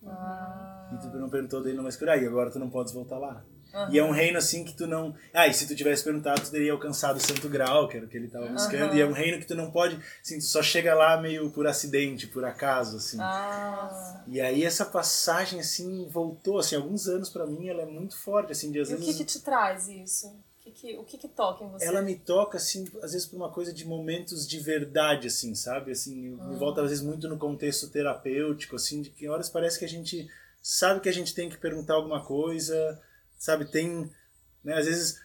Ah. 0.04 0.90
E 0.92 0.98
tu 0.98 1.16
não 1.16 1.30
perguntou 1.30 1.62
dele, 1.62 1.76
não 1.76 1.84
vai 1.84 1.92
curar, 1.92 2.20
e 2.20 2.26
agora 2.26 2.50
tu 2.50 2.58
não 2.58 2.68
podes 2.68 2.92
voltar 2.92 3.18
lá. 3.18 3.44
E 3.90 3.98
é 3.98 4.04
um 4.04 4.10
reino 4.10 4.38
assim 4.38 4.64
que 4.64 4.72
tu 4.74 4.86
não. 4.86 5.14
Ah, 5.32 5.46
e 5.46 5.54
se 5.54 5.66
tu 5.66 5.74
tivesse 5.74 6.04
perguntado, 6.04 6.40
tu 6.42 6.50
teria 6.50 6.72
alcançado 6.72 7.16
o 7.16 7.20
santo 7.20 7.48
grau, 7.48 7.88
que 7.88 7.96
era 7.96 8.06
o 8.06 8.08
que 8.08 8.16
ele 8.16 8.26
estava 8.26 8.46
buscando. 8.48 8.84
Aham. 8.84 8.96
E 8.96 9.00
é 9.00 9.06
um 9.06 9.12
reino 9.12 9.38
que 9.38 9.46
tu 9.46 9.54
não 9.54 9.70
pode. 9.70 9.98
Assim, 10.22 10.38
tu 10.38 10.44
só 10.44 10.62
chega 10.62 10.94
lá 10.94 11.20
meio 11.20 11.50
por 11.50 11.66
acidente, 11.66 12.26
por 12.26 12.44
acaso, 12.44 12.96
assim. 12.98 13.18
Ah. 13.20 14.22
E 14.26 14.40
aí 14.40 14.64
essa 14.64 14.84
passagem, 14.84 15.60
assim, 15.60 16.06
voltou, 16.08 16.58
assim, 16.58 16.76
alguns 16.76 17.08
anos 17.08 17.30
pra 17.30 17.46
mim, 17.46 17.68
ela 17.68 17.82
é 17.82 17.86
muito 17.86 18.16
forte, 18.16 18.52
assim, 18.52 18.70
de 18.70 18.80
às 18.80 18.90
E 18.90 18.94
o 18.94 18.96
vezes. 18.98 19.16
que 19.16 19.24
que 19.24 19.32
te 19.32 19.40
traz 19.40 19.88
isso? 19.88 20.26
O 20.28 20.64
que 20.64 20.70
que, 20.70 20.96
o 20.98 21.02
que, 21.04 21.18
que 21.18 21.28
toca 21.28 21.64
em 21.64 21.68
você? 21.70 21.84
Ela 21.84 22.00
me 22.02 22.14
toca, 22.16 22.56
assim, 22.56 22.86
às 23.02 23.12
vezes 23.12 23.26
por 23.26 23.36
uma 23.36 23.50
coisa 23.50 23.72
de 23.72 23.84
momentos 23.84 24.46
de 24.46 24.60
verdade, 24.60 25.26
assim, 25.26 25.54
sabe? 25.56 25.90
Assim, 25.90 26.28
eu 26.28 26.44
me 26.44 26.56
volta 26.56 26.82
às 26.82 26.88
vezes 26.90 27.02
muito 27.04 27.28
no 27.28 27.36
contexto 27.36 27.88
terapêutico, 27.90 28.76
assim, 28.76 29.02
de 29.02 29.10
que 29.10 29.28
horas 29.28 29.48
parece 29.50 29.78
que 29.78 29.84
a 29.84 29.88
gente 29.88 30.28
sabe 30.62 31.00
que 31.00 31.08
a 31.08 31.12
gente 31.12 31.34
tem 31.34 31.48
que 31.50 31.56
perguntar 31.58 31.94
alguma 31.94 32.24
coisa, 32.24 33.00
sabe? 33.43 33.64
Tem, 33.64 34.09
né, 34.62 34.74
às 34.74 34.86
vezes, 34.86 35.20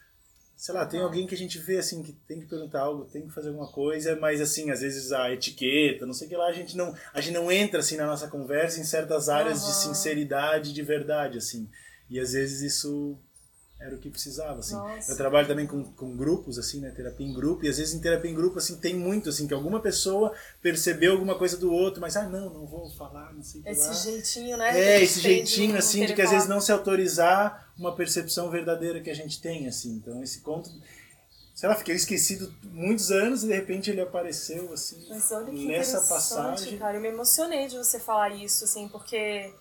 sei 0.56 0.74
lá, 0.74 0.88
tem 0.88 1.00
alguém 1.00 1.28
que 1.28 1.36
a 1.36 1.38
gente 1.38 1.60
vê, 1.60 1.78
assim, 1.78 2.02
que 2.02 2.14
tem 2.28 2.40
que 2.40 2.48
perguntar 2.48 2.82
algo, 2.82 3.06
tem 3.06 3.28
que 3.28 3.34
fazer 3.34 3.50
alguma 3.50 3.68
coisa, 3.68 4.16
mas, 4.16 4.42
assim, 4.42 4.72
às 4.72 4.82
vezes 4.82 5.12
a 5.12 5.32
etiqueta, 5.32 6.04
não 6.04 6.16
sei 6.16 6.26
o 6.26 6.30
que 6.32 6.36
lá, 6.36 6.48
a 6.48 6.52
gente 6.52 6.76
não, 6.76 6.96
a 7.14 7.22
gente 7.22 7.34
não 7.36 7.52
entra, 7.52 7.80
assim, 7.80 7.96
na 7.96 8.08
nossa 8.08 8.28
conversa 8.28 8.80
em 8.80 8.84
certas 8.84 9.30
áreas 9.30 9.60
de 9.66 9.72
Aham. 9.72 9.80
sinceridade, 9.82 10.74
de 10.74 10.82
verdade, 10.82 11.38
assim. 11.38 11.70
E 12.10 12.20
às 12.20 12.32
vezes 12.32 12.62
isso 12.62 13.20
era 13.80 13.96
o 13.96 14.00
que 14.00 14.10
precisava, 14.10 14.62
assim. 14.62 14.74
Nossa. 14.74 15.12
Eu 15.12 15.16
trabalho 15.16 15.48
também 15.48 15.68
com, 15.68 15.84
com 15.84 16.18
grupos, 16.18 16.58
assim, 16.58 16.80
né, 16.80 16.90
terapia 16.90 17.28
em 17.28 17.34
grupo, 17.34 17.66
e 17.66 17.70
às 17.70 17.78
vezes 17.78 17.94
em 17.94 18.02
terapia 18.02 18.32
em 18.32 18.34
grupo, 18.34 18.58
assim, 18.58 18.78
tem 18.78 18.96
muito, 18.96 19.30
assim, 19.30 19.48
que 19.48 19.54
alguma 19.54 19.80
pessoa 19.80 20.34
percebeu 20.60 21.12
alguma 21.12 21.38
coisa 21.38 21.56
do 21.56 21.72
outro, 21.72 22.02
mas, 22.02 22.18
ah, 22.18 22.28
não, 22.28 22.52
não 22.52 22.66
vou 22.66 22.90
falar, 22.90 23.32
não 23.32 23.44
sei 23.44 23.62
o 23.62 23.64
que 23.64 23.70
Esse 23.70 23.88
lá. 23.90 23.94
jeitinho, 23.94 24.58
né? 24.58 24.76
É, 24.76 25.04
esse 25.04 25.20
jeitinho, 25.20 25.78
assim, 25.78 26.04
de 26.04 26.16
que 26.16 26.22
às 26.24 26.32
vezes 26.32 26.48
não 26.48 26.60
se 26.60 26.72
autorizar 26.72 27.67
uma 27.78 27.96
percepção 27.96 28.50
verdadeira 28.50 29.00
que 29.02 29.10
a 29.10 29.16
gente 29.16 29.42
tem, 29.42 29.68
assim. 29.68 29.92
Então, 29.92 30.22
esse 30.24 30.42
conto, 30.42 30.70
sei 31.54 31.70
lá, 31.70 31.76
fiquei 31.76 31.96
esquecido 31.96 32.54
muitos 32.64 33.12
anos 33.12 33.44
e 33.44 33.48
de 33.48 33.54
repente 33.54 33.90
ele 33.90 34.02
apareceu, 34.02 34.72
assim, 34.74 35.06
Mas 35.10 35.32
olha 35.32 35.52
que 35.52 35.68
nessa 35.68 36.02
passagem. 36.02 36.78
cara. 36.78 36.98
Eu 36.98 37.02
me 37.02 37.10
emocionei 37.10 37.68
de 37.68 37.78
você 37.78 38.00
falar 38.00 38.30
isso, 38.30 38.64
assim, 38.64 38.88
porque 38.90 39.54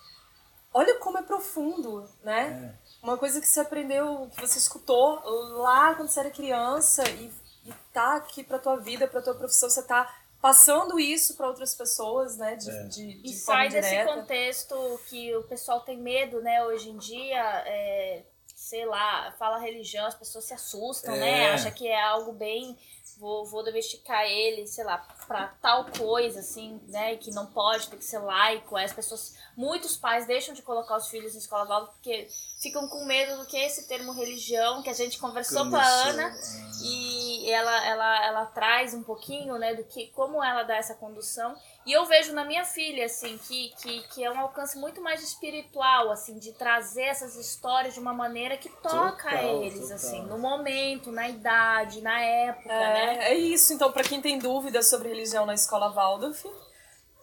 olha 0.73 0.99
como 0.99 1.19
é 1.19 1.23
profundo, 1.23 2.09
né? 2.23 2.75
É. 2.83 2.87
Uma 3.03 3.17
coisa 3.17 3.41
que 3.41 3.47
você 3.47 3.61
aprendeu, 3.61 4.29
que 4.35 4.41
você 4.41 4.59
escutou 4.59 5.21
lá 5.59 5.95
quando 5.95 6.09
você 6.09 6.21
era 6.21 6.31
criança 6.31 7.09
e, 7.09 7.31
e 7.65 7.73
tá 7.93 8.17
aqui 8.17 8.43
pra 8.43 8.59
tua 8.59 8.77
vida, 8.77 9.07
pra 9.07 9.23
tua 9.23 9.35
profissão, 9.35 9.71
você 9.71 9.83
tá 9.83 10.13
passando 10.41 10.99
isso 11.01 11.35
pra 11.37 11.49
outras 11.49 11.75
pessoas, 11.75 12.37
né? 12.37 12.57
De, 12.57 12.71
É. 12.71 12.83
de, 12.85 13.15
de 13.23 13.29
E 13.31 13.33
sai 13.33 13.69
desse 13.69 13.89
direta. 13.91 14.15
contexto 14.15 15.01
que 15.09 15.35
o 15.35 15.43
pessoal 15.45 15.81
tem 15.81 15.99
medo, 15.99 16.41
né? 16.43 16.65
Hoje 16.65 16.91
em 16.91 16.99
dia, 16.99 17.43
é, 17.67 18.23
sei 18.55 18.85
lá, 18.87 19.33
fala 19.39 19.59
religião, 19.59 20.07
as 20.07 20.15
pessoas 20.15 20.45
se 20.45 20.55
assustam, 20.55 21.15
É. 21.15 21.19
né? 21.19 21.51
Acha 21.53 21.71
que 21.71 21.87
é 21.89 22.01
algo 22.03 22.33
bem. 22.33 22.79
Vou, 23.19 23.47
vou 23.47 23.65
domesticar 23.65 24.25
ele, 24.25 24.67
sei 24.67 24.85
lá, 24.85 24.99
pra 25.27 25.49
tal 25.63 25.87
coisa, 25.87 26.41
assim, 26.41 26.81
né? 26.89 27.17
Que 27.17 27.31
não 27.31 27.47
pode, 27.47 27.89
tem 27.89 27.99
que 27.99 28.05
ser 28.05 28.19
laico. 28.19 28.77
Aí 28.77 28.85
as 28.85 28.93
pessoas. 28.93 29.35
Muitos 29.57 29.97
pais 29.97 30.27
deixam 30.27 30.55
de 30.55 30.61
colocar 30.61 30.97
os 30.99 31.09
filhos 31.09 31.35
em 31.35 31.39
escola 31.39 31.65
válida 31.65 31.93
porque 31.93 32.29
ficam 32.61 32.87
com 32.89 33.07
medo 33.07 33.39
do 33.39 33.47
que 33.47 33.57
esse 33.57 33.89
termo 33.89 34.13
religião, 34.13 34.83
que 34.83 34.91
a 34.91 34.95
gente 34.95 35.19
conversou 35.19 35.71
com 35.71 35.77
a 35.77 35.81
Começou, 35.81 36.11
Ana. 36.11 36.29
ah. 36.29 36.71
E 36.85 37.51
ela, 37.51 37.87
ela, 37.87 38.27
ela 38.27 38.47
traz 38.47 38.93
um 38.93 39.03
pouquinho, 39.03 39.57
né, 39.57 39.75
do 39.75 39.85
que 39.85 40.09
como 40.09 40.45
ela 40.45 40.63
dá 40.63 40.77
essa 40.77 40.95
condução. 40.95 41.57
E 41.87 41.93
eu 41.93 42.05
vejo 42.05 42.33
na 42.33 42.45
minha 42.45 42.65
filha, 42.65 43.07
assim, 43.07 43.39
que, 43.47 43.73
que, 43.81 44.03
que 44.09 44.25
é 44.25 44.31
um 44.31 44.41
alcance 44.41 44.77
muito 44.77 45.01
mais 45.01 45.23
espiritual, 45.23 46.11
assim, 46.11 46.37
de 46.37 46.53
trazer 46.53 47.05
essas 47.05 47.37
histórias 47.37 47.95
de 47.95 48.01
uma 48.01 48.13
maneira 48.13 48.57
que 48.57 48.69
toca 48.69 49.31
Total, 49.31 49.63
eles, 49.63 49.81
total. 49.81 49.95
assim, 49.95 50.23
no 50.23 50.37
momento, 50.37 51.13
na 51.13 51.29
idade, 51.29 52.01
na 52.01 52.21
época, 52.21 52.69
né? 52.69 53.29
É, 53.29 53.33
é 53.33 53.35
isso. 53.35 53.73
Então, 53.73 53.93
pra 53.93 54.03
quem 54.03 54.21
tem 54.21 54.37
dúvidas 54.37 54.89
sobre 54.91 55.11
religião 55.11 55.47
na 55.47 55.55
escola 55.55 55.89
Waldorf, 55.93 56.45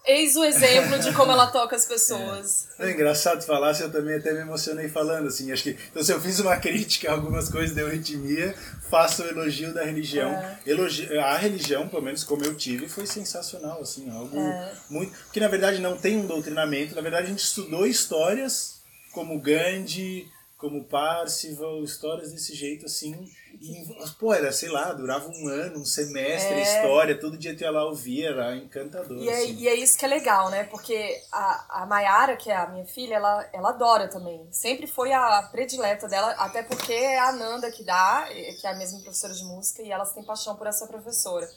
eis 0.06 0.36
o 0.36 0.44
exemplo 0.44 1.00
de 1.00 1.14
como 1.14 1.32
ela 1.32 1.48
toca 1.48 1.76
as 1.76 1.86
pessoas. 1.88 2.68
É 2.80 2.92
engraçado 2.92 3.44
falar, 3.46 3.74
se 3.74 3.84
eu 3.84 3.92
também 3.92 4.16
até 4.16 4.34
me 4.34 4.42
emocionei 4.42 4.90
falando, 4.90 5.28
assim, 5.28 5.52
acho 5.52 5.64
que, 5.64 5.78
então 5.92 6.04
se 6.04 6.12
eu 6.12 6.20
fiz 6.20 6.40
uma 6.40 6.58
crítica 6.62 7.10
a 7.10 7.14
algumas 7.14 7.50
coisas 7.50 7.76
da 7.76 7.82
euritmia, 7.82 8.54
faço 8.90 9.24
o 9.24 9.28
elogio 9.28 9.74
da 9.74 9.84
religião. 9.84 10.30
É. 10.32 10.60
Elogio, 10.66 11.20
a 11.22 11.38
religião, 11.38 11.88
pelo 11.88 12.02
menos 12.02 12.24
como 12.24 12.44
eu 12.44 12.56
tive, 12.56 12.88
foi 12.90 13.06
sensacional, 13.08 13.82
assim, 13.82 14.10
algo 14.10 14.38
É. 14.40 14.74
muito, 14.90 15.14
que 15.32 15.40
na 15.40 15.48
verdade 15.48 15.80
não 15.80 15.98
tem 15.98 16.18
um 16.18 16.28
doutrinamento, 16.28 16.96
na 16.96 17.02
verdade 17.02 17.28
a 17.28 17.30
gente 17.30 17.44
estudou 17.44 17.86
histórias 17.86 18.82
como 19.14 19.40
Gandhi, 19.40 20.28
como 20.58 20.84
Parsival, 20.86 21.84
histórias 21.84 22.32
desse 22.32 22.56
jeito, 22.56 22.86
assim, 22.86 23.30
e, 23.64 24.10
pô, 24.20 24.34
era, 24.34 24.52
sei 24.52 24.70
lá, 24.70 24.92
durava 24.92 25.28
um 25.30 25.48
ano, 25.48 25.80
um 25.80 25.86
semestre, 25.86 26.54
É. 26.56 26.62
história, 26.62 27.18
todo 27.20 27.38
dia 27.38 27.56
tu 27.56 27.62
ia 27.62 27.72
lá 27.72 27.86
ouvir, 27.86 28.26
era 28.26 28.56
encantador, 28.56 29.18
E 29.18 29.30
é, 29.30 29.34
assim. 29.38 29.56
e 29.56 29.68
é 29.70 29.74
isso 29.76 29.98
que 29.98 30.04
é 30.04 30.08
legal, 30.08 30.50
né? 30.50 30.66
Porque 30.66 31.22
a, 31.32 31.82
a 31.84 31.86
Mayara, 31.86 32.36
que 32.36 32.52
é 32.52 32.56
a 32.56 32.68
minha 32.68 32.86
filha, 32.86 33.16
ela, 33.16 33.50
ela 33.54 33.70
adora 33.70 34.08
também. 34.10 34.46
Sempre 34.52 34.86
foi 34.86 35.14
a 35.14 35.42
predileta 35.52 36.08
dela, 36.08 36.32
até 36.34 36.62
porque 36.64 36.92
é 36.94 37.20
a 37.20 37.32
Nanda 37.32 37.72
que 37.72 37.84
dá, 37.84 38.28
que 38.60 38.68
é 38.68 38.72
a 38.72 38.76
mesma 38.76 39.00
professora 39.00 39.34
de 39.34 39.44
música, 39.46 39.82
e 39.82 39.92
elas 39.92 40.12
têm 40.14 40.24
paixão 40.24 40.56
por 40.56 40.68
essa 40.68 40.86
professora. 40.88 41.48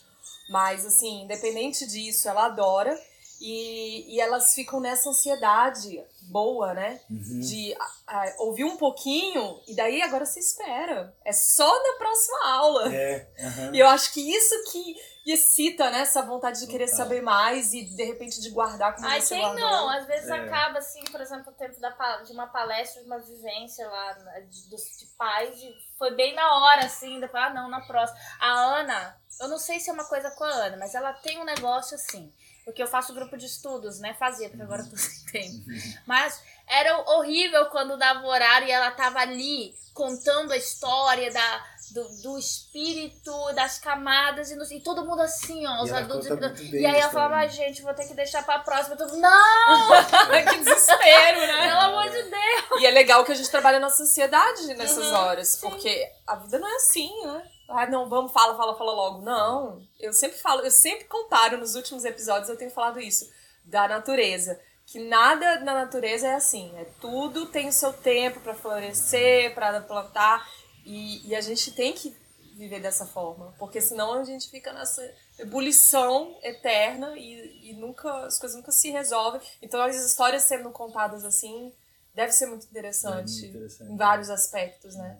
Mas, 0.48 0.86
assim, 0.86 1.24
independente 1.24 1.86
disso, 1.86 2.28
ela 2.28 2.46
adora. 2.46 2.96
E, 3.40 4.14
e 4.16 4.20
elas 4.20 4.54
ficam 4.54 4.80
nessa 4.80 5.10
ansiedade 5.10 6.02
boa, 6.22 6.72
né? 6.74 7.00
Uhum. 7.10 7.40
De 7.40 7.74
a- 7.78 7.90
a- 8.22 8.34
ouvir 8.38 8.64
um 8.64 8.76
pouquinho 8.76 9.60
e 9.68 9.74
daí 9.74 10.00
agora 10.02 10.24
você 10.24 10.40
espera. 10.40 11.14
É 11.24 11.32
só 11.32 11.66
na 11.82 11.98
próxima 11.98 12.48
aula. 12.50 12.94
É, 12.94 13.28
aham. 13.40 13.74
E 13.74 13.78
eu 13.78 13.86
acho 13.88 14.12
que 14.12 14.20
isso 14.20 14.54
que 14.72 14.96
excita, 15.26 15.90
né? 15.90 16.00
Essa 16.00 16.22
vontade 16.22 16.60
de 16.60 16.66
querer 16.68 16.84
Total. 16.88 16.98
saber 17.04 17.20
mais 17.20 17.72
e 17.74 17.82
de 17.84 18.04
repente 18.04 18.40
de 18.40 18.48
guardar 18.50 18.94
como 18.94 19.06
Ai, 19.08 19.20
você 19.20 19.34
quem 19.34 19.42
guardou. 19.44 19.60
não? 19.70 19.90
Às 19.90 20.06
vezes 20.06 20.28
É. 20.28 20.32
acaba, 20.34 20.78
assim, 20.78 21.02
por 21.04 21.20
exemplo, 21.20 21.52
o 21.52 21.56
tempo 21.56 21.78
da, 21.80 21.90
de 22.22 22.32
uma 22.32 22.46
palestra, 22.46 23.02
de 23.02 23.06
uma 23.08 23.18
vivência 23.18 23.88
lá 23.88 24.12
de, 24.40 24.68
dos 24.70 24.82
de 24.98 25.06
pais, 25.18 25.58
e 25.60 25.74
foi 25.98 26.14
bem 26.14 26.34
na 26.34 26.48
hora, 26.58 26.86
assim, 26.86 27.18
depois, 27.20 27.42
ah, 27.42 27.50
não, 27.50 27.68
na 27.68 27.80
próxima. 27.80 28.18
A 28.40 28.50
Ana, 28.80 29.20
eu 29.40 29.48
não 29.48 29.58
sei 29.58 29.80
se 29.80 29.90
é 29.90 29.92
uma 29.92 30.04
coisa 30.04 30.30
com 30.30 30.44
a 30.44 30.48
Ana, 30.50 30.76
mas 30.76 30.94
ela 30.94 31.12
tem 31.12 31.40
um 31.40 31.44
negócio 31.44 31.96
assim, 31.96 32.32
porque 32.66 32.82
eu 32.82 32.86
faço 32.88 33.14
grupo 33.14 33.36
de 33.36 33.46
estudos, 33.46 34.00
né? 34.00 34.12
Fazia, 34.18 34.48
porque 34.50 34.62
agora 34.64 34.82
eu 34.82 34.90
tô 34.90 34.96
sem 34.96 35.24
tempo. 35.32 35.64
Mas 36.04 36.42
era 36.66 36.98
horrível 37.12 37.66
quando 37.66 37.96
dava 37.96 38.20
o 38.22 38.26
horário 38.28 38.66
e 38.66 38.72
ela 38.72 38.90
tava 38.90 39.20
ali 39.20 39.72
contando 39.94 40.52
a 40.52 40.56
história 40.56 41.32
da, 41.32 41.64
do, 41.92 42.08
do 42.22 42.36
espírito, 42.38 43.30
das 43.54 43.78
camadas, 43.78 44.50
e, 44.50 44.56
no- 44.56 44.64
e 44.70 44.80
todo 44.80 45.04
mundo 45.06 45.22
assim, 45.22 45.64
ó, 45.64 45.80
os 45.82 45.90
E 45.90 45.94
adultos. 45.94 46.28
bem 46.28 46.80
E 46.82 46.84
aí 46.86 46.98
ela 47.00 47.10
falava, 47.10 47.36
ai 47.36 47.48
gente, 47.48 47.82
vou 47.82 47.94
ter 47.94 48.06
que 48.08 48.14
deixar 48.14 48.44
pra 48.44 48.58
próxima. 48.58 48.96
Eu 48.96 48.98
tô, 48.98 49.16
não, 49.16 49.86
que 50.50 50.58
desespero, 50.58 51.40
né? 51.46 51.68
pelo 51.68 51.80
amor 51.80 52.10
de 52.10 52.22
Deus. 52.24 52.80
E 52.82 52.86
é 52.86 52.90
legal 52.90 53.24
que 53.24 53.30
a 53.32 53.34
gente 53.36 53.48
trabalha 53.48 53.78
nossa 53.78 54.02
ansiedade 54.02 54.74
nessas 54.74 55.06
Uhum, 55.06 55.14
horas, 55.14 55.56
porque 55.56 56.12
a 56.26 56.34
vida 56.34 56.58
não 56.58 56.68
é 56.68 56.76
assim, 56.76 57.10
né? 57.24 57.42
Ah, 57.68 57.86
não, 57.86 58.08
vamos, 58.08 58.32
fala, 58.32 58.56
fala, 58.56 58.76
fala 58.76 58.92
logo. 58.92 59.22
Não, 59.22 59.82
eu 59.98 60.12
sempre 60.12 60.38
falo, 60.38 60.62
eu 60.62 60.70
sempre 60.70 61.04
comparo 61.04 61.58
nos 61.58 61.74
últimos 61.74 62.04
episódios, 62.04 62.48
eu 62.48 62.56
tenho 62.56 62.70
falado 62.70 63.00
isso, 63.00 63.30
da 63.64 63.88
natureza. 63.88 64.60
Que 64.86 65.00
nada 65.00 65.60
na 65.60 65.74
natureza 65.74 66.28
é 66.28 66.34
assim, 66.34 66.72
é 66.76 66.84
tudo 67.00 67.46
tem 67.46 67.68
o 67.68 67.72
seu 67.72 67.92
tempo 67.92 68.38
pra 68.40 68.54
florescer, 68.54 69.52
pra 69.52 69.80
plantar, 69.80 70.48
e, 70.84 71.28
e 71.28 71.34
a 71.34 71.40
gente 71.40 71.72
tem 71.72 71.92
que 71.92 72.16
viver 72.54 72.80
dessa 72.80 73.04
forma, 73.04 73.52
porque 73.58 73.80
senão 73.80 74.14
a 74.14 74.24
gente 74.24 74.48
fica 74.48 74.72
nessa 74.72 75.02
ebulição 75.38 76.38
eterna 76.42 77.16
e, 77.18 77.70
e 77.70 77.72
nunca 77.74 78.26
as 78.26 78.38
coisas 78.38 78.56
nunca 78.56 78.72
se 78.72 78.90
resolvem. 78.90 79.40
Então 79.60 79.82
as 79.82 79.96
histórias 79.96 80.44
sendo 80.44 80.70
contadas 80.70 81.24
assim 81.24 81.72
deve 82.14 82.32
ser 82.32 82.46
muito 82.46 82.64
interessante, 82.66 83.30
É 83.30 83.40
muito 83.42 83.46
interessante. 83.56 83.92
em 83.92 83.96
vários 83.96 84.30
aspectos, 84.30 84.94
né? 84.96 85.18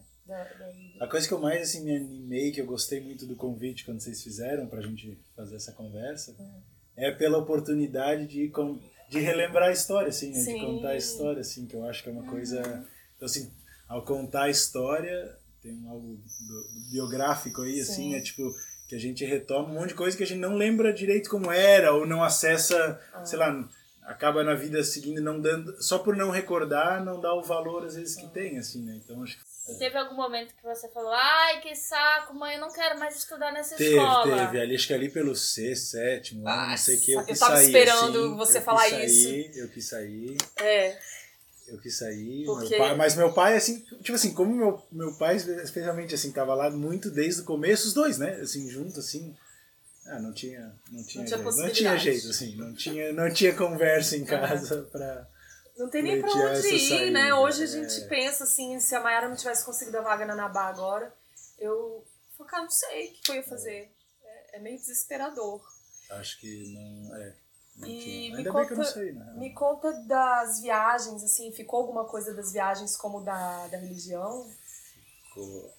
A 1.00 1.06
coisa 1.06 1.26
que 1.26 1.34
eu 1.34 1.40
mais 1.40 1.62
assim, 1.62 1.84
me 1.84 1.96
animei, 1.96 2.50
que 2.50 2.60
eu 2.60 2.66
gostei 2.66 3.00
muito 3.00 3.26
do 3.26 3.36
convite 3.36 3.84
quando 3.84 4.00
vocês 4.00 4.22
fizeram 4.22 4.66
pra 4.66 4.82
gente 4.82 5.18
fazer 5.34 5.56
essa 5.56 5.72
conversa, 5.72 6.34
é 6.96 7.10
pela 7.10 7.38
oportunidade 7.38 8.26
de, 8.26 8.50
de 9.10 9.20
relembrar 9.20 9.68
a 9.68 9.72
história, 9.72 10.08
assim, 10.08 10.32
né? 10.32 10.42
De 10.42 10.60
contar 10.60 10.90
a 10.90 10.96
história, 10.96 11.40
assim, 11.40 11.66
que 11.66 11.76
eu 11.76 11.84
acho 11.84 12.02
que 12.02 12.08
é 12.08 12.12
uma 12.12 12.24
coisa. 12.24 12.60
Então, 13.16 13.26
assim, 13.26 13.50
ao 13.88 14.04
contar 14.04 14.44
a 14.44 14.50
história, 14.50 15.38
tem 15.62 15.86
algo 15.88 16.18
biográfico 16.90 17.62
aí, 17.62 17.80
assim, 17.80 17.94
Sim. 17.94 18.12
né? 18.12 18.20
Tipo, 18.20 18.52
que 18.88 18.94
a 18.94 18.98
gente 18.98 19.24
retoma 19.24 19.68
um 19.68 19.74
monte 19.74 19.88
de 19.88 19.94
coisa 19.94 20.16
que 20.16 20.22
a 20.22 20.26
gente 20.26 20.40
não 20.40 20.54
lembra 20.54 20.92
direito 20.92 21.28
como 21.28 21.50
era, 21.50 21.92
ou 21.92 22.06
não 22.06 22.22
acessa, 22.22 23.00
sei 23.24 23.38
lá, 23.38 23.68
acaba 24.02 24.44
na 24.44 24.54
vida 24.54 24.82
seguindo, 24.84 25.20
não 25.20 25.40
dando. 25.40 25.82
Só 25.82 25.98
por 25.98 26.16
não 26.16 26.30
recordar, 26.30 27.04
não 27.04 27.20
dá 27.20 27.34
o 27.34 27.42
valor 27.42 27.84
às 27.84 27.96
vezes 27.96 28.14
que 28.14 28.28
tem, 28.28 28.58
assim, 28.58 28.82
né? 28.82 29.00
Então 29.04 29.22
acho 29.22 29.36
que 29.36 29.44
E 29.68 29.74
teve 29.78 29.98
algum 29.98 30.14
momento 30.14 30.54
que 30.54 30.62
você 30.62 30.88
falou, 30.90 31.12
ai, 31.12 31.60
que 31.60 31.74
saco, 31.74 32.32
mãe, 32.34 32.54
eu 32.54 32.60
não 32.60 32.72
quero 32.72 32.98
mais 33.00 33.16
estudar 33.16 33.52
nessa 33.52 33.74
Teve, 33.76 33.96
escola. 33.96 34.46
teve. 34.46 34.60
Ali, 34.60 34.74
acho 34.76 34.86
que 34.86 34.94
ali 34.94 35.08
pelo 35.08 35.34
C, 35.34 35.74
sétimo, 35.74 36.46
ano, 36.48 36.70
não 36.70 36.76
sei 36.76 36.96
o 36.96 37.00
que, 37.00 37.12
eu 37.12 37.20
eu 37.20 37.26
quis 37.26 37.38
tava 37.38 37.56
sair. 37.56 37.66
esperando 37.66 38.18
assim, 38.26 38.36
você 38.36 38.58
eu 38.58 38.62
falar 38.62 38.82
quis 38.84 38.90
sair, 38.92 39.06
isso. 39.50 39.58
Eu 39.58 39.68
quis 39.68 39.88
sair, 39.88 40.36
É. 40.60 40.98
eu 41.68 41.78
quis 41.80 41.98
sair. 41.98 42.44
Porque- 42.44 42.68
Meu 42.70 42.78
pai, 42.78 42.94
mas 42.96 43.14
meu 43.16 43.32
pai, 43.32 43.56
assim, 43.56 43.80
tipo 44.02 44.12
assim, 44.12 44.32
como 44.34 44.54
meu, 44.54 44.86
meu 44.92 45.12
pai, 45.18 45.34
especialmente, 45.36 46.14
assim, 46.14 46.30
tava 46.30 46.54
lá 46.54 46.70
muito 46.70 47.10
desde 47.10 47.40
o 47.40 47.44
começo, 47.44 47.88
os 47.88 47.94
dois, 47.94 48.18
né? 48.18 48.36
Assim, 48.40 48.68
junto, 48.70 49.00
assim. 49.00 49.34
Ah, 50.06 50.20
não 50.20 50.32
tinha, 50.32 50.72
não 50.92 51.02
tinha, 51.04 51.24
tinha 51.24 51.36
jeito. 51.38 51.56
Não 51.56 51.70
tinha 51.72 51.98
jeito, 51.98 52.28
assim, 52.28 52.54
não 52.54 52.72
tinha, 52.72 53.12
não 53.12 53.32
tinha 53.32 53.52
conversa 53.52 54.16
em 54.16 54.24
casa 54.24 54.82
pra. 54.92 55.26
Não 55.76 55.90
tem 55.90 56.02
nem 56.02 56.20
pra 56.20 56.30
onde 56.30 56.68
ir, 56.68 56.88
saída, 56.88 57.10
né? 57.10 57.34
Hoje 57.34 57.62
a 57.62 57.64
é. 57.64 57.68
gente 57.68 58.08
pensa 58.08 58.44
assim, 58.44 58.78
se 58.80 58.94
a 58.94 59.00
Mayara 59.00 59.28
não 59.28 59.36
tivesse 59.36 59.64
conseguido 59.64 59.98
a 59.98 60.02
vaga 60.02 60.24
na 60.24 60.34
Nabá 60.34 60.68
agora, 60.68 61.12
eu 61.58 62.04
focar, 62.36 62.62
não 62.62 62.70
sei 62.70 63.08
o 63.10 63.12
que 63.12 63.30
eu 63.30 63.36
ia 63.36 63.42
fazer. 63.42 63.90
É, 64.24 64.56
é 64.56 64.60
meio 64.60 64.78
desesperador. 64.78 65.62
Acho 66.10 66.38
que 66.40 66.72
não. 66.74 67.16
É. 67.16 67.36
Não 67.76 67.88
E 67.88 68.32
me 68.34 68.44
conta- 68.44 68.84
sei, 68.84 69.12
né? 69.12 69.34
Me 69.36 69.52
conta 69.52 69.92
das 70.04 70.60
viagens, 70.62 71.22
assim, 71.22 71.52
ficou 71.52 71.80
alguma 71.80 72.06
coisa 72.06 72.32
das 72.32 72.52
viagens 72.52 72.96
como 72.96 73.20
da, 73.22 73.66
da 73.68 73.76
religião? 73.76 74.50
Ficou- 75.28 75.74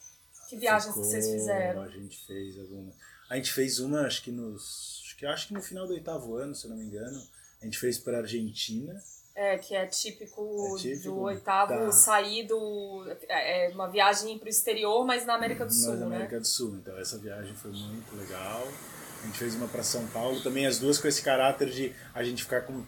Que 0.48 0.58
viagens 0.58 0.90
ficou- 0.94 1.02
que 1.04 1.10
vocês 1.10 1.28
fizeram? 1.28 1.82
A 1.82 1.88
gente 1.88 2.24
fez 2.28 2.60
alguma. 2.60 2.94
A 3.32 3.36
gente 3.36 3.52
fez 3.52 3.80
uma, 3.80 4.02
acho 4.06 4.22
que 4.24 4.32
nos. 4.32 5.02
Acho 5.08 5.18
que, 5.18 5.26
acho 5.26 5.48
que 5.48 5.54
no 5.56 5.62
final 5.64 5.88
do 5.88 5.94
oitavo 5.94 6.36
ano, 6.36 6.54
se 6.54 6.66
eu 6.66 6.70
não 6.70 6.78
me 6.78 6.86
engano. 6.86 7.20
A 7.60 7.66
gente 7.66 7.80
fez 7.80 7.98
para 7.98 8.20
Argentina. 8.20 8.94
É, 9.40 9.56
que 9.56 9.76
é 9.76 9.86
típico, 9.86 10.76
É 10.76 10.82
típico 10.82 11.04
do 11.12 11.20
oitavo 11.22 11.72
da- 11.72 11.92
sair 11.92 12.48
do. 12.48 13.06
É 13.30 13.68
é 13.68 13.70
uma 13.70 13.88
viagem 13.88 14.36
pro 14.40 14.50
exterior, 14.50 15.06
mas 15.06 15.28
na 15.28 15.36
América 15.36 15.64
do 15.64 15.72
Sul, 15.72 15.94
na 15.94 16.08
né? 16.08 16.16
América 16.16 16.40
do 16.40 16.48
Sul. 16.48 16.76
Então 16.82 16.98
essa 16.98 17.20
viagem 17.20 17.54
foi 17.54 17.70
muito 17.72 18.16
legal. 18.16 18.68
A 19.22 19.26
gente 19.28 19.38
fez 19.38 19.54
uma 19.54 19.68
para 19.68 19.84
São 19.84 20.08
Paulo, 20.08 20.42
também 20.42 20.66
as 20.66 20.80
duas 20.80 20.98
com 21.00 21.08
esse 21.08 21.22
caráter 21.22 21.70
de 21.70 21.94
a 22.16 22.24
gente 22.24 22.44
ficar 22.44 22.62
com, 22.62 22.84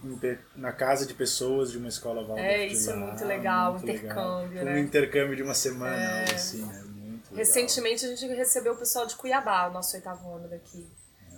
na 0.56 0.72
casa 0.72 1.06
de 1.06 1.14
pessoas 1.14 1.72
de 1.72 1.78
uma 1.78 1.88
escola 1.90 2.22
Waldorf 2.22 2.42
É, 2.42 2.66
isso 2.68 2.90
é 2.90 2.94
lá, 2.96 3.00
muito 3.08 3.26
legal, 3.26 3.74
muito 3.74 3.90
intercâmbio, 3.90 4.50
legal. 4.50 4.66
né? 4.66 4.74
Um 4.74 4.78
intercâmbio 4.84 5.36
de 5.36 5.44
uma 5.44 5.54
semana, 5.56 5.96
É. 5.96 6.34
assim, 6.34 6.66
né? 6.66 6.84
Muito 6.84 7.26
legal. 7.32 7.36
Recentemente 7.38 8.06
a 8.06 8.10
gente 8.10 8.26
recebeu 8.28 8.74
o 8.74 8.78
pessoal 8.78 9.06
de 9.06 9.16
Cuiabá, 9.16 9.68
o 9.68 9.74
nosso 9.74 9.96
oitavo 9.96 10.34
ano 10.36 10.48
daqui, 10.48 10.88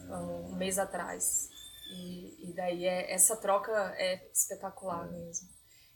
Ah. 0.09 0.20
um 0.20 0.55
mês 0.55 0.78
atrás. 0.80 1.49
E, 1.91 2.49
e 2.49 2.53
daí 2.55 2.85
é, 2.85 3.11
essa 3.13 3.35
troca 3.35 3.71
é 3.97 4.29
espetacular 4.31 5.09
mesmo. 5.11 5.47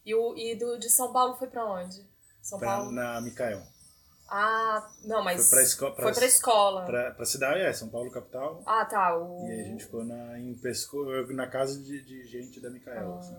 E, 0.05 0.13
o, 0.13 0.35
e 0.37 0.55
do, 0.55 0.77
de 0.77 0.89
São 0.89 1.11
Paulo 1.13 1.35
foi 1.37 1.47
pra 1.47 1.65
onde? 1.65 2.05
São 2.41 2.59
Pra- 2.59 2.75
Paulo? 2.75 2.91
na 2.91 3.19
Micael. 3.21 3.61
Ah, 4.27 4.91
não, 5.03 5.23
mas. 5.23 5.41
Foi 5.49 5.57
pra 5.57 5.63
esco- 5.63 5.91
pra- 5.91 6.03
Foi 6.03 6.13
pra 6.13 6.25
escola. 6.25 6.85
Pra, 6.85 7.11
pra 7.11 7.25
cidade, 7.25 7.59
é, 7.61 7.71
São 7.73 7.89
Paulo 7.89 8.09
capital. 8.11 8.61
Ah, 8.65 8.83
tá. 8.85 9.15
O... 9.17 9.47
E 9.47 9.51
aí 9.51 9.61
a 9.61 9.63
gente 9.65 9.85
ficou 9.85 10.03
na, 10.03 10.39
em 10.39 10.55
Pesco, 10.55 10.97
na 11.33 11.47
casa 11.47 11.79
de, 11.81 12.03
de 12.03 12.25
gente 12.25 12.59
da 12.59 12.69
Micael. 12.69 13.17
assim. 13.19 13.35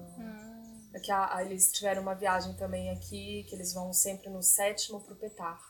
É 0.95 1.01
que 1.01 1.11
a- 1.13 1.35
a- 1.37 1.45
eles 1.45 1.71
tiveram 1.73 2.03
uma 2.03 2.15
viagem 2.15 2.55
também 2.55 2.91
aqui, 2.91 3.45
que 3.49 3.55
eles 3.55 3.75
vão 3.75 3.93
sempre 3.93 4.29
no 4.31 4.43
sétimo 4.43 5.01
pro 5.05 5.17
Petar. 5.17 5.61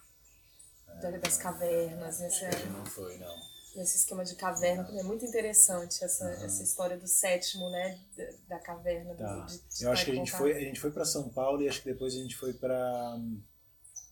Da- 1.00 1.10
Das 1.12 1.36
cavernas, 1.38 2.20
Acho 2.20 2.48
que 2.50 2.68
não 2.68 2.84
foi, 2.86 3.18
não. 3.18 3.34
Nesse 3.76 3.98
esquema 3.98 4.24
de 4.24 4.34
caverna, 4.34 4.88
é 4.98 5.02
muito 5.02 5.24
interessante 5.24 6.02
essa, 6.04 6.28
essa 6.42 6.62
história 6.62 6.96
do 6.98 7.06
sétimo, 7.06 7.68
né? 7.70 7.98
Da, 8.16 8.56
da 8.56 8.58
caverna. 8.62 9.14
do- 9.14 9.18
Tá. 9.18 9.46
de- 9.46 9.58
de 9.78 9.84
Eu 9.84 9.92
acho 9.92 10.04
que 10.04 10.10
a 10.10 10.14
gente 10.14 10.32
foi, 10.32 10.52
a 10.56 10.60
gente 10.60 10.80
foi 10.80 10.90
para 10.90 11.04
São 11.04 11.28
Paulo 11.28 11.62
e 11.62 11.68
acho 11.68 11.82
que 11.82 11.92
depois 11.92 12.14
a 12.14 12.18
gente 12.18 12.36
foi 12.36 12.52
para 12.54 13.18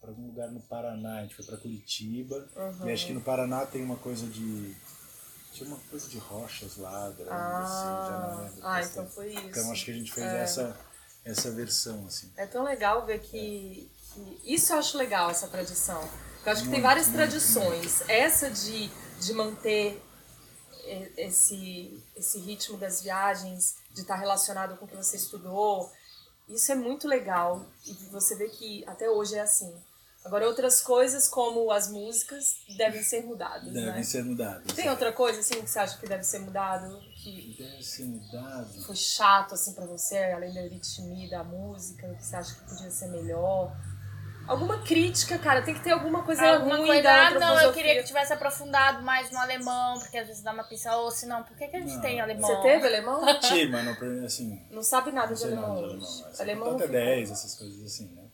para 0.00 0.10
algum 0.10 0.26
lugar 0.26 0.50
no 0.52 0.60
Paraná, 0.60 1.20
a 1.20 1.22
gente 1.22 1.34
foi 1.34 1.46
para 1.46 1.56
Curitiba. 1.56 2.46
Uhum. 2.54 2.88
E 2.88 2.92
acho 2.92 3.06
que 3.06 3.14
no 3.14 3.22
Paraná 3.22 3.64
tem 3.64 3.82
uma 3.82 3.96
coisa 3.96 4.26
de 4.26 4.76
tinha 5.50 5.66
uma 5.68 5.78
coisa 5.88 6.08
de 6.08 6.18
rochas 6.18 6.76
lá, 6.76 7.08
grande, 7.10 7.30
assim, 7.30 7.30
já 7.30 8.18
não 8.18 8.28
Ah, 8.38 8.40
lembro. 8.42 8.58
ah, 8.66 8.82
então 8.82 9.06
foi 9.08 9.30
isso. 9.32 9.46
Então 9.46 9.72
acho 9.72 9.84
que 9.84 9.90
a 9.90 9.94
gente 9.94 10.12
fez 10.12 10.26
É. 10.26 10.40
essa 10.42 10.76
essa 11.24 11.50
versão 11.52 12.06
assim. 12.06 12.30
É 12.36 12.44
tão 12.46 12.62
legal 12.64 13.06
ver 13.06 13.18
que, 13.20 13.90
que- 14.12 14.40
Isso 14.44 14.74
eu 14.74 14.78
acho 14.78 14.98
legal, 14.98 15.30
essa 15.30 15.48
tradição. 15.48 16.02
Eu 16.44 16.52
acho 16.52 16.60
que 16.64 16.68
tem 16.68 16.72
Muito, 16.72 16.82
várias 16.82 17.06
muito, 17.06 17.16
tradições. 17.16 18.02
Essa 18.06 18.50
de, 18.50 18.90
de 19.24 19.32
manter 19.32 20.02
esse, 21.16 22.02
esse 22.16 22.38
ritmo 22.38 22.76
das 22.76 23.00
viagens, 23.02 23.76
de 23.92 24.02
estar 24.02 24.16
relacionado 24.16 24.76
com 24.76 24.84
o 24.84 24.88
que 24.88 24.96
você 24.96 25.16
estudou, 25.16 25.90
isso 26.48 26.70
é 26.72 26.74
muito 26.74 27.08
legal. 27.08 27.64
E 27.86 27.92
você 28.10 28.36
vê 28.36 28.48
que 28.48 28.84
até 28.86 29.08
hoje 29.08 29.34
é 29.34 29.40
assim. 29.40 29.74
Agora, 30.24 30.46
outras 30.46 30.80
coisas, 30.80 31.28
como 31.28 31.70
as 31.70 31.88
músicas, 31.90 32.56
devem 32.78 33.02
ser 33.02 33.24
mudadas, 33.26 33.64
Devem 33.64 33.92
né? 33.92 34.02
ser 34.02 34.24
mudados. 34.24 34.72
Tem 34.74 34.88
outra 34.88 35.12
coisa, 35.12 35.40
assim, 35.40 35.60
que 35.60 35.66
você 35.70 35.78
acha 35.78 35.98
que 35.98 36.06
deve 36.06 36.22
ser 36.24 36.38
mudado? 36.38 36.98
Que 37.22 37.54
Deve 37.58 37.82
ser 37.82 38.04
mudado. 38.04 38.82
foi 38.84 38.96
chato, 38.96 39.52
assim, 39.52 39.74
pra 39.74 39.84
você, 39.84 40.16
além 40.32 40.52
da 40.54 40.62
ritmia 40.62 41.28
da 41.28 41.44
música, 41.44 42.08
que 42.14 42.24
você 42.24 42.36
acha 42.36 42.54
que 42.54 42.70
podia 42.70 42.90
ser 42.90 43.08
melhor? 43.08 43.76
Alguma 44.46 44.82
crítica, 44.82 45.38
cara, 45.38 45.62
tem 45.62 45.72
que 45.74 45.82
ter 45.82 45.92
alguma 45.92 46.22
coisa 46.22 46.42
Alguma 46.56 46.76
ruim 46.76 46.86
coisa, 46.88 47.02
da 47.02 47.28
ah, 47.28 47.30
não, 47.38 47.60
eu 47.62 47.72
queria 47.72 47.96
que 47.96 48.04
tivesse 48.04 48.32
aprofundado 48.32 49.02
mais 49.02 49.30
no 49.30 49.38
alemão, 49.38 49.98
porque 49.98 50.18
às 50.18 50.26
vezes 50.26 50.42
dá 50.42 50.52
uma 50.52 50.64
pista, 50.64 50.94
ou 50.98 51.10
se 51.10 51.24
não, 51.24 51.42
por 51.42 51.56
que, 51.56 51.66
que 51.66 51.76
a 51.76 51.80
gente 51.80 51.94
Não. 51.94 52.00
tem 52.02 52.20
alemão? 52.20 52.50
Você 52.50 52.60
teve 52.60 52.86
alemão? 52.86 53.22
Sim, 53.42 53.68
mas 53.68 53.84
não, 53.84 54.24
assim, 54.24 54.62
Não 54.70 54.82
sabe 54.82 55.12
nada 55.12 55.28
não 55.28 55.34
de 55.34 55.44
alemão 55.44 55.68
nada 55.74 55.78
de 55.78 55.84
alemão. 55.84 56.20
mas 56.24 56.40
Alemão 56.40 56.68
até 56.74 56.86
fica- 56.86 56.92
10, 56.98 57.30
essas 57.30 57.54
coisas 57.54 57.82
assim, 57.84 58.08
né? 58.14 58.24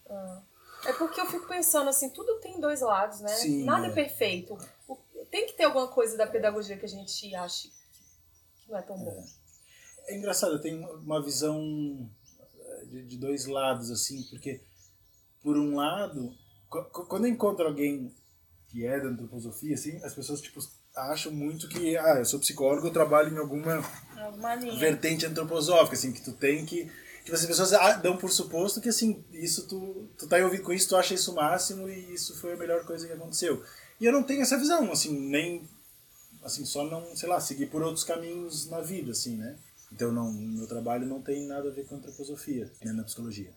É 0.87 0.93
porque 0.95 1.21
eu 1.21 1.27
fico 1.27 1.47
pensando 1.47 1.89
assim, 1.91 2.09
tudo 2.11 2.41
tem 2.41 2.59
dois 2.59 2.81
lados, 2.81 3.21
né? 3.21 3.29
Sim, 3.29 3.65
Nada 3.65 3.87
é. 3.87 3.91
é 3.91 3.93
perfeito. 3.93 4.59
O- 4.89 4.99
Tem 5.31 5.47
que 5.47 5.53
ter 5.53 5.63
alguma 5.65 5.87
coisa 5.87 6.17
da 6.17 6.27
pedagogia 6.27 6.77
que 6.77 6.87
a 6.87 6.89
gente 6.89 7.33
ache 7.37 7.69
que- 7.69 8.69
não 8.73 8.77
é 8.79 8.83
tão 8.83 8.99
bom. 8.99 9.25
É 10.09 10.17
engraçado, 10.17 10.55
eu 10.55 10.61
tenho 10.61 10.85
uma 10.99 11.23
visão 11.23 12.11
eh, 12.59 12.85
de, 12.87 13.05
de 13.05 13.17
dois 13.17 13.47
lados, 13.47 13.93
assim, 13.93 14.25
porque, 14.25 14.61
por 15.43 15.57
um 15.57 15.75
lado, 15.77 16.33
qu- 16.69 16.85
qu- 16.93 17.07
quando 17.07 17.27
eu 17.27 17.31
encontro 17.31 17.67
alguém 17.67 18.15
que 18.69 18.87
é 18.87 19.01
da 19.01 19.09
antroposofia, 19.09 19.75
assim, 19.75 19.97
as 20.05 20.15
pessoas, 20.15 20.41
tipo, 20.41 20.61
acham 20.95 21.33
muito 21.33 21.69
que, 21.69 21.97
ah, 21.97 22.17
eu 22.19 22.25
sou 22.25 22.39
psicólogo, 22.41 22.87
eu 22.87 22.93
trabalho 22.93 23.35
em 23.35 23.39
alguma 23.39 23.83
Alguma 24.17 24.57
vertente 24.79 25.27
antroposófica, 25.27 25.97
assim, 25.97 26.13
que 26.13 26.23
tu 26.23 26.33
tem 26.33 26.65
que... 26.65 26.91
Tipo, 27.25 27.35
as 27.35 27.45
pessoas 27.45 27.73
ah, 27.73 27.93
dão 27.95 28.17
por 28.17 28.31
suposto 28.31 28.81
que, 28.81 28.89
assim, 28.89 29.25
isso 29.33 29.67
tu, 29.69 30.09
tu 30.17 30.27
tá 30.29 30.39
envolvido 30.39 30.63
com 30.63 30.73
isso, 30.73 30.89
tu 30.89 30.97
acha 30.97 31.15
isso 31.15 31.33
o 31.33 31.35
máximo 31.35 31.89
e 31.89 32.15
isso 32.15 32.39
foi 32.39 32.53
a 32.53 32.57
melhor 32.57 32.85
coisa 32.85 33.07
que 33.07 33.13
aconteceu. 33.13 33.63
E 34.01 34.05
eu 34.07 34.13
não 34.13 34.23
tenho 34.23 34.43
essa 34.43 34.57
visão, 34.59 34.91
assim, 34.93 35.19
nem... 35.19 35.69
Assim, 36.43 36.65
só 36.65 36.85
não, 36.85 37.15
sei 37.17 37.29
lá, 37.29 37.39
seguir 37.41 37.67
por 37.67 37.83
outros 37.83 38.05
caminhos 38.05 38.69
na 38.71 38.81
vida, 38.81 39.11
assim, 39.11 39.37
né? 39.37 39.59
Então, 39.93 40.11
não, 40.13 40.33
meu 40.33 40.67
trabalho 40.67 41.07
não 41.07 41.21
tem 41.21 41.47
nada 41.47 41.69
a 41.69 41.73
ver 41.73 41.87
com 41.87 41.97
antroposofia, 41.97 42.71
nem 42.83 42.95
na 42.95 43.03
psicologia. 43.05 43.53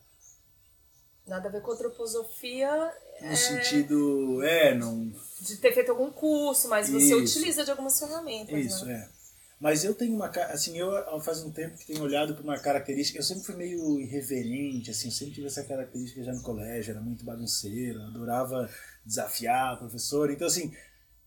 Nada 1.26 1.48
a 1.48 1.52
ver 1.52 1.62
com 1.62 1.72
antroposofia 1.72 2.94
No 3.22 3.36
sentido, 3.36 4.44
é, 4.44 4.76
não... 4.76 5.14
de 5.40 5.56
ter 5.58 5.74
feito 5.74 5.92
algum 5.92 6.12
curso, 6.12 6.68
mas 6.68 6.90
você 6.90 7.18
Isso. 7.18 7.40
utiliza 7.40 7.64
de 7.64 7.72
algumas 7.72 7.98
ferramentas, 7.98 8.58
Isso, 8.58 8.86
né? 8.86 9.10
é. 9.10 9.24
Mas 9.64 9.86
eu 9.86 9.96
tenho 9.96 10.14
uma. 10.14 10.28
Assim, 10.28 10.78
eu 10.78 10.92
faz 11.22 11.42
um 11.42 11.50
tempo 11.50 11.78
que 11.78 11.86
tenho 11.86 12.04
olhado 12.04 12.34
para 12.34 12.44
uma 12.44 12.60
característica. 12.60 13.18
Eu 13.18 13.24
sempre 13.24 13.46
fui 13.46 13.56
meio 13.56 13.98
irreverente, 13.98 14.92
assim, 14.92 15.08
eu 15.08 15.14
sempre 15.14 15.36
tive 15.36 15.48
essa 15.48 15.64
característica 15.64 16.22
já 16.22 16.34
no 16.34 16.42
colégio, 16.42 16.92
era 16.92 17.00
muito 17.00 17.24
bagunceiro, 17.24 18.02
adorava 18.02 18.70
desafiar 19.06 19.76
o 19.76 19.78
professor. 19.78 20.30
Então, 20.30 20.48
assim, 20.48 20.74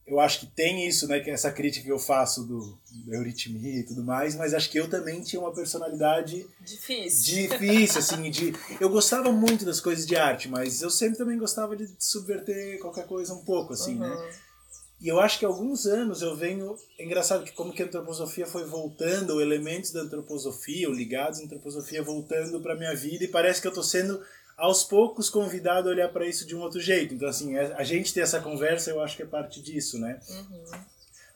eu 0.06 0.20
acho 0.20 0.40
que 0.40 0.46
tem 0.46 0.86
isso, 0.86 1.08
né, 1.08 1.18
que 1.18 1.28
é 1.28 1.32
essa 1.32 1.50
crítica 1.50 1.84
que 1.84 1.90
eu 1.90 1.98
faço 1.98 2.44
do, 2.44 2.78
da 3.06 3.16
euritmia 3.16 3.80
e 3.80 3.82
tudo 3.82 4.04
mais, 4.04 4.36
mas 4.36 4.54
acho 4.54 4.70
que 4.70 4.78
eu 4.78 4.88
também 4.88 5.20
tinha 5.22 5.40
uma 5.40 5.52
personalidade 5.52 6.46
Difícil. 6.60 7.48
difícil, 7.48 7.98
assim, 7.98 8.30
de... 8.30 8.54
Eu 8.80 8.88
gostava 8.88 9.32
muito 9.32 9.64
das 9.64 9.80
coisas 9.80 10.06
de 10.06 10.14
arte, 10.14 10.48
mas 10.48 10.80
eu 10.80 10.90
sempre 10.90 11.18
também 11.18 11.36
gostava 11.36 11.76
de 11.76 11.88
subverter 11.98 12.78
qualquer 12.78 13.06
coisa 13.06 13.34
um 13.34 13.44
pouco, 13.44 13.72
assim, 13.72 13.96
né? 13.96 14.08
Uhum. 14.08 14.46
E 15.00 15.08
eu 15.08 15.20
acho 15.20 15.38
que 15.38 15.44
há 15.44 15.48
alguns 15.48 15.86
anos 15.86 16.22
eu 16.22 16.34
venho. 16.34 16.74
É 16.98 17.04
engraçado 17.04 17.44
que, 17.44 17.52
como 17.52 17.72
que 17.72 17.82
a 17.82 17.86
antroposofia 17.86 18.46
foi 18.46 18.64
voltando, 18.64 19.30
ou 19.34 19.42
elementos 19.42 19.90
da 19.90 20.00
antroposofia, 20.00 20.88
ou 20.88 20.94
ligados 20.94 21.40
à 21.40 21.44
antroposofia, 21.44 22.02
voltando 22.02 22.60
para 22.60 22.74
minha 22.74 22.94
vida, 22.94 23.24
e 23.24 23.28
parece 23.28 23.60
que 23.60 23.68
eu 23.68 23.72
tô 23.72 23.82
sendo, 23.82 24.22
aos 24.56 24.82
poucos, 24.84 25.28
convidado 25.28 25.88
a 25.88 25.92
olhar 25.92 26.08
para 26.08 26.26
isso 26.26 26.46
de 26.46 26.56
um 26.56 26.60
outro 26.60 26.80
jeito. 26.80 27.14
Então, 27.14 27.28
assim, 27.28 27.56
a 27.56 27.76
a 27.76 27.84
gente 27.84 28.12
ter 28.14 28.20
essa 28.20 28.40
conversa, 28.40 28.90
eu 28.90 29.00
acho 29.00 29.16
que 29.16 29.22
é 29.22 29.26
parte 29.26 29.60
disso, 29.62 29.98
né? 29.98 30.18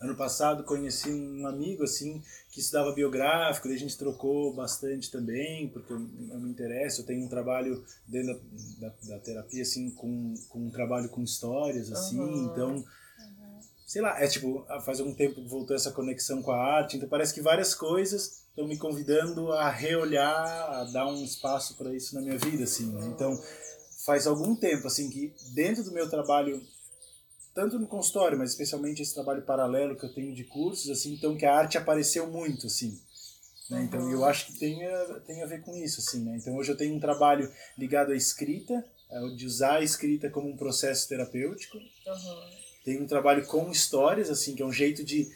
Ano 0.01 0.17
passado 0.17 0.65
conheci 0.65 1.11
um 1.11 1.47
amigo, 1.47 1.85
assim, 1.85 2.23
que 2.51 2.61
estudava 2.61 2.93
biográfico, 2.93 3.69
daí 3.69 3.77
a 3.77 3.81
gente 3.81 3.99
trocou 3.99 4.55
bastante 4.55 5.11
também, 5.11 5.69
porque 5.69 5.93
eu, 5.93 5.99
eu 5.99 6.41
me 6.41 6.49
interesso, 6.51 7.03
eu 7.03 7.07
tenho 7.07 7.23
um 7.23 7.29
trabalho 7.29 7.85
dentro 8.09 8.41
da, 8.81 8.89
da, 8.89 8.95
da 9.09 9.19
terapia, 9.19 9.61
assim, 9.61 9.91
com, 9.91 10.33
com 10.49 10.59
um 10.59 10.71
trabalho 10.71 11.11
com 11.11 11.23
histórias, 11.23 11.93
assim, 11.93 12.19
Uhum. 12.19 12.47
então 12.47 12.85
sei 13.87 14.01
lá, 14.01 14.23
é 14.23 14.29
tipo, 14.29 14.65
faz 14.85 15.01
algum 15.01 15.13
tempo 15.13 15.35
que 15.43 15.49
voltou 15.49 15.75
essa 15.75 15.91
conexão 15.91 16.41
com 16.41 16.53
a 16.53 16.57
arte, 16.77 16.97
então 16.97 17.09
parece 17.09 17.35
que 17.35 17.41
várias 17.41 17.75
coisas 17.75 18.40
estão 18.51 18.67
me 18.67 18.77
convidando 18.77 19.53
a 19.53 19.71
reolhar, 19.71 20.71
a 20.71 20.85
dar 20.85 21.07
um 21.07 21.25
espaço 21.25 21.77
para 21.77 21.95
isso 21.95 22.15
na 22.15 22.21
minha 22.21 22.39
vida, 22.39 22.65
assim, 22.65 22.91
né? 22.93 23.07
Então, 23.15 23.41
faz 24.05 24.27
algum 24.27 24.55
tempo, 24.55 24.87
assim, 24.87 25.09
que 25.11 25.33
dentro 25.55 25.85
do 25.85 25.93
meu 25.93 26.09
trabalho, 26.09 26.63
tanto 27.55 27.79
no 27.79 27.87
consultório, 27.87 28.39
mas 28.39 28.51
especialmente 28.51 29.03
esse 29.03 29.15
trabalho 29.15 29.43
paralelo 29.43 29.97
que 29.97 30.05
eu 30.05 30.15
tenho 30.15 30.35
de 30.35 30.45
cursos, 30.45 30.91
assim, 30.91 31.15
então 31.15 31.37
que 31.37 31.47
a 31.47 31.55
arte 31.55 31.79
apareceu 31.79 32.27
muito, 32.27 32.67
assim. 32.67 33.01
Né? 33.71 33.85
Então 33.85 34.11
eu 34.11 34.25
acho 34.25 34.47
que 34.47 34.59
tem 34.59 34.85
a, 34.85 35.21
tem 35.21 35.43
a 35.43 35.47
ver 35.47 35.63
com 35.63 35.77
isso, 35.77 36.01
assim, 36.01 36.25
né? 36.25 36.37
Então 36.37 36.57
hoje 36.57 36.73
eu 36.73 36.77
tenho 36.77 36.95
um 36.95 37.01
trabalho 37.01 37.51
ligado 37.79 38.11
à 38.11 38.17
escrita, 38.17 38.85
é 39.09 39.29
de 39.37 39.47
usar 39.47 39.77
a 39.77 39.83
escrita 39.83 40.29
como 40.29 40.49
um 40.49 40.57
processo 40.57 41.09
terapêutico. 41.09 41.77
Uhum. 41.77 42.61
Tem 42.85 43.01
um 43.01 43.07
trabalho 43.07 43.47
com 43.47 43.71
histórias, 43.71 44.31
assim, 44.31 44.55
que 44.55 44.63
é 44.63 44.67
um 44.67 44.73
jeito 44.73 45.05
de, 45.05 45.25
de 45.25 45.33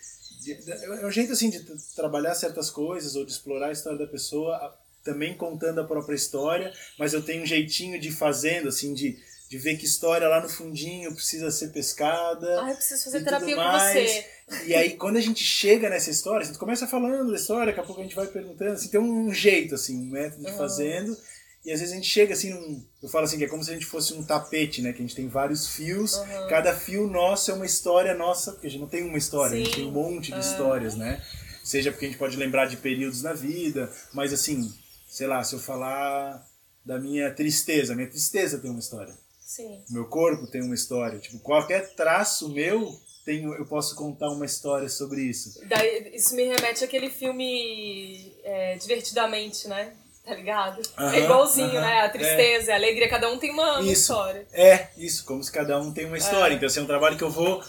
é 0.52 1.06
um 1.06 1.10
jeito 1.10 1.32
assim 1.32 1.50
de 1.50 1.60
trabalhar 1.94 2.34
certas 2.34 2.70
coisas 2.70 3.16
ou 3.16 3.24
de 3.24 3.32
explorar 3.32 3.68
a 3.68 3.72
história 3.72 3.98
da 3.98 4.06
pessoa, 4.06 4.74
também 5.02 5.36
contando 5.36 5.80
a 5.80 5.84
própria 5.84 6.16
história, 6.16 6.72
mas 6.98 7.12
eu 7.12 7.22
tenho 7.22 7.42
um 7.42 7.46
jeitinho 7.46 8.00
de 8.00 8.10
fazendo, 8.10 8.68
assim, 8.68 8.94
de, 8.94 9.18
de 9.48 9.58
ver 9.58 9.76
que 9.76 9.84
história 9.84 10.26
lá 10.26 10.40
no 10.40 10.48
fundinho 10.48 11.14
precisa 11.14 11.50
ser 11.50 11.68
pescada. 11.68 12.62
Ah, 12.62 12.70
eu 12.70 12.76
preciso 12.76 13.04
fazer 13.04 13.22
terapia 13.22 13.54
com 13.54 13.72
você. 13.72 14.26
E 14.66 14.74
aí, 14.74 14.96
quando 14.96 15.16
a 15.16 15.20
gente 15.20 15.42
chega 15.42 15.88
nessa 15.88 16.10
história, 16.10 16.42
a 16.42 16.46
gente 16.46 16.58
começa 16.58 16.86
falando 16.86 17.30
da 17.30 17.36
história, 17.36 17.66
daqui 17.66 17.80
a 17.80 17.84
pouco 17.84 18.00
a 18.00 18.04
gente 18.04 18.16
vai 18.16 18.26
perguntando, 18.26 18.72
assim, 18.72 18.88
tem 18.88 19.00
um 19.00 19.32
jeito, 19.32 19.74
assim, 19.74 19.96
um 19.96 20.10
método 20.10 20.44
de 20.44 20.50
uhum. 20.50 20.58
fazendo. 20.58 21.16
E 21.64 21.72
às 21.72 21.80
vezes 21.80 21.92
a 21.92 21.96
gente 21.96 22.08
chega 22.08 22.34
assim 22.34 22.50
num. 22.50 22.84
Eu 23.02 23.08
falo 23.08 23.24
assim, 23.24 23.38
que 23.38 23.44
é 23.44 23.48
como 23.48 23.64
se 23.64 23.70
a 23.70 23.74
gente 23.74 23.86
fosse 23.86 24.12
um 24.12 24.22
tapete, 24.22 24.82
né? 24.82 24.92
Que 24.92 24.98
a 24.98 25.02
gente 25.02 25.16
tem 25.16 25.28
vários 25.28 25.68
fios. 25.68 26.14
Uhum. 26.14 26.48
Cada 26.48 26.74
fio 26.74 27.06
nosso 27.06 27.50
é 27.50 27.54
uma 27.54 27.64
história 27.64 28.14
nossa, 28.14 28.52
porque 28.52 28.66
a 28.66 28.70
gente 28.70 28.80
não 28.80 28.88
tem 28.88 29.02
uma 29.02 29.16
história, 29.16 29.56
Sim. 29.56 29.62
a 29.62 29.64
gente 29.64 29.76
tem 29.76 29.86
um 29.86 29.92
monte 29.92 30.30
de 30.30 30.40
histórias, 30.40 30.94
né? 30.94 31.24
Seja 31.64 31.90
porque 31.90 32.04
a 32.04 32.08
gente 32.08 32.18
pode 32.18 32.36
lembrar 32.36 32.66
de 32.66 32.76
períodos 32.76 33.22
na 33.22 33.32
vida, 33.32 33.90
mas 34.12 34.34
assim, 34.34 34.70
sei 35.08 35.26
lá, 35.26 35.42
se 35.42 35.54
eu 35.54 35.58
falar 35.58 36.46
da 36.84 36.98
minha 36.98 37.32
tristeza, 37.32 37.94
minha 37.94 38.10
tristeza 38.10 38.58
tem 38.58 38.70
uma 38.70 38.80
história. 38.80 39.14
Sim. 39.40 39.82
Meu 39.88 40.04
corpo 40.06 40.46
tem 40.46 40.62
uma 40.62 40.74
história. 40.74 41.18
Tipo, 41.18 41.38
qualquer 41.38 41.94
traço 41.94 42.50
meu 42.50 42.94
tenho, 43.24 43.54
eu 43.54 43.64
posso 43.64 43.96
contar 43.96 44.28
uma 44.28 44.44
história 44.44 44.88
sobre 44.88 45.22
isso. 45.22 45.58
Daí, 45.66 46.10
isso 46.14 46.34
me 46.34 46.44
remete 46.44 46.84
àquele 46.84 47.08
filme 47.08 48.36
é, 48.44 48.76
Divertidamente, 48.76 49.66
né? 49.66 49.96
Tá 50.24 50.34
ligado? 50.34 50.80
é 51.12 51.20
igualzinho, 51.20 51.80
né? 51.80 52.00
A 52.00 52.08
tristeza, 52.08 52.70
é. 52.70 52.74
a 52.74 52.76
alegria, 52.76 53.08
cada 53.08 53.30
um 53.30 53.38
tem 53.38 53.50
uma, 53.50 53.80
uma 53.80 53.92
história. 53.92 54.46
É, 54.52 54.88
isso, 54.96 55.24
como 55.24 55.42
se 55.44 55.52
cada 55.52 55.78
um 55.78 55.92
tem 55.92 56.06
uma 56.06 56.16
história. 56.16 56.54
É. 56.54 56.56
Então, 56.56 56.66
assim, 56.66 56.80
é 56.80 56.82
um 56.82 56.86
trabalho 56.86 57.16
que 57.18 57.24
eu 57.24 57.30
vou 57.30 57.62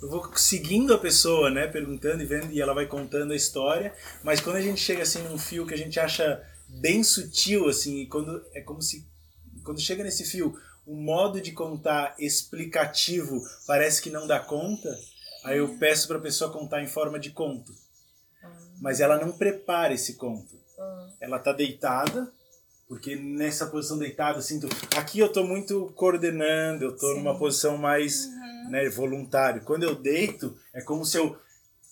eu 0.00 0.08
vou 0.08 0.32
seguindo 0.36 0.94
a 0.94 0.98
pessoa, 0.98 1.50
né, 1.50 1.66
perguntando 1.66 2.22
e 2.22 2.26
vendo, 2.26 2.52
e 2.52 2.60
ela 2.60 2.72
vai 2.72 2.86
contando 2.86 3.32
a 3.32 3.36
história, 3.36 3.92
mas 4.22 4.40
quando 4.40 4.54
a 4.54 4.60
gente 4.60 4.80
chega 4.80 5.02
assim 5.02 5.20
num 5.22 5.36
fio 5.36 5.66
que 5.66 5.74
a 5.74 5.78
gente 5.78 5.98
acha 5.98 6.40
bem 6.68 7.02
sutil, 7.02 7.68
assim, 7.68 8.06
quando 8.06 8.44
é 8.54 8.60
como 8.60 8.80
se 8.80 9.04
quando 9.64 9.80
chega 9.80 10.04
nesse 10.04 10.24
fio, 10.24 10.56
o 10.86 10.94
modo 10.94 11.40
de 11.40 11.52
contar 11.52 12.14
explicativo 12.18 13.38
parece 13.66 14.00
que 14.00 14.08
não 14.08 14.26
dá 14.26 14.40
conta, 14.40 14.88
aí 15.44 15.58
eu 15.58 15.76
peço 15.78 16.08
para 16.08 16.16
a 16.16 16.22
pessoa 16.22 16.50
contar 16.50 16.82
em 16.82 16.86
forma 16.86 17.18
de 17.18 17.30
conto. 17.30 17.72
Mas 18.80 19.00
ela 19.00 19.18
não 19.18 19.36
prepara 19.36 19.92
esse 19.92 20.14
conto. 20.14 20.57
Ela 21.20 21.38
tá 21.38 21.52
deitada, 21.52 22.30
porque 22.88 23.16
nessa 23.16 23.66
posição 23.66 23.98
deitada, 23.98 24.38
assim, 24.38 24.60
aqui 24.96 25.18
eu 25.18 25.30
tô 25.30 25.44
muito 25.44 25.92
coordenando, 25.94 26.84
eu 26.84 26.96
tô 26.96 27.08
Sim. 27.08 27.18
numa 27.18 27.38
posição 27.38 27.76
mais 27.76 28.26
uhum. 28.26 28.70
né, 28.70 28.88
voluntário. 28.88 29.62
Quando 29.62 29.82
eu 29.82 29.94
deito, 29.94 30.56
é 30.72 30.80
como 30.80 31.04
se 31.04 31.18
eu 31.18 31.38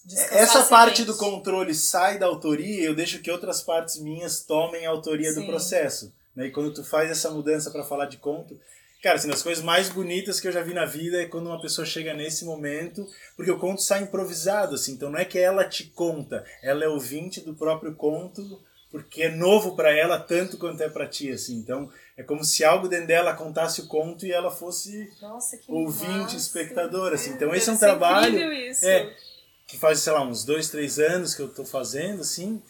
Descansar 0.06 0.38
essa 0.38 0.62
parte 0.66 1.04
do 1.04 1.16
controle 1.16 1.74
sai 1.74 2.16
da 2.16 2.26
autoria, 2.26 2.84
eu 2.84 2.94
deixo 2.94 3.20
que 3.20 3.28
outras 3.28 3.60
partes 3.60 3.98
minhas 3.98 4.40
tomem 4.40 4.86
a 4.86 4.90
autoria 4.90 5.32
Sim. 5.32 5.40
do 5.40 5.46
processo. 5.46 6.14
Né? 6.34 6.46
E 6.46 6.50
quando 6.52 6.72
tu 6.72 6.84
faz 6.84 7.10
essa 7.10 7.28
mudança 7.28 7.72
para 7.72 7.82
falar 7.82 8.06
de 8.06 8.16
conto, 8.18 8.56
cara, 9.02 9.16
assim, 9.16 9.28
das 9.28 9.42
coisas 9.42 9.64
mais 9.64 9.88
bonitas 9.88 10.38
que 10.38 10.46
eu 10.46 10.52
já 10.52 10.62
vi 10.62 10.72
na 10.72 10.84
vida 10.84 11.20
é 11.20 11.26
quando 11.26 11.48
uma 11.48 11.60
pessoa 11.60 11.84
chega 11.84 12.14
nesse 12.14 12.44
momento, 12.44 13.04
porque 13.34 13.50
o 13.50 13.58
conto 13.58 13.82
sai 13.82 14.02
improvisado, 14.02 14.76
assim, 14.76 14.92
então 14.92 15.10
não 15.10 15.18
é 15.18 15.24
que 15.24 15.40
ela 15.40 15.64
te 15.64 15.86
conta, 15.86 16.44
ela 16.62 16.84
é 16.84 16.88
ouvinte 16.88 17.40
do 17.40 17.54
próprio 17.54 17.92
conto, 17.96 18.62
porque 18.90 19.22
é 19.22 19.30
novo 19.30 19.74
para 19.74 19.92
ela 19.96 20.18
tanto 20.18 20.56
quanto 20.58 20.80
é 20.82 20.88
para 20.88 21.06
ti, 21.06 21.30
assim. 21.30 21.56
Então, 21.56 21.90
é 22.16 22.22
como 22.22 22.44
se 22.44 22.64
algo 22.64 22.88
dentro 22.88 23.08
dela 23.08 23.34
contasse 23.34 23.80
o 23.80 23.86
conto 23.86 24.24
e 24.24 24.32
ela 24.32 24.50
fosse 24.50 25.12
Nossa, 25.20 25.58
ouvinte, 25.68 26.10
massa. 26.10 26.36
espectadora, 26.36 27.16
assim. 27.16 27.30
Então, 27.30 27.54
esse 27.54 27.68
é 27.68 27.72
um 27.72 27.78
trabalho 27.78 28.38
é, 28.82 29.14
que 29.66 29.76
faz, 29.76 30.00
sei 30.00 30.12
lá, 30.12 30.22
uns 30.22 30.44
dois, 30.44 30.70
três 30.70 30.98
anos 30.98 31.34
que 31.34 31.42
eu 31.42 31.46
estou 31.46 31.64
fazendo, 31.64 32.20
assim, 32.22 32.62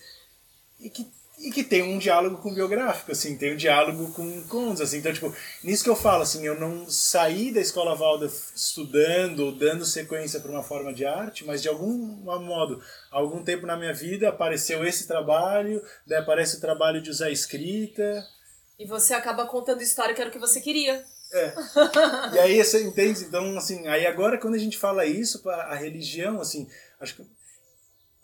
e 0.81 0.91
que, 0.91 1.07
e 1.39 1.51
que 1.51 1.63
tem 1.63 1.83
um 1.83 1.99
diálogo 1.99 2.39
com 2.39 2.51
o 2.51 2.55
biográfico, 2.55 3.13
assim, 3.13 3.37
tem 3.37 3.53
um 3.53 3.57
diálogo 3.57 4.11
com 4.13 4.43
contos, 4.45 4.81
assim. 4.81 4.99
Então, 4.99 5.13
tipo, 5.13 5.35
nisso 5.63 5.85
que 5.85 5.91
eu 5.91 5.97
falo, 5.97 6.23
assim, 6.23 6.47
eu 6.47 6.59
não 6.59 6.89
saí 6.89 7.53
da 7.53 7.61
Escola 7.61 7.95
Valda 7.95 8.27
estudando 8.55 9.41
ou 9.41 9.53
dando 9.53 9.85
sequência 9.85 10.41
para 10.41 10.51
uma 10.51 10.63
forma 10.63 10.95
de 10.95 11.05
arte, 11.05 11.45
mas 11.45 11.61
de 11.61 11.69
algum 11.69 11.93
modo, 12.41 12.83
algum 13.11 13.43
tempo 13.45 13.67
na 13.67 13.77
minha 13.77 13.93
vida 13.93 14.29
apareceu 14.29 14.85
esse 14.85 15.07
trabalho, 15.07 15.83
daí 16.07 16.19
aparece 16.19 16.57
o 16.57 16.61
trabalho 16.61 17.03
de 17.03 17.11
usar 17.11 17.31
escrita. 17.31 18.27
E 18.79 18.87
você 18.87 19.13
acaba 19.13 19.45
contando 19.47 19.83
história 19.83 20.15
que 20.15 20.21
era 20.21 20.31
o 20.31 20.33
que 20.33 20.39
você 20.39 20.61
queria. 20.61 21.05
É. 21.33 21.53
E 22.35 22.39
aí 22.39 22.65
você 22.65 22.83
entende? 22.83 23.25
Então, 23.25 23.59
assim, 23.59 23.87
aí 23.89 24.07
agora 24.07 24.39
quando 24.39 24.55
a 24.55 24.59
gente 24.59 24.79
fala 24.79 25.05
isso, 25.05 25.47
a 25.49 25.75
religião, 25.75 26.41
assim, 26.41 26.67
acho 26.99 27.17
que 27.17 27.36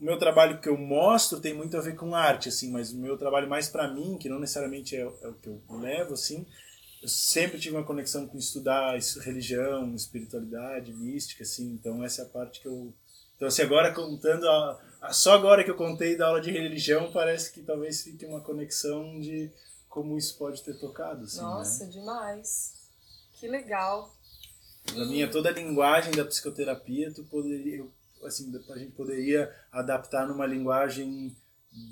o 0.02 0.04
meu 0.04 0.18
trabalho 0.18 0.60
que 0.60 0.68
eu 0.68 0.76
mostro 0.76 1.38
tem 1.38 1.54
muito 1.54 1.76
a 1.76 1.80
ver 1.80 1.94
com 1.94 2.12
arte, 2.12 2.48
assim, 2.48 2.72
mas 2.72 2.90
o 2.90 2.98
meu 2.98 3.16
trabalho 3.16 3.48
mais 3.48 3.68
para 3.68 3.86
mim, 3.86 4.18
que 4.18 4.28
não 4.28 4.40
necessariamente 4.40 4.96
é, 4.96 5.02
é, 5.02 5.28
o 5.28 5.34
que 5.34 5.46
eu 5.46 5.62
levo, 5.70 6.14
assim, 6.14 6.44
eu 7.00 7.08
sempre 7.08 7.56
tive 7.60 7.76
uma 7.76 7.84
conexão 7.84 8.26
com 8.26 8.36
estudar 8.36 8.98
religião, 9.20 9.94
espiritualidade, 9.94 10.92
mística, 10.92 11.44
assim, 11.44 11.70
então 11.74 12.02
essa 12.02 12.22
é 12.22 12.24
a 12.24 12.28
parte 12.28 12.60
que 12.60 12.66
eu... 12.66 12.92
Então, 13.36 13.46
assim, 13.46 13.62
agora 13.62 13.94
contando, 13.94 14.48
a, 14.48 15.12
só 15.12 15.34
agora 15.34 15.62
que 15.62 15.70
eu 15.70 15.76
contei 15.76 16.16
da 16.16 16.26
aula 16.26 16.40
de 16.40 16.50
religião, 16.50 17.12
parece 17.12 17.52
que 17.52 17.62
talvez 17.62 18.02
fique 18.02 18.26
uma 18.26 18.40
conexão 18.40 19.20
de 19.20 19.52
como 19.88 20.18
isso 20.18 20.36
pode 20.36 20.64
ter 20.64 20.76
tocado, 20.80 21.26
assim, 21.26 21.40
Nossa, 21.40 21.84
né? 21.84 21.92
demais. 21.92 22.74
Que 23.34 23.46
legal. 23.46 24.12
Na 24.96 25.04
minha 25.04 25.30
toda 25.30 25.48
a 25.48 25.52
linguagem 25.52 26.12
da 26.12 26.24
psicoterapia, 26.24 27.12
tu 27.14 27.22
poderia, 27.22 27.86
assim, 28.26 28.52
a 28.70 28.78
gente 28.78 28.92
poderia 28.92 29.52
adaptar 29.70 30.26
numa 30.26 30.46
linguagem 30.46 31.36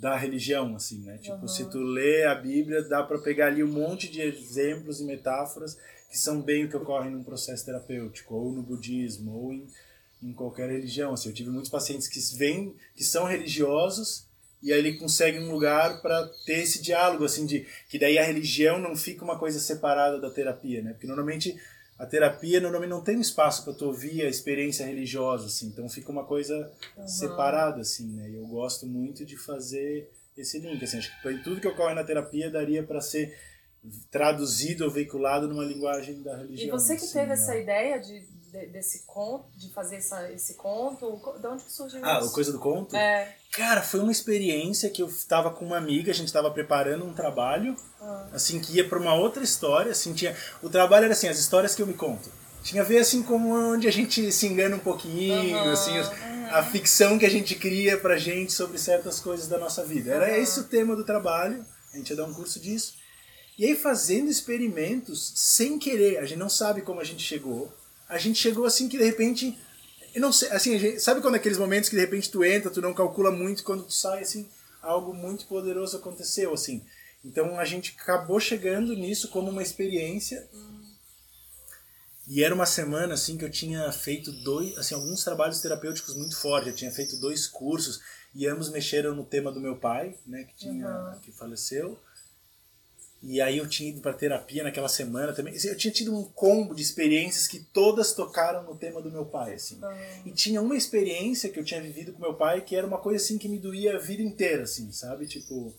da 0.00 0.16
religião, 0.16 0.76
assim, 0.76 1.02
né? 1.02 1.18
Tipo, 1.18 1.40
uhum. 1.40 1.48
se 1.48 1.64
tu 1.70 1.78
lê 1.78 2.24
a 2.24 2.34
Bíblia, 2.34 2.82
dá 2.82 3.02
para 3.02 3.18
pegar 3.18 3.46
ali 3.46 3.64
um 3.64 3.72
monte 3.72 4.10
de 4.10 4.20
exemplos 4.20 5.00
e 5.00 5.04
metáforas 5.04 5.76
que 6.10 6.18
são 6.18 6.42
bem 6.42 6.64
o 6.64 6.68
que 6.68 6.76
ocorre 6.76 7.08
num 7.08 7.22
processo 7.22 7.64
terapêutico, 7.64 8.34
ou 8.34 8.52
no 8.52 8.62
budismo, 8.62 9.32
ou 9.32 9.52
em, 9.52 9.66
em 10.20 10.32
qualquer 10.32 10.68
religião. 10.68 11.12
Assim, 11.12 11.28
eu 11.28 11.34
tive 11.34 11.50
muitos 11.50 11.70
pacientes 11.70 12.08
que 12.08 12.18
vêm, 12.36 12.74
que 12.96 13.04
são 13.04 13.24
religiosos, 13.24 14.26
e 14.62 14.72
aí 14.72 14.78
ele 14.80 14.98
consegue 14.98 15.38
um 15.38 15.50
lugar 15.50 16.02
para 16.02 16.26
ter 16.44 16.58
esse 16.58 16.82
diálogo, 16.82 17.24
assim, 17.24 17.46
de 17.46 17.66
que 17.88 17.98
daí 17.98 18.18
a 18.18 18.24
religião 18.24 18.78
não 18.78 18.96
fica 18.96 19.24
uma 19.24 19.38
coisa 19.38 19.60
separada 19.60 20.20
da 20.20 20.30
terapia, 20.30 20.82
né? 20.82 20.92
Porque 20.92 21.06
normalmente 21.06 21.56
a 22.00 22.06
terapia 22.06 22.62
normalmente 22.62 22.90
não 22.90 23.02
tem 23.02 23.18
um 23.18 23.20
espaço 23.20 23.62
para 23.62 23.74
tu 23.74 23.84
ouvir 23.84 24.22
a 24.22 24.28
experiência 24.28 24.86
religiosa, 24.86 25.46
assim, 25.46 25.66
então 25.66 25.86
fica 25.86 26.10
uma 26.10 26.24
coisa 26.24 26.72
uhum. 26.96 27.06
separada, 27.06 27.82
assim, 27.82 28.10
né? 28.16 28.30
E 28.30 28.36
eu 28.36 28.46
gosto 28.46 28.86
muito 28.86 29.22
de 29.26 29.36
fazer 29.36 30.10
esse 30.34 30.58
link, 30.58 30.82
assim, 30.82 30.96
acho 30.96 31.20
que 31.20 31.42
tudo 31.44 31.60
que 31.60 31.68
ocorre 31.68 31.94
na 31.94 32.02
terapia 32.02 32.50
daria 32.50 32.82
para 32.82 33.02
ser 33.02 33.36
traduzido 34.10 34.86
ou 34.86 34.90
veiculado 34.90 35.46
numa 35.46 35.62
linguagem 35.62 36.22
da 36.22 36.38
religião. 36.38 36.68
E 36.68 36.70
você 36.70 36.96
que 36.96 37.04
assim, 37.04 37.12
teve 37.12 37.26
né? 37.26 37.32
essa 37.34 37.54
ideia 37.54 37.98
de, 37.98 38.26
de, 38.50 38.66
desse 38.66 39.04
conto, 39.06 39.46
de 39.56 39.72
fazer 39.72 39.96
essa, 39.96 40.30
esse 40.32 40.54
conto, 40.54 41.20
de 41.40 41.46
onde 41.46 41.64
que 41.64 41.72
surgiu 41.72 42.00
ah, 42.04 42.18
isso? 42.18 42.26
Ah, 42.26 42.30
a 42.30 42.34
coisa 42.34 42.52
do 42.52 42.58
conto? 42.58 42.94
É. 42.96 43.36
Cara, 43.52 43.82
foi 43.82 44.00
uma 44.00 44.12
experiência 44.12 44.90
que 44.90 45.02
eu 45.02 45.06
estava 45.06 45.50
com 45.50 45.64
uma 45.64 45.76
amiga, 45.76 46.10
a 46.10 46.14
gente 46.14 46.28
estava 46.28 46.50
preparando 46.50 47.04
um 47.04 47.12
trabalho, 47.12 47.76
ah. 48.00 48.28
assim, 48.32 48.60
que 48.60 48.74
ia 48.74 48.88
para 48.88 48.98
uma 48.98 49.14
outra 49.14 49.42
história, 49.42 49.92
assim, 49.92 50.12
tinha... 50.12 50.36
O 50.62 50.68
trabalho 50.68 51.04
era 51.04 51.12
assim, 51.12 51.28
as 51.28 51.38
histórias 51.38 51.74
que 51.74 51.82
eu 51.82 51.86
me 51.86 51.94
conto. 51.94 52.30
Tinha 52.62 52.82
a 52.82 52.84
ver, 52.84 52.98
assim, 52.98 53.22
com 53.22 53.50
onde 53.50 53.88
a 53.88 53.92
gente 53.92 54.30
se 54.30 54.46
engana 54.46 54.76
um 54.76 54.80
pouquinho, 54.80 55.56
uhum, 55.56 55.70
assim, 55.70 55.98
uhum. 55.98 56.46
a 56.50 56.62
ficção 56.62 57.18
que 57.18 57.24
a 57.24 57.30
gente 57.30 57.54
cria 57.54 57.96
pra 57.96 58.18
gente 58.18 58.52
sobre 58.52 58.78
certas 58.78 59.18
coisas 59.18 59.48
da 59.48 59.58
nossa 59.58 59.84
vida. 59.84 60.12
Era 60.12 60.26
uhum. 60.26 60.42
esse 60.42 60.60
o 60.60 60.64
tema 60.64 60.94
do 60.94 61.04
trabalho, 61.04 61.64
a 61.92 61.96
gente 61.96 62.10
ia 62.10 62.16
dar 62.16 62.24
um 62.24 62.34
curso 62.34 62.60
disso. 62.60 62.94
E 63.58 63.64
aí, 63.64 63.76
fazendo 63.76 64.30
experimentos, 64.30 65.32
sem 65.36 65.78
querer, 65.78 66.18
a 66.18 66.24
gente 66.24 66.38
não 66.38 66.48
sabe 66.48 66.82
como 66.82 67.00
a 67.00 67.04
gente 67.04 67.22
chegou, 67.22 67.72
a 68.10 68.18
gente 68.18 68.38
chegou 68.38 68.66
assim 68.66 68.88
que, 68.88 68.98
de 68.98 69.04
repente 69.04 69.56
eu 70.14 70.20
não 70.20 70.32
sei, 70.32 70.48
assim, 70.50 70.78
gente, 70.78 71.00
sabe 71.00 71.20
quando 71.20 71.36
aqueles 71.36 71.58
momentos 71.58 71.88
que 71.88 71.94
de 71.94 72.00
repente 72.00 72.30
tu 72.30 72.44
entra, 72.44 72.70
tu 72.70 72.82
não 72.82 72.92
calcula 72.92 73.30
muito, 73.30 73.62
quando 73.62 73.84
tu 73.84 73.92
sai, 73.92 74.22
assim, 74.22 74.48
algo 74.82 75.14
muito 75.14 75.46
poderoso 75.46 75.96
aconteceu, 75.96 76.52
assim. 76.52 76.84
Então 77.24 77.58
a 77.58 77.64
gente 77.64 77.96
acabou 77.98 78.40
chegando 78.40 78.94
nisso 78.94 79.28
como 79.28 79.50
uma 79.50 79.62
experiência. 79.62 80.48
E 82.26 82.42
era 82.42 82.54
uma 82.54 82.66
semana, 82.66 83.14
assim, 83.14 83.36
que 83.36 83.44
eu 83.44 83.50
tinha 83.50 83.90
feito 83.92 84.32
dois, 84.32 84.76
assim, 84.78 84.94
alguns 84.94 85.24
trabalhos 85.24 85.60
terapêuticos 85.60 86.16
muito 86.16 86.36
fortes. 86.36 86.68
Eu 86.68 86.76
tinha 86.76 86.90
feito 86.90 87.16
dois 87.16 87.46
cursos 87.46 88.00
e 88.34 88.46
ambos 88.46 88.70
mexeram 88.70 89.14
no 89.14 89.24
tema 89.24 89.50
do 89.50 89.60
meu 89.60 89.76
pai, 89.76 90.14
né, 90.26 90.44
que 90.44 90.56
tinha, 90.56 90.88
uhum. 90.88 91.20
que 91.20 91.32
faleceu. 91.32 91.98
E 93.22 93.38
aí 93.40 93.58
eu 93.58 93.68
tinha 93.68 93.90
ido 93.90 94.00
para 94.00 94.14
terapia 94.14 94.62
naquela 94.62 94.88
semana 94.88 95.34
também. 95.34 95.54
Eu 95.64 95.76
tinha 95.76 95.92
tido 95.92 96.16
um 96.16 96.24
combo 96.24 96.74
de 96.74 96.80
experiências 96.80 97.46
que 97.46 97.58
todas 97.58 98.14
tocaram 98.14 98.62
no 98.62 98.74
tema 98.74 99.02
do 99.02 99.10
meu 99.10 99.26
pai, 99.26 99.54
assim. 99.54 99.78
Uhum. 99.82 100.22
E 100.24 100.32
tinha 100.32 100.62
uma 100.62 100.74
experiência 100.74 101.50
que 101.50 101.60
eu 101.60 101.64
tinha 101.64 101.82
vivido 101.82 102.12
com 102.12 102.20
meu 102.20 102.34
pai 102.34 102.62
que 102.62 102.74
era 102.74 102.86
uma 102.86 102.96
coisa 102.96 103.22
assim 103.22 103.36
que 103.36 103.48
me 103.48 103.58
doía 103.58 103.96
a 103.96 103.98
vida 103.98 104.22
inteira, 104.22 104.62
assim, 104.62 104.90
sabe? 104.90 105.26
Tipo, 105.26 105.70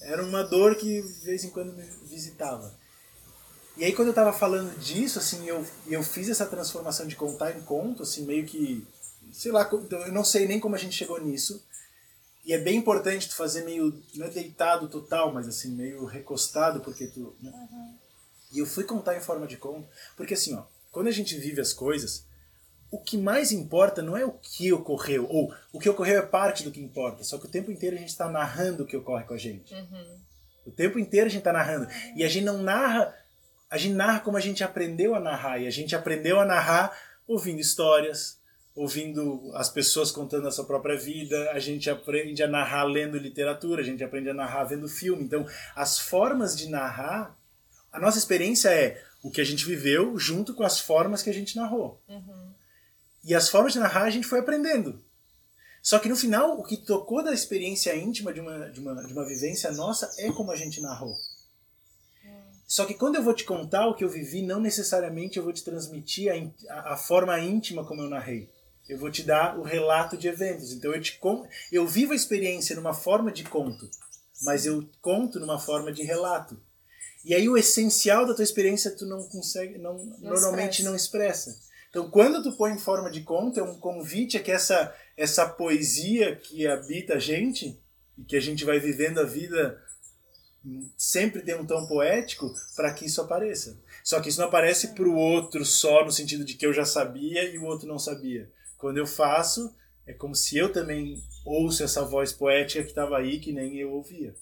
era 0.00 0.24
uma 0.24 0.42
dor 0.42 0.74
que 0.74 1.02
de 1.02 1.24
vez 1.24 1.44
em 1.44 1.50
quando 1.50 1.72
me 1.72 1.84
visitava. 2.04 2.74
E 3.76 3.84
aí 3.84 3.92
quando 3.92 4.08
eu 4.08 4.14
tava 4.14 4.32
falando 4.32 4.76
disso, 4.80 5.20
assim, 5.20 5.46
eu, 5.46 5.64
eu 5.86 6.02
fiz 6.02 6.28
essa 6.28 6.46
transformação 6.46 7.06
de 7.06 7.14
contar 7.14 7.56
em 7.56 7.60
conto, 7.62 8.02
assim, 8.02 8.24
meio 8.26 8.44
que, 8.44 8.84
sei 9.32 9.52
lá, 9.52 9.70
eu 9.70 10.12
não 10.12 10.24
sei 10.24 10.48
nem 10.48 10.58
como 10.58 10.74
a 10.74 10.78
gente 10.78 10.96
chegou 10.96 11.22
nisso. 11.22 11.62
E 12.44 12.52
é 12.52 12.58
bem 12.58 12.76
importante 12.76 13.28
tu 13.28 13.36
fazer 13.36 13.64
meio, 13.64 14.02
não 14.14 14.26
é 14.26 14.30
deitado 14.30 14.88
total, 14.88 15.32
mas 15.32 15.46
assim, 15.46 15.72
meio 15.74 16.04
recostado, 16.04 16.80
porque 16.80 17.06
tu... 17.06 17.36
Né? 17.40 17.52
E 18.52 18.58
eu 18.58 18.66
fui 18.66 18.84
contar 18.84 19.16
em 19.16 19.20
forma 19.20 19.46
de 19.46 19.56
conto, 19.56 19.88
porque 20.16 20.34
assim, 20.34 20.54
ó, 20.54 20.64
quando 20.90 21.06
a 21.06 21.12
gente 21.12 21.36
vive 21.38 21.60
as 21.60 21.72
coisas, 21.72 22.26
o 22.90 22.98
que 22.98 23.16
mais 23.16 23.52
importa 23.52 24.02
não 24.02 24.16
é 24.16 24.24
o 24.24 24.32
que 24.32 24.70
ocorreu, 24.72 25.26
ou 25.30 25.54
o 25.72 25.78
que 25.78 25.88
ocorreu 25.88 26.18
é 26.18 26.26
parte 26.26 26.62
do 26.62 26.70
que 26.70 26.80
importa, 26.80 27.24
só 27.24 27.38
que 27.38 27.46
o 27.46 27.50
tempo 27.50 27.70
inteiro 27.70 27.96
a 27.96 27.98
gente 27.98 28.10
está 28.10 28.28
narrando 28.28 28.82
o 28.82 28.86
que 28.86 28.96
ocorre 28.96 29.24
com 29.24 29.32
a 29.32 29.38
gente. 29.38 29.74
O 30.66 30.70
tempo 30.70 30.98
inteiro 30.98 31.26
a 31.26 31.30
gente 31.30 31.38
está 31.38 31.52
narrando. 31.52 31.88
E 32.14 32.22
a 32.22 32.28
gente 32.28 32.44
não 32.44 32.62
narra, 32.62 33.16
a 33.70 33.78
gente 33.78 33.94
narra 33.94 34.20
como 34.20 34.36
a 34.36 34.40
gente 34.40 34.62
aprendeu 34.62 35.14
a 35.14 35.20
narrar, 35.20 35.58
e 35.58 35.66
a 35.66 35.70
gente 35.70 35.96
aprendeu 35.96 36.38
a 36.38 36.44
narrar 36.44 36.94
ouvindo 37.26 37.60
histórias, 37.60 38.38
ouvindo 38.74 39.50
as 39.54 39.68
pessoas 39.68 40.10
contando 40.10 40.48
a 40.48 40.50
sua 40.50 40.64
própria 40.64 40.96
vida, 40.96 41.50
a 41.52 41.58
gente 41.58 41.90
aprende 41.90 42.42
a 42.42 42.48
narrar 42.48 42.84
lendo 42.84 43.18
literatura, 43.18 43.82
a 43.82 43.84
gente 43.84 44.02
aprende 44.02 44.30
a 44.30 44.34
narrar 44.34 44.64
vendo 44.64 44.88
filme. 44.88 45.22
Então, 45.22 45.46
as 45.76 45.98
formas 45.98 46.56
de 46.56 46.68
narrar, 46.68 47.36
a 47.92 48.00
nossa 48.00 48.18
experiência 48.18 48.70
é 48.70 49.02
o 49.22 49.30
que 49.30 49.40
a 49.40 49.44
gente 49.44 49.64
viveu 49.64 50.18
junto 50.18 50.54
com 50.54 50.64
as 50.64 50.80
formas 50.80 51.22
que 51.22 51.30
a 51.30 51.34
gente 51.34 51.56
narrou. 51.56 52.00
E 53.24 53.34
as 53.34 53.48
formas 53.48 53.72
de 53.74 53.78
narrar 53.78 54.04
a 54.04 54.10
gente 54.10 54.26
foi 54.26 54.40
aprendendo. 54.40 55.04
Só 55.82 55.98
que 55.98 56.08
no 56.08 56.16
final, 56.16 56.58
o 56.58 56.62
que 56.62 56.76
tocou 56.76 57.22
da 57.22 57.32
experiência 57.32 57.94
íntima 57.94 58.32
de 58.32 58.40
uma, 58.40 58.70
de 58.70 58.80
uma, 58.80 59.04
de 59.04 59.12
uma 59.12 59.26
vivência 59.26 59.70
nossa 59.72 60.10
é 60.18 60.30
como 60.32 60.50
a 60.50 60.56
gente 60.56 60.80
narrou. 60.80 61.14
Só 62.66 62.86
que 62.86 62.94
quando 62.94 63.16
eu 63.16 63.22
vou 63.22 63.34
te 63.34 63.44
contar 63.44 63.86
o 63.86 63.94
que 63.94 64.02
eu 64.02 64.08
vivi, 64.08 64.40
não 64.40 64.58
necessariamente 64.58 65.36
eu 65.36 65.42
vou 65.42 65.52
te 65.52 65.62
transmitir 65.62 66.32
a, 66.32 66.74
a, 66.74 66.94
a 66.94 66.96
forma 66.96 67.38
íntima 67.38 67.84
como 67.84 68.00
eu 68.00 68.08
narrei. 68.08 68.48
Eu 68.88 68.98
vou 68.98 69.10
te 69.10 69.22
dar 69.22 69.58
o 69.58 69.62
relato 69.62 70.16
de 70.16 70.28
eventos. 70.28 70.72
Então 70.72 70.92
eu 70.92 71.00
te 71.00 71.18
con 71.18 71.46
eu 71.70 71.86
vivo 71.86 72.12
a 72.12 72.16
experiência 72.16 72.76
numa 72.76 72.92
forma 72.92 73.30
de 73.30 73.44
conto, 73.44 73.88
mas 74.42 74.66
eu 74.66 74.88
conto 75.00 75.38
numa 75.38 75.58
forma 75.58 75.92
de 75.92 76.02
relato. 76.02 76.60
E 77.24 77.34
aí 77.34 77.48
o 77.48 77.56
essencial 77.56 78.26
da 78.26 78.34
tua 78.34 78.44
experiência 78.44 78.90
tu 78.90 79.06
não 79.06 79.22
consegue, 79.28 79.78
não, 79.78 79.96
normalmente 80.20 80.80
expressa. 80.80 80.88
não 80.88 80.96
expressa. 80.96 81.60
Então 81.90 82.10
quando 82.10 82.42
tu 82.42 82.56
põe 82.56 82.72
em 82.72 82.78
forma 82.78 83.10
de 83.10 83.22
conto 83.22 83.60
é 83.60 83.62
um 83.62 83.78
convite 83.78 84.36
a 84.36 84.40
que 84.40 84.50
essa 84.50 84.94
essa 85.16 85.48
poesia 85.48 86.34
que 86.34 86.66
habita 86.66 87.14
a 87.14 87.18
gente 87.18 87.80
e 88.18 88.24
que 88.24 88.36
a 88.36 88.40
gente 88.40 88.64
vai 88.64 88.80
vivendo 88.80 89.20
a 89.20 89.24
vida 89.24 89.80
sempre 90.96 91.42
tem 91.42 91.56
um 91.56 91.66
tom 91.66 91.86
poético 91.86 92.52
para 92.76 92.92
que 92.92 93.06
isso 93.06 93.20
apareça. 93.20 93.78
Só 94.02 94.20
que 94.20 94.28
isso 94.28 94.40
não 94.40 94.48
aparece 94.48 94.88
para 94.88 95.08
o 95.08 95.16
outro 95.16 95.64
só 95.64 96.04
no 96.04 96.12
sentido 96.12 96.44
de 96.44 96.54
que 96.54 96.66
eu 96.66 96.72
já 96.72 96.84
sabia 96.84 97.44
e 97.44 97.58
o 97.58 97.64
outro 97.64 97.86
não 97.86 97.98
sabia. 97.98 98.50
Quando 98.82 98.98
eu 98.98 99.06
faço, 99.06 99.72
é 100.04 100.12
como 100.12 100.34
se 100.34 100.58
eu 100.58 100.72
também 100.72 101.22
ouço 101.46 101.84
essa 101.84 102.04
voz 102.04 102.32
poética 102.32 102.82
que 102.82 102.88
estava 102.88 103.16
aí 103.16 103.38
que 103.38 103.52
nem 103.52 103.78
eu 103.78 103.92
ouvia. 103.92 104.34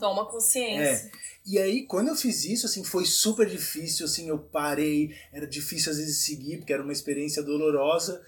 Toma 0.00 0.28
consciência. 0.28 1.12
E 1.46 1.60
aí, 1.60 1.86
quando 1.86 2.08
eu 2.08 2.16
fiz 2.16 2.44
isso, 2.44 2.66
assim, 2.66 2.82
foi 2.82 3.06
super 3.06 3.48
difícil, 3.48 4.04
assim, 4.04 4.28
eu 4.28 4.36
parei, 4.36 5.14
era 5.32 5.46
difícil 5.46 5.92
às 5.92 5.98
vezes 5.98 6.24
seguir, 6.24 6.56
porque 6.56 6.72
era 6.72 6.82
uma 6.82 6.92
experiência 6.92 7.40
dolorosa. 7.40 8.20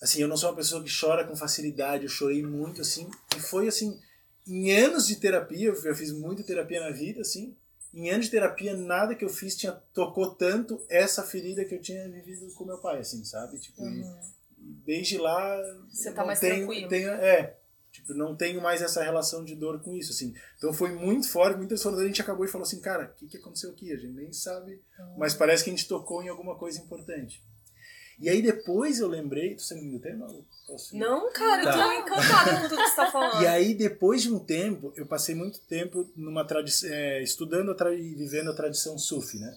Assim, 0.00 0.22
eu 0.22 0.28
não 0.28 0.38
sou 0.38 0.48
uma 0.48 0.56
pessoa 0.56 0.82
que 0.82 0.90
chora 0.90 1.26
com 1.26 1.36
facilidade, 1.36 2.04
eu 2.04 2.08
chorei 2.08 2.42
muito, 2.42 2.80
assim, 2.80 3.10
e 3.36 3.40
foi, 3.40 3.68
assim, 3.68 4.00
em 4.46 4.72
anos 4.72 5.06
de 5.06 5.16
terapia, 5.16 5.68
eu 5.68 5.94
fiz 5.94 6.12
muita 6.12 6.42
terapia 6.42 6.80
na 6.80 6.92
vida, 6.92 7.20
assim, 7.20 7.54
em 7.92 8.10
anos 8.10 8.26
de 8.26 8.32
terapia, 8.32 8.76
nada 8.76 9.14
que 9.14 9.24
eu 9.24 9.28
fiz 9.28 9.56
tinha, 9.56 9.72
tocou 9.92 10.34
tanto 10.34 10.80
essa 10.88 11.22
ferida 11.22 11.64
que 11.64 11.74
eu 11.74 11.80
tinha 11.80 12.08
vivido 12.08 12.52
com 12.54 12.64
meu 12.64 12.78
pai, 12.78 12.98
assim, 13.00 13.24
sabe? 13.24 13.58
Tipo, 13.58 13.82
e 13.88 14.04
desde 14.84 15.18
lá... 15.18 15.56
Você 15.92 16.10
tá 16.12 16.20
não 16.20 16.26
mais 16.28 16.40
tenho, 16.40 16.66
tranquilo. 16.66 16.88
tenho- 16.88 17.10
é, 17.10 17.56
Tipo, 17.92 18.14
não 18.14 18.36
tenho 18.36 18.62
mais 18.62 18.80
essa 18.82 19.02
relação 19.02 19.44
de 19.44 19.56
dor 19.56 19.82
com 19.82 19.96
isso, 19.96 20.12
assim. 20.12 20.32
Então 20.56 20.72
foi 20.72 20.92
muito 20.92 21.28
forte, 21.28 21.56
muito 21.56 21.70
transformador. 21.70 22.04
A 22.04 22.06
gente 22.08 22.22
acabou 22.22 22.44
e 22.44 22.48
falou 22.48 22.64
assim, 22.64 22.80
cara, 22.80 23.06
o 23.12 23.14
que, 23.18 23.26
que 23.26 23.36
aconteceu 23.36 23.68
aqui? 23.70 23.92
A 23.92 23.96
gente 23.96 24.14
nem 24.14 24.32
sabe, 24.32 24.80
mas 25.18 25.34
parece 25.34 25.64
que 25.64 25.70
a 25.70 25.72
gente 25.74 25.88
tocou 25.88 26.22
em 26.22 26.28
alguma 26.28 26.54
coisa 26.56 26.78
importante. 26.80 27.42
E 28.20 28.28
aí 28.28 28.42
depois 28.42 29.00
eu 29.00 29.08
lembrei... 29.08 29.54
Tô 29.54 29.62
sendo 29.62 29.82
muito 29.82 30.02
tema? 30.02 30.26
ou 30.26 30.44
Posso? 30.66 30.96
Não, 30.96 31.32
cara, 31.32 31.64
Tá. 31.64 31.70
eu 31.72 31.84
tô 31.84 31.92
encantada 32.14 32.60
com 32.60 32.68
tudo 32.68 32.76
que 32.82 32.88
você 32.90 32.94
tá 32.96 33.10
falando. 33.10 33.42
E 33.42 33.46
aí, 33.48 33.74
depois 33.74 34.22
de 34.22 34.32
um 34.32 34.38
tempo, 34.38 34.92
eu 34.94 35.04
passei 35.04 35.34
muito 35.34 35.58
tempo 35.62 36.08
numa 36.14 36.44
tradição, 36.44 36.88
estudando 37.22 37.72
a 37.72 37.74
tra- 37.74 37.92
e 37.92 38.14
vivendo 38.14 38.50
a 38.50 38.54
tradição 38.54 38.96
sufi, 38.96 39.38
né? 39.38 39.52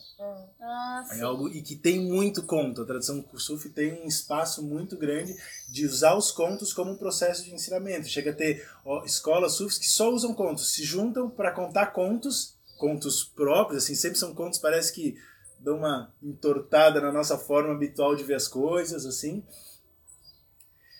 Ah, 0.60 1.04
É 1.12 1.22
algo 1.22 1.48
e 1.50 1.62
que 1.62 1.76
tem 1.76 2.00
muito 2.00 2.42
conto. 2.44 2.82
A 2.82 2.86
tradição 2.86 3.24
sufi 3.36 3.70
tem 3.70 3.94
um 4.02 4.08
espaço 4.08 4.64
muito 4.64 4.98
grande 4.98 5.36
de 5.70 5.86
usar 5.86 6.16
os 6.16 6.32
contos 6.32 6.74
como 6.74 6.92
um 6.92 6.98
processo 6.98 7.44
de 7.44 7.54
ensinamento. 7.54 8.08
Chega 8.08 8.32
a 8.32 8.36
ter 8.36 8.68
ó, 8.84 9.04
escolas 9.06 9.54
sufis 9.54 9.78
que 9.78 9.88
só 9.88 10.10
usam 10.12 10.34
contos, 10.34 10.74
se 10.74 10.84
juntam 10.84 11.30
para 11.30 11.52
contar 11.52 11.88
contos, 11.88 12.56
contos 12.80 13.24
próprios, 13.24 13.84
assim, 13.84 13.94
sempre 13.94 14.18
são 14.18 14.34
contos 14.34 14.58
parece 14.58 14.92
que 14.94 15.16
dão 15.64 15.78
uma 15.78 16.14
entortada 16.22 17.00
na 17.00 17.12
nossa 17.12 17.38
forma 17.38 17.74
habitual 17.74 18.16
de 18.16 18.24
ver 18.24 18.36
as 18.36 18.48
coisas, 18.48 19.06
assim. 19.06 19.44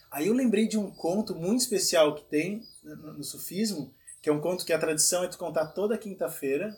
Aí 0.10 0.28
eu 0.28 0.34
lembrei 0.34 0.68
de 0.68 0.78
um 0.78 0.90
conto 0.90 1.36
muito 1.36 1.62
especial 1.62 2.16
que 2.16 2.24
tem 2.24 2.64
no, 2.84 3.24
sufismo, 3.24 3.94
que 4.22 4.30
é 4.30 4.34
um 4.34 4.40
conto 4.40 4.66
que 4.66 4.72
a 4.72 4.80
tradição 4.80 5.24
é 5.24 5.28
tu 5.28 5.38
contar 5.38 5.68
toda 5.68 5.98
quinta-feira, 5.98 6.76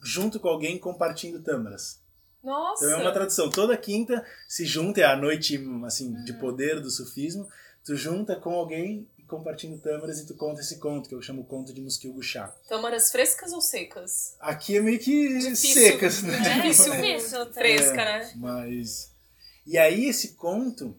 junto 0.00 0.38
com 0.38 0.48
alguém 0.48 0.78
compartilhando 0.78 1.42
tâmaras. 1.42 2.00
Nossa. 2.42 2.84
Então 2.84 2.98
é 2.98 3.02
uma 3.02 3.12
tradição. 3.12 3.50
Toda 3.50 3.76
quinta 3.76 4.24
se 4.46 4.64
junta, 4.64 5.00
é 5.00 5.04
a 5.04 5.16
noite 5.16 5.60
assim, 5.84 6.12
de 6.22 6.32
poder 6.34 6.80
do 6.80 6.90
sufismo. 6.90 7.48
Tu 7.84 7.96
junta 7.96 8.36
com 8.36 8.50
alguém 8.50 9.08
e 9.28 9.30
compartilha 9.30 9.76
tâmaras 9.78 10.18
e 10.20 10.26
tu 10.26 10.34
conta 10.34 10.60
esse 10.62 10.78
conto, 10.78 11.08
que 11.08 11.14
eu 11.14 11.20
chamo 11.20 11.44
conto 11.44 11.72
de 11.74 11.82
Muskil 11.82 12.20
Chá. 12.22 12.48
Tâmaras 12.66 13.10
frescas 13.12 13.52
ou 13.52 13.60
secas? 13.60 14.34
Aqui 14.40 14.76
é 14.76 14.80
meio 14.80 14.98
que 14.98 15.38
Difícil. 15.38 15.74
secas, 15.74 16.22
né? 16.22 16.34
É 16.36 16.62
difícil, 16.62 16.92
Difícil, 16.94 17.46
tá? 17.46 17.52
fresca, 17.52 18.00
É, 18.00 18.18
né? 18.20 18.32
Mas. 18.36 19.12
E 19.66 19.76
aí 19.76 20.06
esse 20.06 20.34
conto, 20.34 20.96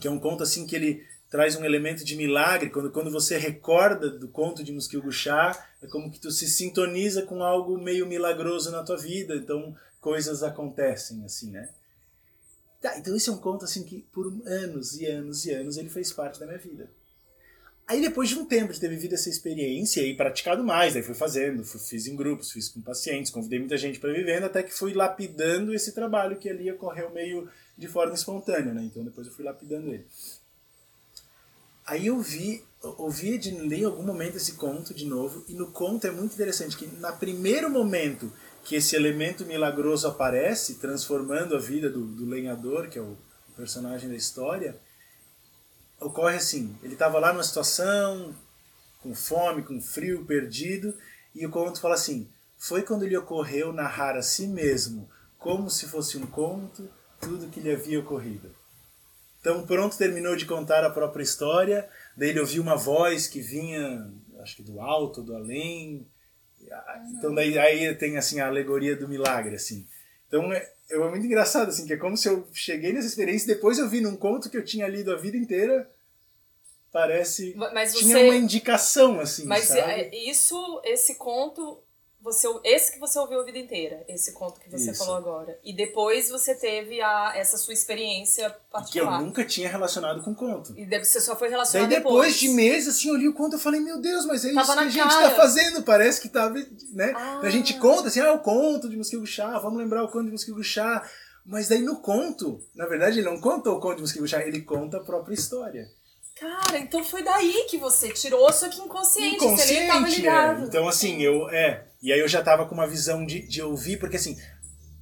que 0.00 0.08
é 0.08 0.10
um 0.10 0.18
conto 0.18 0.42
assim 0.42 0.66
que 0.66 0.74
ele 0.74 1.06
traz 1.30 1.56
um 1.56 1.64
elemento 1.64 2.04
de 2.04 2.16
milagre, 2.16 2.70
quando, 2.70 2.90
quando 2.90 3.10
você 3.10 3.36
recorda 3.36 4.08
do 4.08 4.28
conto 4.28 4.64
de 4.64 4.72
Muskil 4.72 5.10
Chá, 5.12 5.68
é 5.82 5.86
como 5.86 6.10
que 6.10 6.18
tu 6.18 6.30
se 6.30 6.48
sintoniza 6.48 7.22
com 7.22 7.42
algo 7.42 7.76
meio 7.76 8.06
milagroso 8.06 8.70
na 8.70 8.82
tua 8.82 8.96
vida, 8.96 9.34
então 9.36 9.76
coisas 10.00 10.42
acontecem 10.42 11.22
assim, 11.24 11.50
né? 11.50 11.68
Tá, 12.80 12.96
então 12.96 13.14
esse 13.16 13.28
é 13.28 13.32
um 13.32 13.38
conto 13.38 13.64
assim 13.64 13.84
que 13.84 14.06
por 14.12 14.26
anos 14.46 14.98
e 14.98 15.06
anos 15.06 15.44
e 15.44 15.50
anos 15.52 15.76
ele 15.76 15.90
fez 15.90 16.12
parte 16.12 16.38
da 16.40 16.46
minha 16.46 16.58
vida. 16.58 16.88
Aí 17.88 18.00
depois 18.00 18.28
de 18.28 18.34
um 18.34 18.44
tempo 18.44 18.72
de 18.72 18.80
ter 18.80 18.88
vivido 18.88 19.14
essa 19.14 19.30
experiência 19.30 20.00
e 20.00 20.16
praticado 20.16 20.64
mais, 20.64 20.96
aí 20.96 21.04
fui 21.04 21.14
fazendo, 21.14 21.64
fui, 21.64 21.78
fiz 21.78 22.08
em 22.08 22.16
grupos, 22.16 22.50
fiz 22.50 22.68
com 22.68 22.80
pacientes, 22.80 23.30
convidei 23.30 23.60
muita 23.60 23.76
gente 23.76 24.00
para 24.00 24.12
vivendo, 24.12 24.42
até 24.42 24.60
que 24.60 24.74
fui 24.74 24.92
lapidando 24.92 25.72
esse 25.72 25.92
trabalho 25.92 26.36
que 26.36 26.50
ali 26.50 26.68
ocorreu 26.70 27.10
meio 27.10 27.48
de 27.78 27.86
forma 27.86 28.14
espontânea, 28.14 28.74
né? 28.74 28.82
Então 28.82 29.04
depois 29.04 29.28
eu 29.28 29.32
fui 29.32 29.44
lapidando 29.44 29.88
ele. 29.88 30.04
Aí 31.86 32.08
eu 32.08 32.20
vi, 32.20 32.64
ouvi 32.98 33.34
Edine 33.34 33.68
ler 33.68 33.82
em 33.82 33.84
algum 33.84 34.02
momento 34.02 34.36
esse 34.36 34.54
conto 34.54 34.92
de 34.92 35.06
novo, 35.06 35.44
e 35.48 35.54
no 35.54 35.70
conto 35.70 36.08
é 36.08 36.10
muito 36.10 36.34
interessante 36.34 36.76
que 36.76 36.88
no 36.88 37.12
primeiro 37.18 37.70
momento 37.70 38.32
que 38.64 38.74
esse 38.74 38.96
elemento 38.96 39.46
milagroso 39.46 40.08
aparece, 40.08 40.74
transformando 40.80 41.54
a 41.54 41.60
vida 41.60 41.88
do, 41.88 42.04
do 42.04 42.26
lenhador, 42.26 42.88
que 42.88 42.98
é 42.98 43.02
o 43.02 43.16
personagem 43.56 44.08
da 44.08 44.16
história, 44.16 44.76
ocorre 46.00 46.36
assim, 46.36 46.76
ele 46.82 46.94
estava 46.94 47.18
lá 47.18 47.32
numa 47.32 47.44
situação 47.44 48.34
com 49.02 49.14
fome, 49.14 49.62
com 49.62 49.80
frio, 49.80 50.24
perdido, 50.24 50.94
e 51.34 51.46
o 51.46 51.50
conto 51.50 51.80
fala 51.80 51.94
assim, 51.94 52.28
foi 52.56 52.82
quando 52.82 53.06
lhe 53.06 53.16
ocorreu 53.16 53.72
narrar 53.72 54.16
a 54.16 54.22
si 54.22 54.46
mesmo, 54.46 55.08
como 55.38 55.70
se 55.70 55.86
fosse 55.86 56.16
um 56.16 56.26
conto, 56.26 56.88
tudo 57.20 57.48
que 57.48 57.60
lhe 57.60 57.72
havia 57.72 58.00
ocorrido. 58.00 58.54
Então 59.40 59.64
pronto, 59.64 59.96
terminou 59.96 60.34
de 60.34 60.46
contar 60.46 60.84
a 60.84 60.90
própria 60.90 61.22
história, 61.22 61.88
daí 62.16 62.30
ele 62.30 62.40
ouviu 62.40 62.62
uma 62.62 62.76
voz 62.76 63.28
que 63.28 63.40
vinha, 63.40 64.10
acho 64.40 64.56
que 64.56 64.62
do 64.62 64.80
alto, 64.80 65.22
do 65.22 65.36
além, 65.36 66.06
então 67.16 67.34
daí 67.34 67.58
aí 67.58 67.94
tem 67.94 68.16
assim 68.16 68.40
a 68.40 68.46
alegoria 68.48 68.96
do 68.96 69.08
milagre, 69.08 69.54
assim. 69.54 69.86
Então 70.28 70.52
é, 70.52 70.68
é 70.90 70.98
muito 70.98 71.26
engraçado, 71.26 71.68
assim, 71.68 71.86
que 71.86 71.92
é 71.92 71.96
como 71.96 72.16
se 72.16 72.28
eu 72.28 72.46
cheguei 72.52 72.92
nessa 72.92 73.08
experiência 73.08 73.44
e 73.44 73.54
depois 73.54 73.78
eu 73.78 73.88
vi 73.88 74.00
num 74.00 74.16
conto 74.16 74.50
que 74.50 74.56
eu 74.56 74.64
tinha 74.64 74.88
lido 74.88 75.12
a 75.12 75.16
vida 75.16 75.36
inteira, 75.36 75.90
parece... 76.92 77.54
Mas 77.56 77.92
você... 77.92 77.98
Tinha 78.00 78.18
uma 78.18 78.36
indicação, 78.36 79.20
assim, 79.20 79.46
Mas 79.46 79.64
sabe? 79.64 79.80
é, 79.80 80.30
isso, 80.30 80.80
esse 80.84 81.16
conto, 81.16 81.82
você 82.26 82.48
esse 82.64 82.92
que 82.92 82.98
você 82.98 83.16
ouviu 83.20 83.40
a 83.40 83.44
vida 83.44 83.56
inteira, 83.56 84.04
esse 84.08 84.32
conto 84.32 84.58
que 84.60 84.68
você 84.68 84.90
Isso. 84.90 84.98
falou 85.04 85.16
agora. 85.16 85.56
E 85.64 85.72
depois 85.72 86.28
você 86.28 86.54
teve 86.56 87.00
a, 87.00 87.32
essa 87.36 87.56
sua 87.56 87.72
experiência 87.72 88.50
Que 88.50 88.56
eu 88.56 88.60
particular. 88.70 89.22
nunca 89.22 89.44
tinha 89.44 89.68
relacionado 89.68 90.22
com 90.24 90.34
conto. 90.34 90.74
E 90.76 90.84
você 90.98 91.20
só 91.20 91.36
foi 91.36 91.46
Daí 91.48 91.52
relacionado 91.52 91.88
depois 91.88 92.36
de 92.36 92.48
meses, 92.48 92.96
assim, 92.96 93.08
eu 93.08 93.14
li 93.16 93.28
o 93.28 93.32
conto 93.34 93.54
e 93.56 93.60
falei, 93.60 93.80
meu 93.80 94.00
Deus, 94.00 94.26
mas 94.26 94.44
é 94.44 94.48
isso 94.48 94.56
Tava 94.56 94.72
que 94.72 94.80
na 94.80 94.82
a 94.82 94.88
gente 94.90 95.08
cara. 95.08 95.30
tá 95.30 95.36
fazendo, 95.36 95.82
parece 95.84 96.20
que 96.20 96.28
tá, 96.28 96.50
né? 96.92 97.12
Ah. 97.14 97.40
A 97.42 97.48
gente 97.48 97.74
conta 97.74 98.08
assim, 98.08 98.20
ah, 98.20 98.32
o 98.32 98.40
conto 98.40 98.88
de 98.88 98.96
Mosquito 98.96 99.24
Chá, 99.24 99.58
vamos 99.60 99.78
lembrar 99.78 100.02
o 100.02 100.08
conto 100.08 100.24
de 100.26 100.32
Mosquito 100.32 100.62
Chá. 100.64 101.08
Mas 101.44 101.68
daí 101.68 101.80
no 101.80 102.00
conto, 102.00 102.60
na 102.74 102.86
verdade, 102.86 103.20
ele 103.20 103.30
não 103.30 103.40
conta 103.40 103.70
o 103.70 103.78
conto 103.78 103.96
de 103.96 104.02
Mosquito 104.02 104.26
Chá, 104.26 104.42
ele 104.44 104.62
conta 104.62 104.96
a 104.96 105.00
própria 105.04 105.32
história. 105.34 105.86
Cara, 106.38 106.78
então 106.78 107.02
foi 107.02 107.22
daí 107.22 107.64
que 107.70 107.78
você 107.78 108.10
tirou, 108.10 108.52
só 108.52 108.68
que 108.68 108.78
inconsciente, 108.78 109.38
você 109.38 109.72
nem 109.72 109.86
tava 109.86 110.00
Inconsciente, 110.00 110.20
ligado. 110.20 110.62
é. 110.64 110.66
Então, 110.66 110.86
assim, 110.86 111.22
eu. 111.22 111.48
É. 111.48 111.86
E 112.06 112.12
aí 112.12 112.20
eu 112.20 112.28
já 112.28 112.40
tava 112.40 112.64
com 112.66 112.72
uma 112.72 112.86
visão 112.86 113.26
de, 113.26 113.42
de 113.42 113.60
ouvir, 113.60 113.98
porque 113.98 114.14
assim, 114.14 114.38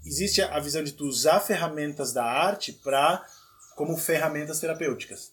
existe 0.06 0.40
a, 0.40 0.58
visão 0.58 0.82
de 0.82 0.92
tu 0.92 1.04
usar 1.04 1.38
ferramentas 1.38 2.14
da 2.14 2.24
arte 2.24 2.72
pra, 2.72 3.22
como 3.76 3.94
ferramentas 3.98 4.58
terapêuticas. 4.58 5.30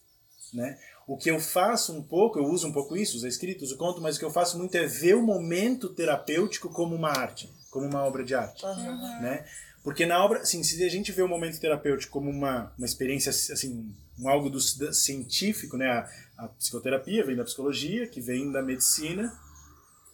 Né? 0.52 0.78
O 1.06 1.16
que 1.16 1.30
eu 1.30 1.40
faço 1.40 1.96
um 1.96 2.02
pouco, 2.02 2.38
eu 2.38 2.44
uso 2.44 2.68
um 2.68 2.72
pouco 2.74 2.94
isso, 2.94 3.16
os 3.16 3.24
escritos, 3.24 3.72
o 3.72 3.78
conto, 3.78 4.02
mas 4.02 4.16
o 4.16 4.18
que 4.18 4.24
eu 4.26 4.30
faço 4.30 4.58
muito 4.58 4.74
é 4.76 4.84
ver 4.84 5.14
o 5.14 5.22
momento 5.22 5.88
terapêutico 5.88 6.68
como 6.68 6.94
uma 6.94 7.08
arte, 7.08 7.50
como 7.70 7.86
uma 7.86 8.04
obra 8.04 8.22
de 8.22 8.34
arte. 8.34 8.66
Aham. 8.66 9.20
Né? 9.22 9.46
Porque 9.82 10.04
na 10.04 10.22
obra, 10.22 10.40
assim, 10.40 10.62
se 10.62 10.84
a 10.84 10.90
gente 10.90 11.10
vê 11.10 11.22
o 11.22 11.28
momento 11.28 11.58
terapêutico 11.58 12.12
como 12.12 12.28
uma, 12.28 12.70
uma 12.76 12.84
experiência, 12.84 13.30
assim, 13.30 13.90
um 14.18 14.28
algo 14.28 14.50
do, 14.50 14.58
da- 14.78 14.92
científico, 14.92 15.78
né? 15.78 15.88
A, 15.88 16.44
a 16.44 16.48
psicoterapia 16.48 17.24
vem 17.24 17.34
da 17.34 17.44
psicologia, 17.44 18.06
que 18.06 18.20
vem 18.20 18.52
da 18.52 18.60
medicina, 18.60 19.32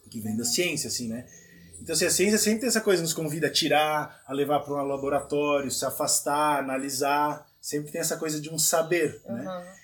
que 0.09 0.21
vem 0.21 0.37
da 0.37 0.45
ciência, 0.45 0.87
assim, 0.87 1.09
né? 1.09 1.27
Então, 1.81 1.93
assim, 1.95 2.05
a 2.05 2.11
ciência 2.11 2.37
sempre 2.37 2.59
tem 2.59 2.69
essa 2.69 2.81
coisa, 2.81 3.01
nos 3.01 3.13
convida 3.13 3.47
a 3.47 3.51
tirar, 3.51 4.21
a 4.27 4.33
levar 4.33 4.59
para 4.59 4.73
um 4.73 4.87
laboratório, 4.87 5.71
se 5.71 5.85
afastar, 5.85 6.59
analisar. 6.59 7.47
Sempre 7.61 7.91
tem 7.91 8.01
essa 8.01 8.17
coisa 8.17 8.39
de 8.39 8.49
um 8.49 8.57
saber, 8.57 9.21
né? 9.25 9.41
Aham. 9.41 9.79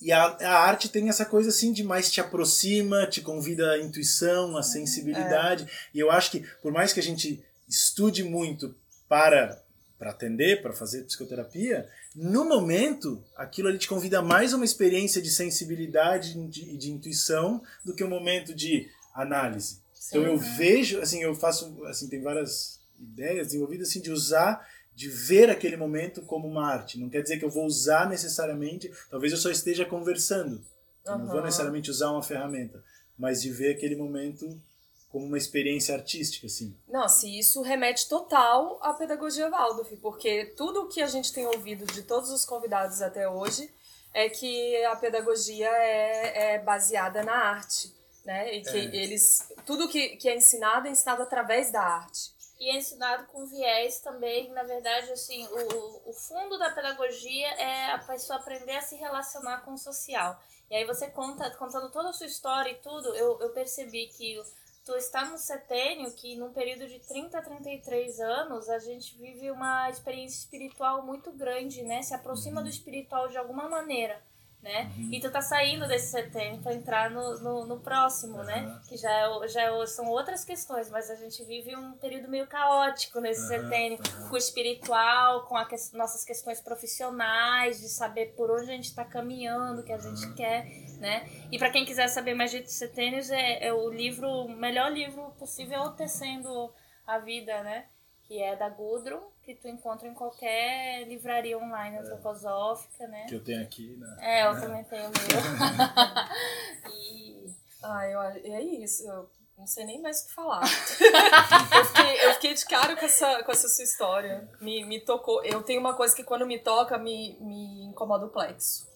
E 0.00 0.12
a, 0.12 0.24
a 0.24 0.58
arte 0.60 0.88
tem 0.88 1.08
essa 1.08 1.24
coisa 1.24 1.48
assim 1.48 1.72
de 1.72 1.82
mais 1.82 2.10
te 2.10 2.20
aproxima, 2.20 3.06
te 3.06 3.22
convida 3.22 3.72
à 3.72 3.78
intuição, 3.78 4.56
à 4.56 4.62
sensibilidade. 4.62 5.66
E 5.94 5.98
eu 5.98 6.10
acho 6.10 6.30
que, 6.30 6.40
por 6.60 6.70
mais 6.70 6.92
que 6.92 7.00
a 7.00 7.02
gente 7.02 7.42
estude 7.68 8.22
muito 8.22 8.74
para 9.08 9.62
para 9.98 10.10
atender, 10.10 10.60
para 10.60 10.74
fazer 10.74 11.04
psicoterapia, 11.04 11.88
no 12.14 12.44
momento, 12.44 13.24
aquilo 13.34 13.68
ali 13.68 13.78
te 13.78 13.88
convida 13.88 14.20
mais 14.20 14.52
a 14.52 14.56
uma 14.56 14.64
experiência 14.64 15.22
de 15.22 15.30
sensibilidade 15.30 16.38
e 16.38 16.46
de, 16.48 16.76
de 16.76 16.90
intuição 16.90 17.62
do 17.82 17.94
que 17.94 18.04
um 18.04 18.08
momento 18.10 18.54
de 18.54 18.90
análise. 19.14 19.80
Então 20.08 20.22
eu 20.22 20.38
vejo, 20.38 21.00
assim, 21.00 21.22
eu 21.22 21.34
faço, 21.34 21.84
assim, 21.86 22.08
tem 22.08 22.22
várias 22.22 22.80
ideias 22.98 23.48
desenvolvidas 23.48 23.88
assim 23.88 24.00
de 24.00 24.10
usar, 24.10 24.66
de 24.94 25.08
ver 25.08 25.50
aquele 25.50 25.76
momento 25.76 26.22
como 26.22 26.48
uma 26.48 26.66
arte. 26.66 26.98
Não 26.98 27.10
quer 27.10 27.22
dizer 27.22 27.38
que 27.38 27.44
eu 27.44 27.50
vou 27.50 27.66
usar 27.66 28.08
necessariamente, 28.08 28.90
talvez 29.10 29.32
eu 29.32 29.38
só 29.38 29.50
esteja 29.50 29.84
conversando. 29.84 30.62
Eu 31.04 31.18
não 31.18 31.26
vou 31.26 31.42
necessariamente 31.42 31.90
usar 31.90 32.10
uma 32.10 32.22
ferramenta, 32.22 32.82
mas 33.18 33.42
de 33.42 33.50
ver 33.50 33.74
aquele 33.74 33.94
momento 33.94 34.60
como 35.08 35.26
uma 35.26 35.38
experiência 35.38 35.94
artística, 35.94 36.46
assim. 36.46 36.76
Nossa, 36.88 37.26
e 37.26 37.38
isso 37.38 37.62
remete 37.62 38.08
total 38.08 38.78
à 38.82 38.92
pedagogia 38.92 39.48
Waldorf, 39.48 39.96
porque 39.96 40.46
tudo 40.56 40.82
o 40.82 40.88
que 40.88 41.00
a 41.00 41.06
gente 41.06 41.32
tem 41.32 41.46
ouvido 41.46 41.86
de 41.86 42.02
todos 42.02 42.30
os 42.30 42.44
convidados 42.44 43.00
até 43.00 43.28
hoje 43.28 43.70
é 44.12 44.28
que 44.28 44.84
a 44.84 44.96
pedagogia 44.96 45.68
é, 45.68 46.54
é 46.54 46.58
baseada 46.58 47.22
na 47.22 47.34
arte, 47.34 47.94
né? 48.26 48.54
E 48.54 48.62
que 48.62 48.76
É. 48.76 48.96
eles 48.96 49.48
tudo 49.64 49.88
que, 49.88 50.16
que 50.16 50.28
é 50.28 50.36
ensinado 50.36 50.88
é 50.88 50.90
ensinado 50.90 51.22
através 51.22 51.70
da 51.72 51.80
arte. 51.80 52.34
E 52.58 52.70
é 52.70 52.76
ensinado 52.76 53.26
com 53.26 53.46
viés 53.46 54.00
também, 54.00 54.50
na 54.50 54.62
verdade, 54.62 55.12
assim, 55.12 55.46
o, 55.46 56.08
o 56.10 56.12
fundo 56.12 56.58
da 56.58 56.70
pedagogia 56.70 57.48
é 57.48 57.92
a 57.92 57.98
pessoa 57.98 58.38
aprender 58.38 58.76
a 58.76 58.80
se 58.82 58.96
relacionar 58.96 59.58
com 59.58 59.74
o 59.74 59.78
social. 59.78 60.40
E 60.70 60.74
aí 60.74 60.84
você 60.84 61.08
conta, 61.10 61.50
contando 61.50 61.90
toda 61.90 62.08
a 62.08 62.12
sua 62.14 62.26
história 62.26 62.70
e 62.70 62.76
tudo, 62.76 63.14
eu, 63.14 63.38
eu 63.40 63.50
percebi 63.50 64.06
que 64.08 64.42
tu 64.86 64.94
está 64.96 65.26
num 65.26 65.36
setênio 65.36 66.10
que 66.12 66.34
num 66.36 66.50
período 66.52 66.88
de 66.88 66.98
30 67.00 67.38
a 67.38 67.42
33 67.42 68.20
anos 68.20 68.68
a 68.70 68.78
gente 68.78 69.16
vive 69.18 69.50
uma 69.50 69.90
experiência 69.90 70.38
espiritual 70.38 71.04
muito 71.04 71.30
grande, 71.32 71.82
né? 71.82 72.00
Se 72.02 72.14
aproxima 72.14 72.62
do 72.62 72.68
espiritual 72.70 73.28
de 73.28 73.36
alguma 73.36 73.68
maneira. 73.68 74.20
Né? 74.62 74.90
E 75.12 75.20
tu 75.20 75.30
tá 75.30 75.40
saindo 75.40 75.86
desse 75.86 76.10
setênio 76.10 76.60
para 76.60 76.74
entrar 76.74 77.08
no, 77.08 77.38
no, 77.38 77.66
no 77.66 77.78
próximo, 77.78 78.42
né? 78.42 78.64
Aham. 78.64 78.82
Que 78.88 78.96
já, 78.96 79.10
é, 79.12 79.48
já 79.48 79.62
é 79.62 79.86
são 79.86 80.06
outras 80.08 80.44
questões, 80.44 80.90
mas 80.90 81.08
a 81.08 81.14
gente 81.14 81.44
vive 81.44 81.76
um 81.76 81.92
período 81.92 82.28
meio 82.28 82.48
caótico 82.48 83.20
nesse 83.20 83.46
setênio, 83.46 83.96
aham. 84.00 84.28
com 84.28 84.34
o 84.34 84.38
espiritual, 84.38 85.46
com 85.46 85.56
as 85.56 85.90
que- 85.90 85.96
nossas 85.96 86.24
questões 86.24 86.60
profissionais, 86.60 87.80
de 87.80 87.88
saber 87.88 88.34
por 88.36 88.50
onde 88.50 88.62
a 88.62 88.74
gente 88.74 88.86
está 88.86 89.04
caminhando, 89.04 89.82
o 89.82 89.84
que 89.84 89.92
a 89.92 89.98
gente 89.98 90.34
quer, 90.34 90.64
né? 90.98 91.28
E 91.52 91.58
para 91.58 91.70
quem 91.70 91.84
quiser 91.84 92.08
saber 92.08 92.34
mais 92.34 92.50
de 92.50 92.68
setênios, 92.68 93.30
é, 93.30 93.66
é 93.68 93.72
o 93.72 93.88
livro, 93.88 94.28
o 94.28 94.48
melhor 94.48 94.90
livro 94.90 95.30
possível 95.38 95.76
é 95.78 95.80
o 95.82 95.92
Tecendo 95.92 96.72
a 97.06 97.18
Vida, 97.18 97.62
né? 97.62 97.86
Que 98.24 98.42
é 98.42 98.56
da 98.56 98.68
Gudrun, 98.68 99.20
que 99.46 99.54
tu 99.54 99.68
encontra 99.68 100.08
em 100.08 100.12
qualquer 100.12 101.06
livraria 101.06 101.56
online 101.56 101.98
antroposófica, 101.98 103.06
né? 103.06 103.26
Que 103.28 103.36
eu 103.36 103.44
tenho 103.44 103.62
aqui, 103.62 103.96
né? 103.96 104.16
É, 104.20 104.44
eu 104.44 104.60
também 104.60 104.82
tenho 104.82 105.04
o 105.04 105.12
meu. 105.12 106.90
e 106.92 107.54
Ah, 107.80 108.08
eu, 108.08 108.20
é 108.20 108.60
isso. 108.60 109.06
Eu 109.08 109.30
não 109.56 109.64
sei 109.64 109.84
nem 109.86 110.02
mais 110.02 110.22
o 110.22 110.26
que 110.26 110.34
falar. 110.34 110.62
eu, 111.78 111.84
fiquei, 111.84 112.26
eu 112.26 112.34
fiquei 112.34 112.54
de 112.54 112.64
cara 112.64 112.96
com 112.96 113.06
essa, 113.06 113.44
com 113.44 113.52
essa 113.52 113.68
sua 113.68 113.84
história. 113.84 114.50
Me, 114.60 114.84
me 114.84 115.00
tocou. 115.00 115.44
Eu 115.44 115.62
tenho 115.62 115.78
uma 115.78 115.94
coisa 115.94 116.14
que 116.14 116.24
quando 116.24 116.44
me 116.44 116.58
toca, 116.58 116.98
me, 116.98 117.38
me 117.40 117.84
incomoda 117.84 118.26
o 118.26 118.30
plexo. 118.30 118.90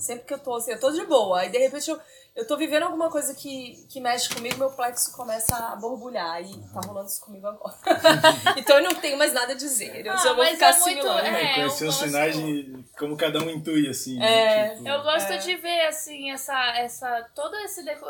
Sempre 0.00 0.26
que 0.26 0.34
eu 0.34 0.38
tô 0.40 0.56
assim, 0.56 0.72
eu 0.72 0.80
tô 0.80 0.90
de 0.90 1.06
boa. 1.06 1.42
Aí 1.42 1.48
de 1.48 1.58
repente 1.58 1.88
eu, 1.88 2.00
eu 2.36 2.46
tô 2.46 2.56
vivendo 2.56 2.82
alguma 2.84 3.10
coisa 3.10 3.34
que, 3.34 3.86
que 3.88 3.98
mexe 4.00 4.28
comigo, 4.32 4.58
meu 4.58 4.70
plexo 4.70 5.10
começa 5.16 5.56
a 5.56 5.74
borbulhar. 5.76 6.40
E 6.42 6.52
tá 6.72 6.80
rolando 6.86 7.08
isso 7.08 7.20
comigo 7.22 7.46
agora. 7.46 7.74
então 8.56 8.76
eu 8.78 8.84
não 8.84 8.94
tenho 8.94 9.16
mais 9.18 9.32
nada 9.32 9.52
a 9.54 9.56
dizer. 9.56 10.04
Eu 10.06 10.12
Ah, 10.12 10.18
só 10.18 10.34
vou 10.34 10.44
ficar 10.44 10.66
é 10.68 10.78
muito- 10.78 10.82
assimilando. 11.08 11.20
é, 11.26 11.42
É, 11.42 11.54
conhecer 11.54 11.84
os 11.88 11.94
gosto- 11.96 12.04
sinais 12.04 12.36
de 12.36 12.84
como 12.98 13.16
cada 13.16 13.40
um 13.42 13.50
intui, 13.50 13.88
assim. 13.88 14.22
É. 14.22 14.68
tipo, 14.76 14.86
Eu 14.88 15.02
gosto 15.02 15.32
É. 15.32 15.38
de 15.38 15.56
ver, 15.56 15.86
assim, 15.86 16.30
essa, 16.30 16.54
essa, 16.78 17.22
todo 17.34 17.56
esse 17.56 17.82
deco... 17.84 18.06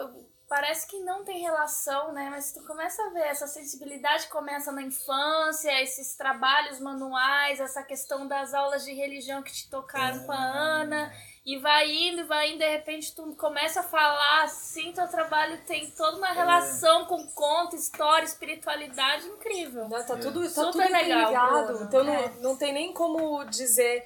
Parece 0.49 0.86
que 0.86 1.01
não 1.01 1.24
tem 1.24 1.40
relação, 1.40 2.12
né? 2.12 2.28
Mas 2.30 2.53
tu 2.53 2.62
começa 2.64 3.03
a 3.03 3.11
ver, 3.11 3.24
essa 3.26 3.49
sensibilidade 3.49 4.28
começa 4.28 4.70
na 4.70 4.80
infância, 4.80 5.82
esses 5.82 6.14
trabalhos 6.14 6.78
manuais, 6.78 7.59
essa 7.59 7.82
questão 7.82 8.28
das 8.28 8.55
aulas 8.55 8.84
de 8.84 8.92
religião 8.92 9.42
que 9.42 9.53
te 9.53 9.68
tocaram 9.68 10.24
com 10.24 10.30
a 10.30 10.36
Ana, 10.36 11.12
e 11.44 11.59
vai 11.59 11.90
indo, 11.90 12.20
e 12.20 12.24
vai 12.24 12.51
indo, 12.51 12.59
de 12.59 12.68
repente 12.68 13.12
tu 13.12 13.34
começa 13.34 13.80
a 13.80 13.82
falar 13.82 14.44
assim, 14.44 14.92
teu 14.92 15.09
trabalho 15.09 15.61
tem 15.66 15.90
toda 15.90 16.16
uma 16.16 16.32
relação 16.32 17.07
com 17.07 17.26
conto, 17.28 17.74
história, 17.74 18.24
espiritualidade 18.24 19.26
incrível. 19.26 19.88
Né? 19.88 20.03
Tá 20.05 20.16
tudo, 20.16 20.42
tá 20.42 20.49
Super 20.49 20.86
tudo 20.86 20.92
legal. 20.92 21.66
Bruno. 21.66 21.84
Então 21.86 22.01
É. 22.03 22.05
não, 22.05 22.42
não 22.51 22.57
tem 22.57 22.72
nem 22.72 22.92
como 22.92 23.44
dizer, 23.47 24.05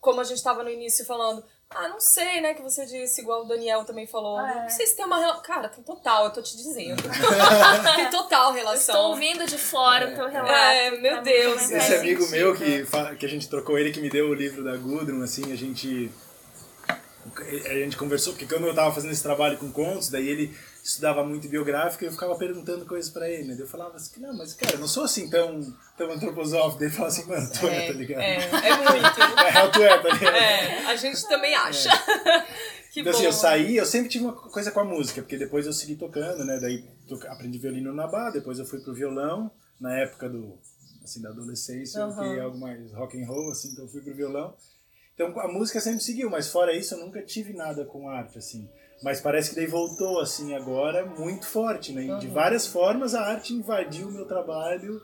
como 0.00 0.20
a 0.20 0.24
gente 0.24 0.42
tava 0.42 0.62
no 0.62 0.70
início 0.70 1.04
falando, 1.04 1.44
ah, 1.70 1.88
não 1.88 1.98
sei, 1.98 2.40
né, 2.40 2.54
que 2.54 2.62
você 2.62 2.86
disse, 2.86 3.20
igual 3.20 3.42
o 3.42 3.48
Daniel 3.48 3.84
também 3.84 4.06
falou. 4.06 4.40
É. 4.40 4.62
Não 4.62 4.68
sei 4.68 4.86
se 4.86 4.96
tem 4.96 5.04
uma 5.04 5.18
relação. 5.18 5.42
Cara, 5.42 5.68
tem 5.68 5.82
total, 5.82 6.26
eu 6.26 6.30
tô 6.32 6.40
te 6.40 6.56
dizendo. 6.56 7.02
tem 7.96 8.10
total 8.10 8.50
Eu 8.50 8.54
relação. 8.54 8.94
estou 8.94 9.10
ouvindo 9.10 9.46
de 9.46 9.58
fora 9.58 10.10
o 10.10 10.14
teu 10.14 10.28
relato. 10.28 10.52
É, 10.52 10.90
meu 10.92 11.16
mim 11.16 11.22
Deus, 11.22 11.70
Esse 11.70 11.94
amigo 11.96 12.22
sentido. 12.22 12.36
meu 12.36 12.54
que, 12.54 13.16
que 13.18 13.26
a 13.26 13.28
gente 13.28 13.48
trocou 13.48 13.78
ele, 13.78 13.90
que 13.92 14.00
me 14.00 14.08
deu 14.08 14.28
o 14.28 14.34
livro 14.34 14.62
da 14.62 14.76
Gudrun, 14.76 15.22
assim, 15.22 15.52
a 15.52 15.56
gente. 15.56 16.10
A 17.36 17.74
gente 17.74 17.96
conversou, 17.96 18.34
porque 18.34 18.46
quando 18.46 18.66
eu 18.66 18.74
tava 18.74 18.94
fazendo 18.94 19.10
esse 19.10 19.22
trabalho 19.22 19.56
com 19.58 19.72
contos, 19.72 20.10
daí 20.10 20.28
ele 20.28 20.56
estudava 20.84 21.24
muito 21.24 21.48
biográfico 21.48 22.04
e 22.04 22.06
eu 22.06 22.12
ficava 22.12 22.36
perguntando 22.36 22.84
coisas 22.84 23.10
pra 23.10 23.28
ele, 23.28 23.48
né? 23.48 23.56
Eu 23.58 23.66
falava 23.66 23.96
assim, 23.96 24.20
não, 24.20 24.36
mas 24.36 24.52
cara, 24.52 24.74
eu 24.74 24.78
não 24.78 24.86
sou 24.86 25.04
assim 25.04 25.30
tão, 25.30 25.58
tão 25.96 26.10
antroposófico. 26.10 26.84
Ele 26.84 26.92
falava 26.92 27.08
assim, 27.08 27.26
mano, 27.26 27.50
tu 27.50 27.66
é, 27.66 27.86
tá 27.86 27.92
ligado? 27.94 28.20
É, 28.20 28.68
é 28.68 28.76
muito. 28.76 29.18
Na 29.34 29.48
real, 29.48 29.72
tu 29.72 29.82
é, 29.82 29.98
tá 29.98 30.08
ligado? 30.10 30.36
É, 30.36 30.84
a 30.84 30.94
gente 30.94 31.26
também 31.26 31.54
acha. 31.54 31.88
que 32.92 33.00
Então, 33.00 33.12
bom. 33.12 33.18
assim, 33.18 33.24
eu 33.24 33.32
saí, 33.32 33.76
eu 33.78 33.86
sempre 33.86 34.10
tive 34.10 34.24
uma 34.26 34.34
coisa 34.34 34.70
com 34.70 34.80
a 34.80 34.84
música, 34.84 35.22
porque 35.22 35.38
depois 35.38 35.64
eu 35.64 35.72
segui 35.72 35.96
tocando, 35.96 36.44
né? 36.44 36.60
Daí 36.60 36.84
aprendi 37.30 37.58
violino 37.58 37.94
na 37.94 38.06
bar, 38.06 38.30
depois 38.30 38.58
eu 38.58 38.66
fui 38.66 38.80
pro 38.80 38.92
violão, 38.92 39.50
na 39.80 39.98
época 39.98 40.28
do, 40.28 40.58
assim, 41.02 41.22
da 41.22 41.30
adolescência, 41.30 41.98
eu 41.98 42.04
Aham. 42.04 42.28
queria 42.28 42.42
algo 42.42 42.60
mais 42.60 42.92
rock 42.92 43.20
and 43.20 43.26
roll, 43.26 43.50
assim, 43.50 43.68
então 43.72 43.86
eu 43.86 43.90
fui 43.90 44.02
pro 44.02 44.14
violão. 44.14 44.54
Então 45.14 45.40
a 45.40 45.48
música 45.48 45.80
sempre 45.80 46.02
seguiu, 46.02 46.28
mas 46.28 46.50
fora 46.50 46.76
isso 46.76 46.94
eu 46.94 46.98
nunca 46.98 47.22
tive 47.22 47.54
nada 47.54 47.86
com 47.86 48.06
arte, 48.08 48.36
assim. 48.36 48.68
Mas 49.02 49.20
parece 49.20 49.50
que 49.50 49.56
daí 49.56 49.66
voltou, 49.66 50.18
assim, 50.20 50.54
agora 50.54 51.04
muito 51.04 51.46
forte, 51.46 51.92
né? 51.92 52.02
E 52.02 52.12
De 52.12 52.26
Uhum. 52.28 52.32
várias 52.32 52.66
formas 52.66 53.14
a 53.14 53.20
arte 53.22 53.52
invadiu 53.52 54.08
o 54.08 54.12
meu 54.12 54.26
trabalho 54.26 55.02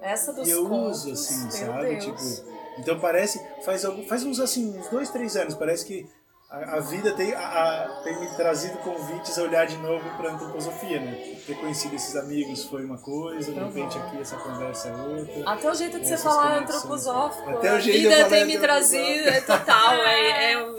Essa 0.00 0.32
dos 0.32 0.46
e 0.48 0.50
eu 0.50 0.68
contos, 0.68 1.04
uso, 1.04 1.12
assim, 1.12 1.50
sabe? 1.50 1.88
Deus. 1.96 2.04
Tipo, 2.04 2.52
então 2.78 2.98
parece, 3.00 3.40
faz, 3.64 3.84
algum, 3.84 4.02
faz 4.04 4.24
uns, 4.24 4.40
assim, 4.40 4.78
uns 4.78 4.88
dois, 4.88 5.10
três 5.10 5.36
anos, 5.36 5.54
parece 5.54 5.84
que 5.86 6.06
a, 6.50 6.76
a 6.76 6.80
vida 6.80 7.12
tem, 7.12 7.32
a, 7.32 7.40
a, 7.40 7.88
tem 8.04 8.18
me 8.20 8.26
trazido 8.36 8.78
convites 8.78 9.38
a 9.38 9.42
olhar 9.42 9.66
de 9.66 9.76
novo 9.78 10.10
para 10.16 10.30
a 10.30 10.32
antroposofia, 10.34 11.00
né? 11.00 11.16
Ter 11.46 11.54
conhecido 11.58 11.94
esses 11.96 12.14
amigos 12.16 12.64
foi 12.66 12.84
uma 12.84 12.98
coisa, 12.98 13.52
de 13.52 13.58
repente 13.58 13.98
aqui 13.98 14.20
essa 14.20 14.36
conversa 14.36 14.88
é 14.88 14.92
outra. 14.96 15.50
Até 15.50 15.70
o 15.70 15.74
jeito 15.74 15.98
de 16.00 16.06
você 16.06 16.18
falar 16.18 16.54
conexões. 16.54 16.76
antroposófico. 16.76 17.48
Até 17.50 17.68
a 17.70 17.74
o 17.76 17.80
jeito 17.80 17.96
de 18.00 18.08
vida 18.08 18.28
tem 18.28 18.44
me 18.46 18.58
trazido, 18.58 19.28
é 19.28 19.40
total. 19.40 19.94
é, 19.94 20.52
é 20.52 20.62
um- 20.66 20.76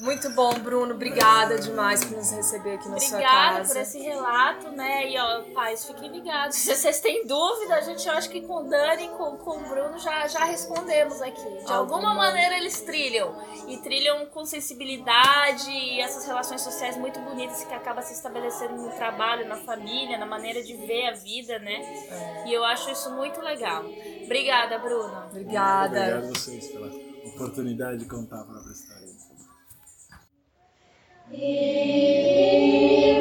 muito 0.00 0.30
bom, 0.30 0.54
Bruno. 0.54 0.94
Obrigada 0.94 1.58
demais 1.58 2.04
por 2.04 2.16
nos 2.16 2.30
receber 2.32 2.74
aqui 2.74 2.88
na 2.88 2.98
sua 2.98 3.18
Obrigada 3.18 3.58
casa. 3.58 3.74
por 3.74 3.80
esse 3.82 3.98
relato, 4.00 4.68
né? 4.70 5.10
E 5.10 5.18
ó, 5.18 5.42
pais, 5.54 5.84
fiquem 5.84 6.10
ligados. 6.10 6.56
Se 6.58 6.74
vocês 6.74 7.00
têm 7.00 7.26
dúvida, 7.26 7.76
a 7.76 7.80
gente 7.80 8.08
acha 8.08 8.28
que 8.28 8.40
com 8.40 8.64
o 8.64 8.68
Dani 8.68 9.04
e 9.04 9.08
com, 9.08 9.36
com 9.36 9.58
o 9.58 9.68
Bruno 9.68 9.98
já, 9.98 10.26
já 10.26 10.44
respondemos 10.44 11.20
aqui. 11.20 11.42
De 11.42 11.72
alguma 11.72 12.10
Alguma. 12.10 12.14
maneira 12.14 12.56
eles 12.56 12.80
trilham. 12.80 13.34
E 13.68 13.76
trilham 13.78 14.26
com 14.26 14.44
sensibilidade 14.44 15.70
e 15.70 16.00
essas 16.00 16.26
relações 16.26 16.62
sociais 16.62 16.96
muito 16.96 17.20
bonitas 17.20 17.62
que 17.64 17.74
acabam 17.74 18.02
se 18.02 18.14
estabelecendo 18.14 18.74
no 18.76 18.90
trabalho, 18.90 19.46
na 19.46 19.56
família, 19.56 20.18
na 20.18 20.26
maneira 20.26 20.62
de 20.62 20.74
ver 20.74 21.08
a 21.08 21.14
vida, 21.14 21.58
né? 21.58 22.44
E 22.46 22.52
eu 22.52 22.64
acho 22.64 22.90
isso 22.90 23.10
muito 23.12 23.40
legal. 23.40 23.84
Obrigada, 24.24 24.78
Bruno. 24.78 25.26
Obrigada. 25.30 26.00
Obrigado 26.00 26.24
a 26.24 26.28
vocês 26.28 26.68
pela 26.68 26.90
oportunidade 27.34 27.98
de 27.98 28.06
contar 28.06 28.40
a 28.40 28.44
própria 28.44 28.74
He 31.32 33.14